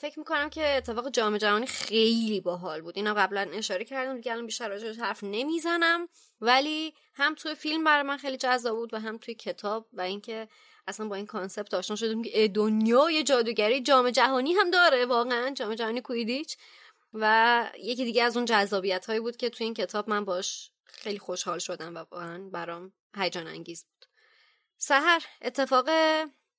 فکر 0.00 0.18
می‌کنم 0.18 0.50
که 0.50 0.76
اتفاق 0.76 1.10
جام 1.10 1.38
جهانی 1.38 1.66
خیلی 1.66 2.40
باحال 2.40 2.80
بود. 2.80 2.96
اینا 2.96 3.14
قبلا 3.14 3.48
اشاره 3.52 3.84
کردم 3.84 4.16
دیگه 4.16 4.32
الان 4.32 4.46
بیشتر 4.46 4.68
راجعش 4.68 4.98
حرف 4.98 5.24
نمی‌زنم. 5.24 6.08
ولی 6.40 6.94
هم 7.14 7.34
توی 7.34 7.54
فیلم 7.54 7.84
برای 7.84 8.02
من 8.02 8.16
خیلی 8.16 8.36
جذاب 8.36 8.76
بود 8.76 8.94
و 8.94 8.98
هم 8.98 9.18
توی 9.18 9.34
کتاب 9.34 9.88
و 9.92 10.00
اینکه 10.00 10.48
اصلا 10.86 11.08
با 11.08 11.16
این 11.16 11.26
concept 11.26 11.74
آشنا 11.74 11.96
شدیم 11.96 12.22
که 12.22 12.30
اه، 12.34 12.48
دنیای 12.48 13.22
جادوگری 13.22 13.82
جام 13.82 14.10
جهانی 14.10 14.52
هم 14.52 14.70
داره. 14.70 15.06
واقعا 15.06 15.50
جام 15.54 15.74
جهانی 15.74 16.00
کویدیچ. 16.00 16.56
و 17.14 17.70
یکی 17.78 18.04
دیگه 18.04 18.22
از 18.22 18.36
اون 18.36 18.46
جذابیت 18.46 19.06
هایی 19.06 19.20
بود 19.20 19.36
که 19.36 19.50
توی 19.50 19.64
این 19.64 19.74
کتاب 19.74 20.10
من 20.10 20.24
باش 20.24 20.70
خیلی 20.84 21.18
خوشحال 21.18 21.58
شدم 21.58 21.94
و 21.94 21.98
واقعا 21.98 22.48
برام 22.52 22.92
هیجان 23.16 23.46
انگیز 23.46 23.84
بود. 23.84 24.06
سحر 24.78 25.24
اتفاق 25.42 25.88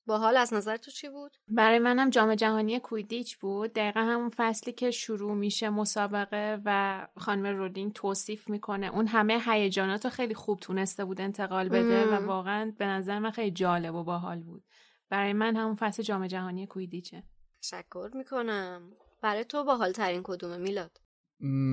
باحال 0.05 0.37
از 0.37 0.53
نظر 0.53 0.77
تو 0.77 0.91
چی 0.91 1.09
بود؟ 1.09 1.37
برای 1.47 1.79
منم 1.79 2.09
جام 2.09 2.35
جهانی 2.35 2.79
کویدیچ 2.79 3.37
بود 3.37 3.73
دقیقا 3.73 3.99
همون 3.99 4.29
فصلی 4.29 4.73
که 4.73 4.91
شروع 4.91 5.33
میشه 5.33 5.69
مسابقه 5.69 6.61
و 6.65 7.07
خانم 7.17 7.47
رولینگ 7.57 7.93
توصیف 7.93 8.49
می‌کنه 8.49 8.87
اون 8.87 9.07
همه 9.07 9.41
هیجانات 9.45 10.05
رو 10.05 10.11
خیلی 10.11 10.33
خوب 10.33 10.59
تونسته 10.59 11.05
بود 11.05 11.21
انتقال 11.21 11.69
بده 11.69 12.05
مم. 12.05 12.13
و 12.13 12.27
واقعا 12.27 12.73
به 12.77 12.85
نظر 12.85 13.19
من 13.19 13.31
خیلی 13.31 13.51
جالب 13.51 13.95
و 13.95 14.03
باحال 14.03 14.39
بود 14.39 14.63
برای 15.09 15.33
من 15.33 15.55
همون 15.55 15.75
فصل 15.75 16.03
جام 16.03 16.27
جهانی 16.27 16.67
کویدیچه 16.67 17.23
تشکر 17.61 18.11
می‌کنم 18.13 18.81
برای 19.21 19.43
تو 19.43 19.63
باحال 19.63 19.91
ترین 19.91 20.21
کدومه 20.23 20.57
میلاد 20.57 21.01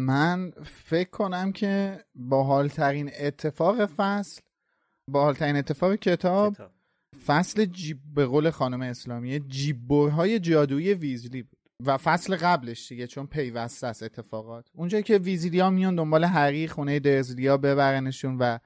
من 0.06 0.50
فکر 0.84 1.10
کنم 1.10 1.52
که 1.52 2.04
باحال 2.14 2.68
ترین 2.68 3.10
اتفاق 3.20 3.86
فصل 3.86 4.40
باحال 5.08 5.34
ترین 5.34 5.56
اتفاق 5.56 5.94
کتاب 5.94 6.54
کتاب. 6.54 6.77
فصل 7.26 7.64
جیب 7.64 7.98
به 8.14 8.26
قول 8.26 8.50
خانم 8.50 8.80
اسلامی 8.82 9.40
جیبورهای 9.40 10.38
جادویی 10.38 10.94
ویزلی 10.94 11.42
بود. 11.42 11.58
و 11.86 11.96
فصل 11.96 12.36
قبلش 12.36 12.88
دیگه 12.88 13.06
چون 13.06 13.26
پیوسته 13.26 13.86
است 13.86 14.02
اتفاقات. 14.02 14.68
اونجایی 14.74 15.02
که 15.02 15.18
ویزلیا 15.18 15.70
میان 15.70 15.94
دنبال 15.94 16.24
هری 16.24 16.68
خونه 16.68 16.98
درزلیا 16.98 17.56
ببرنشون 17.56 18.38
و 18.38 18.58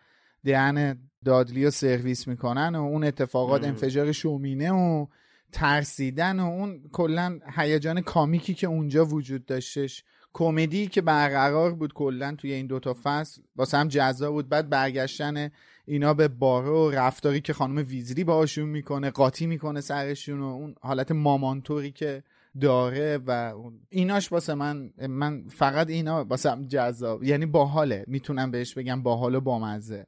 دهن 0.44 0.98
دادلی 1.24 1.64
رو 1.64 1.70
سرویس 1.70 2.28
می‌کنن 2.28 2.76
و 2.76 2.82
اون 2.82 3.04
اتفاقات. 3.04 3.64
انفجار 3.64 4.12
شومینه 4.12 4.72
و 4.72 5.06
ترسیدن 5.52 6.40
و 6.40 6.46
اون 6.46 6.82
کلا 6.92 7.38
هیجان 7.56 8.00
کامیکی 8.00 8.54
که 8.54 8.66
اونجا 8.66 9.04
وجود 9.04 9.46
داشتش. 9.46 10.04
کمدی 10.32 10.86
که 10.86 11.02
برقرار 11.02 11.74
بود 11.74 11.92
کلا 11.92 12.34
توی 12.34 12.52
این 12.52 12.66
دوتا 12.66 12.96
فصل 13.02 13.42
واسه 13.56 13.78
هم 13.78 13.88
جذاب 13.88 14.32
بود. 14.32 14.48
بعد 14.48 14.68
برگشتن 14.68 15.50
اینا 15.84 16.14
به 16.14 16.28
باره 16.28 16.68
و 16.68 16.90
رفتاری 16.90 17.40
که 17.40 17.52
خانم 17.52 17.84
ویزلی 17.88 18.24
باهاشون 18.24 18.68
می‌کنه 18.68 19.10
قاطی 19.10 19.46
می‌کنه 19.46 19.80
سرشون 19.80 20.40
و 20.40 20.44
اون 20.44 20.74
حالت 20.80 21.12
مامانتوری 21.12 21.90
که 21.90 22.22
داره 22.60 23.18
و 23.26 23.52
ایناش 23.88 24.32
واسه 24.32 24.54
من 24.54 24.90
من 25.08 25.44
فقط 25.48 25.90
اینا 25.90 26.24
واسه 26.24 26.50
هم 26.50 26.66
جذاب. 26.66 27.24
یعنی 27.24 27.46
باحاله. 27.46 28.04
می‌تونم 28.06 28.50
بهش 28.50 28.74
بگم 28.74 29.02
باحال 29.02 29.34
و 29.34 29.40
بامزه. 29.40 30.06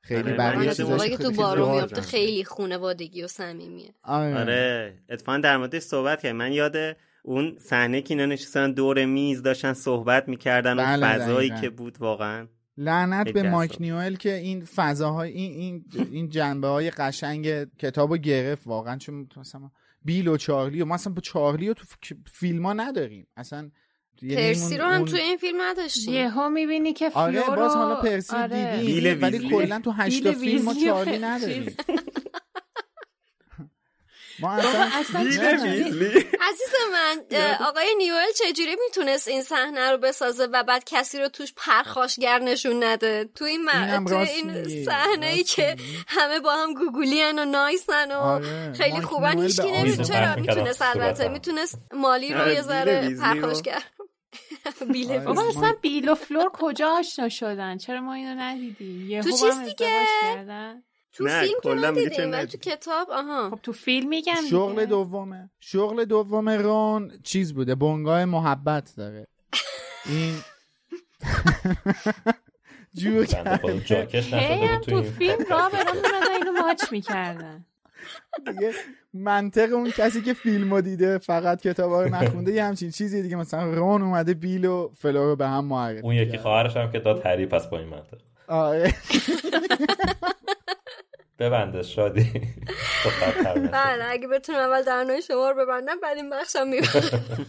خیلی 0.00 0.22
آره، 0.22 0.36
بقیه 0.36 0.74
که 0.74 0.84
تو 0.84 0.98
خیلی 0.98 1.36
بارو. 1.36 1.74
میفته 1.74 2.00
خیلی 2.00 2.44
خونوادگی 2.44 3.22
و 3.22 3.28
صمیمیه. 3.28 3.94
آره. 4.02 4.38
آره. 4.40 4.98
اتفاقا 5.08 5.38
در 5.38 5.56
موردش 5.56 5.82
صحبت 5.82 6.22
کرد 6.22 6.34
من 6.34 6.52
یاد 6.52 6.76
اون 7.22 7.56
صحنه 7.58 8.02
که 8.02 8.14
اینا 8.14 8.26
نشستن 8.26 8.72
دور 8.72 9.04
میز 9.04 9.42
داشتن 9.42 9.72
صحبت 9.72 10.28
می‌کردن 10.28 10.72
و 10.72 10.82
بله، 10.82 11.06
فضایی 11.06 11.48
دقیقاً. 11.48 11.60
که 11.62 11.70
بود 11.70 11.96
واقعا. 12.00 12.46
لعنت 12.76 13.28
به. 13.28 13.42
مایک 13.50 13.76
نیوئل 13.80 14.14
که 14.14 14.34
این 14.34 14.64
فضاهای 14.64 15.32
این 15.32 15.52
این 15.52 15.84
این 16.12 16.28
جنبه 16.28 16.68
های 16.68 16.90
قشنگ 16.90 17.64
کتابو 17.78 18.16
گرفت 18.16 18.66
واقعا 18.66 18.96
چون 18.98 19.28
مثلا 19.36 19.70
بیل 20.04 20.28
و 20.28 20.36
چارلی 20.36 20.82
و 20.82 20.84
ما 20.84 20.94
اصلا 20.94 21.12
با 21.12 21.20
چارلی 21.20 21.68
رو 21.68 21.74
تو 21.74 21.84
فیلم 22.32 22.66
ها 22.66 22.72
نداریم 22.72 23.26
اصلا 23.36 23.70
پرسی 24.36 24.78
رو 24.78 24.84
هم 24.84 24.98
اون- 25.00 25.04
توی 25.08 25.20
این 25.20 25.36
فیلم 25.36 25.58
نداشتیم 25.62 26.14
یهو 26.14 26.48
می‌بینی 26.48 26.92
که 26.92 27.10
فلورو 27.10 27.42
آره 27.44 27.56
باز 27.56 27.74
حالا 27.74 28.00
پرسی 28.00 28.36
آره. 28.36 28.80
دیدیم 28.80 29.22
ولی. 29.22 29.50
کلا 29.50 29.80
تو 29.84 29.90
هشتا 29.90 30.32
فیلم 30.32 30.64
ما 30.64 30.74
چارلی 30.86 31.18
نداریم. 31.18 31.66
ما 34.42 34.52
اصلا 34.52 34.90
عزیز 36.40 36.70
من 36.92 37.38
آقای 37.68 37.94
نیوئل 37.98 38.32
چجوری 38.38 38.76
می‌تونست 38.86 39.28
این 39.28 39.42
صحنه 39.42 39.90
رو 39.90 39.98
بسازه 39.98 40.44
و 40.52 40.62
بعد 40.62 40.82
کسی 40.86 41.18
رو 41.18 41.28
توش 41.28 41.52
پرخاشگر 41.56 42.38
نشون 42.38 42.84
نده 42.84 43.30
تو 43.34 43.44
این. 43.44 43.68
تو 44.04 44.16
این. 44.16 44.84
صحنه 44.84 45.26
ای 45.26 45.44
که. 45.44 45.76
همه 46.06 46.40
با 46.40 46.52
هم 46.52 46.74
گوگولین 46.74 47.38
و 47.38 47.44
نایسن 47.44 48.12
و 48.12 48.14
آره. 48.14 48.72
خیلی 48.72 49.00
خوبن 49.00 49.42
هیچکی 49.42 49.70
به 49.70 49.78
نمی 49.78 49.92
آزار 49.92 50.04
چرا 50.04 50.36
می‌تونست 50.36 50.78
صورتم. 50.78 51.00
البته 51.00 51.28
می‌تونست 51.28 51.78
مالی 51.92 52.34
رو 52.34 52.40
آره، 52.40 52.54
یه 52.54 52.62
ذره. 52.62 53.16
پرخاشگر 53.20 53.82
بیل 54.92 55.10
آره. 55.10 55.20
بابا. 55.20 55.48
اصلا 55.48 55.74
بیل 55.82 56.08
و 56.08 56.14
فلور 56.14 56.50
کجا 56.52 56.88
آشنا 56.90 57.28
شدن 57.28 57.78
چرا 57.78 58.00
ما 58.00 58.14
اینو 58.14 58.40
ندیدیم 58.40 59.20
تو 59.20 59.30
چیز 59.30 59.58
دیگه؟ 59.58 60.06
تو 61.12 61.24
نه، 61.24 61.40
فیلم 61.40 61.54
که 61.62 61.68
کلا 61.68 61.90
میگه 61.90 62.10
چرا 62.10 62.24
ندیدیم 62.26 62.32
ولی 62.32 62.46
تو. 62.46 62.58
کتاب 62.58 63.10
آها. 63.10 63.50
خب 63.50 63.58
تو 63.62 63.72
فیلم 63.72 64.08
میگم 64.08 64.34
شغل 64.50 64.74
دیگه. 64.74 64.86
دومه 64.86 65.50
شغل 65.60 66.04
دوم 66.04 66.48
رون 66.48 67.12
چیز 67.24 67.54
بوده؟ 67.54 67.74
بنگاه 67.74 68.24
محبت 68.24 68.92
داره. 68.96 69.26
این 70.06 70.34
جور 72.94 73.26
بود 73.60 74.80
تو 74.80 75.02
فیلم 75.02 75.38
را 75.50 75.68
برام 75.68 75.96
اینو 76.34 76.52
ماچ 76.60 76.92
می‌کردن. 76.92 77.64
دیگه 78.46 78.72
منطق 79.14 79.72
اون 79.72 79.90
کسی 79.90 80.22
که 80.22 80.34
فیلمو 80.34 80.80
دیده 80.80 81.18
فقط 81.18 81.60
کتابا 81.62 82.02
رو 82.02 82.14
نخونده 82.14 82.52
یه 82.52 82.64
همچین 82.64 82.90
چیزی 82.90 83.22
دیگه. 83.22 83.36
مثلا 83.36 83.74
رون 83.74 84.02
اومده 84.02 84.34
بیل 84.34 84.64
و 84.64 84.90
فلو 84.94 85.24
رو 85.24 85.36
به 85.36 85.48
هم 85.48 85.64
معرفی 85.64 86.00
اون 86.00 86.14
یکی. 86.14 86.38
خواهرش 86.38 86.76
هم 86.76 86.92
که 86.92 86.98
داد 86.98 87.26
هری 87.26 87.46
پس 87.46 87.66
با 87.66 87.78
این 87.78 87.88
منطق. 87.88 88.18
آره. 88.48 88.94
ببنده 91.38 91.82
شادی. 91.82 92.32
بله 93.72 94.04
اگه 94.04 94.28
بتونم 94.28 94.58
اول 94.58 94.82
درنای 94.82 95.22
شما 95.22 95.50
رو 95.50 95.64
ببندم 95.64 96.00
بعد 96.00 96.16
این 96.16 96.30
بخشم 96.30 96.68
می‌برم 96.68 97.46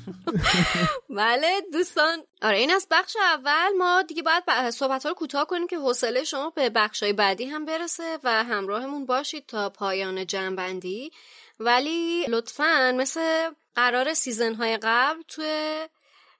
بله 1.10 1.62
دوستان. 1.74 2.24
آره 2.42 2.58
این 2.58 2.72
از 2.72 2.88
بخش 2.92 3.18
اول. 3.34 3.70
ما 3.78 4.02
دیگه 4.02 4.22
باید 4.22 4.70
صحبت 4.70 5.04
ها 5.04 5.10
رو 5.10 5.16
کوتاه 5.16 5.48
کنیم 5.48 5.68
که 5.68 5.78
حوصله 5.78 6.24
شما 6.24 6.50
به 6.50 6.70
بخش 6.70 7.04
های 7.04 7.14
بعدی 7.14 7.46
هم 7.46 7.66
برسه 7.66 8.20
و 8.24 8.44
همراهمون 8.44 9.06
باشید 9.06 9.46
تا 9.46 9.70
پایان 9.70 10.28
جنبندی. 10.28 11.12
ولی 11.60 12.26
لطفا 12.30 12.96
مثل 12.98 13.50
قرار 13.76 14.14
season 14.14 14.54
های 14.54 14.78
قبل 14.82 15.22
توی 15.28 15.88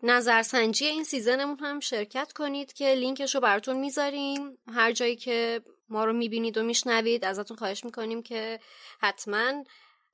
نظرسنجی 0.04 0.86
این 0.86 1.04
season 1.04 1.41
مون 1.41 1.60
هم 1.60 1.80
شرکت 1.80 2.34
کنید 2.34 2.74
که 2.74 2.94
لینکش 2.94 3.36
رو 3.36 3.42
براتون 3.42 3.78
می‌ذاریم. 3.78 4.58
هر 4.68 4.92
جایی 4.92 5.16
که 5.16 5.62
ما 5.90 6.06
رو 6.06 6.14
می‌بینید 6.14 6.58
و 6.58 6.64
میشنوید 6.64 7.26
ازتون 7.26 7.58
خواهش 7.58 7.86
می‌کنیم 7.86 8.24
که 8.24 8.60
حتما 9.00 9.64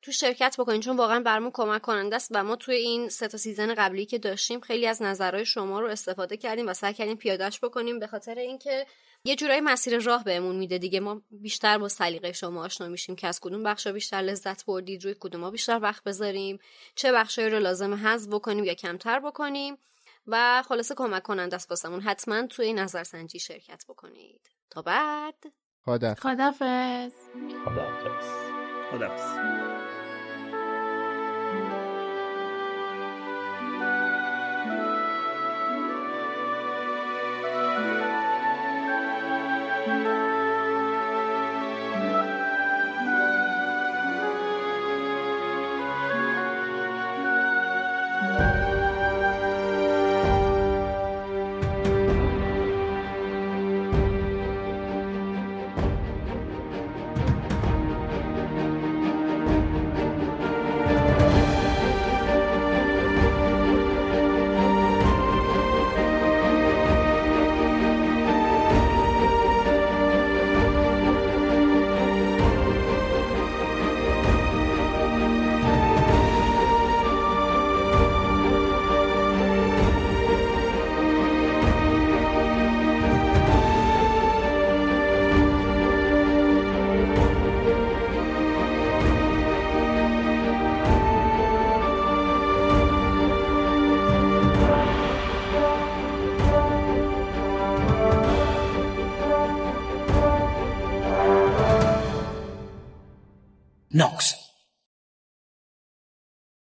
تو 0.02 0.12
شرکت 0.12 0.56
بکنید 0.60 0.82
چون 0.82 0.98
واقعا 0.98 1.20
برامون 1.20 1.52
کمک 1.54 1.82
کننده 1.82 2.16
است 2.16 2.30
و 2.32 2.44
ما 2.44 2.56
توی 2.56 2.76
این 2.76 3.10
سه 3.10 3.28
تا 3.28 3.38
season 3.38 3.74
قبلی 3.74 4.06
که 4.06 4.18
داشتیم 4.18 4.60
خیلی 4.60 4.88
از 4.88 5.02
نظرهای 5.02 5.46
شما 5.46 5.80
رو 5.80 5.88
استفاده 5.88 6.38
کردیم 6.38 6.68
و 6.68 6.74
سعی 6.74 6.94
کردیم 6.94 7.18
پیادهش 7.18 7.60
بکنیم. 7.64 8.00
به 8.00 8.08
خاطر 8.08 8.36
اینکه 8.36 8.86
یه 9.24 9.36
جورایی 9.36 9.62
مسیر 9.62 10.00
راه 10.00 10.24
بهمون 10.24 10.56
میده 10.56 10.78
دیگه. 10.78 11.00
ما 11.00 11.22
بیشتر 11.32 11.78
با 11.78 11.88
سلیقه 11.88 12.32
شما 12.32 12.64
آشنا 12.64 12.88
میشیم 12.88 13.16
که 13.16 13.28
از 13.28 13.40
کدوم 13.40 13.64
بخشا 13.64 13.92
بیشتر 13.92 14.18
لذت 14.18 14.66
بردید 14.66 15.04
روی 15.04 15.16
کدوم 15.20 15.52
بیشتر 15.52 15.80
وقت 15.82 16.04
بذاریم 16.04 16.60
چه 16.96 17.12
بخشایی 17.12 17.50
رو 17.50 17.60
لازم 17.60 17.94
حذف 17.94 18.34
بکنیم 18.34 18.64
یا 18.64 18.74
کمتر 18.74 19.20
بکنیم 19.20 19.78
و 20.28 20.64
خلاصه 20.68 20.96
کمک 20.96 21.24
کننده 21.24 21.56
است 21.56 21.70
واسمون. 21.70 22.02
حتما 22.02 22.48
توی 22.48 22.74
نظرسنجی 22.74 23.40
شرکت 23.40 23.86
بکنید. 23.90 24.50
تا 24.70 24.82
بعد. 24.82 25.36
خدا 25.86 26.16
خدافز 26.16 27.12
خداحافظ. 27.66 28.26
خدافظ 28.92 29.99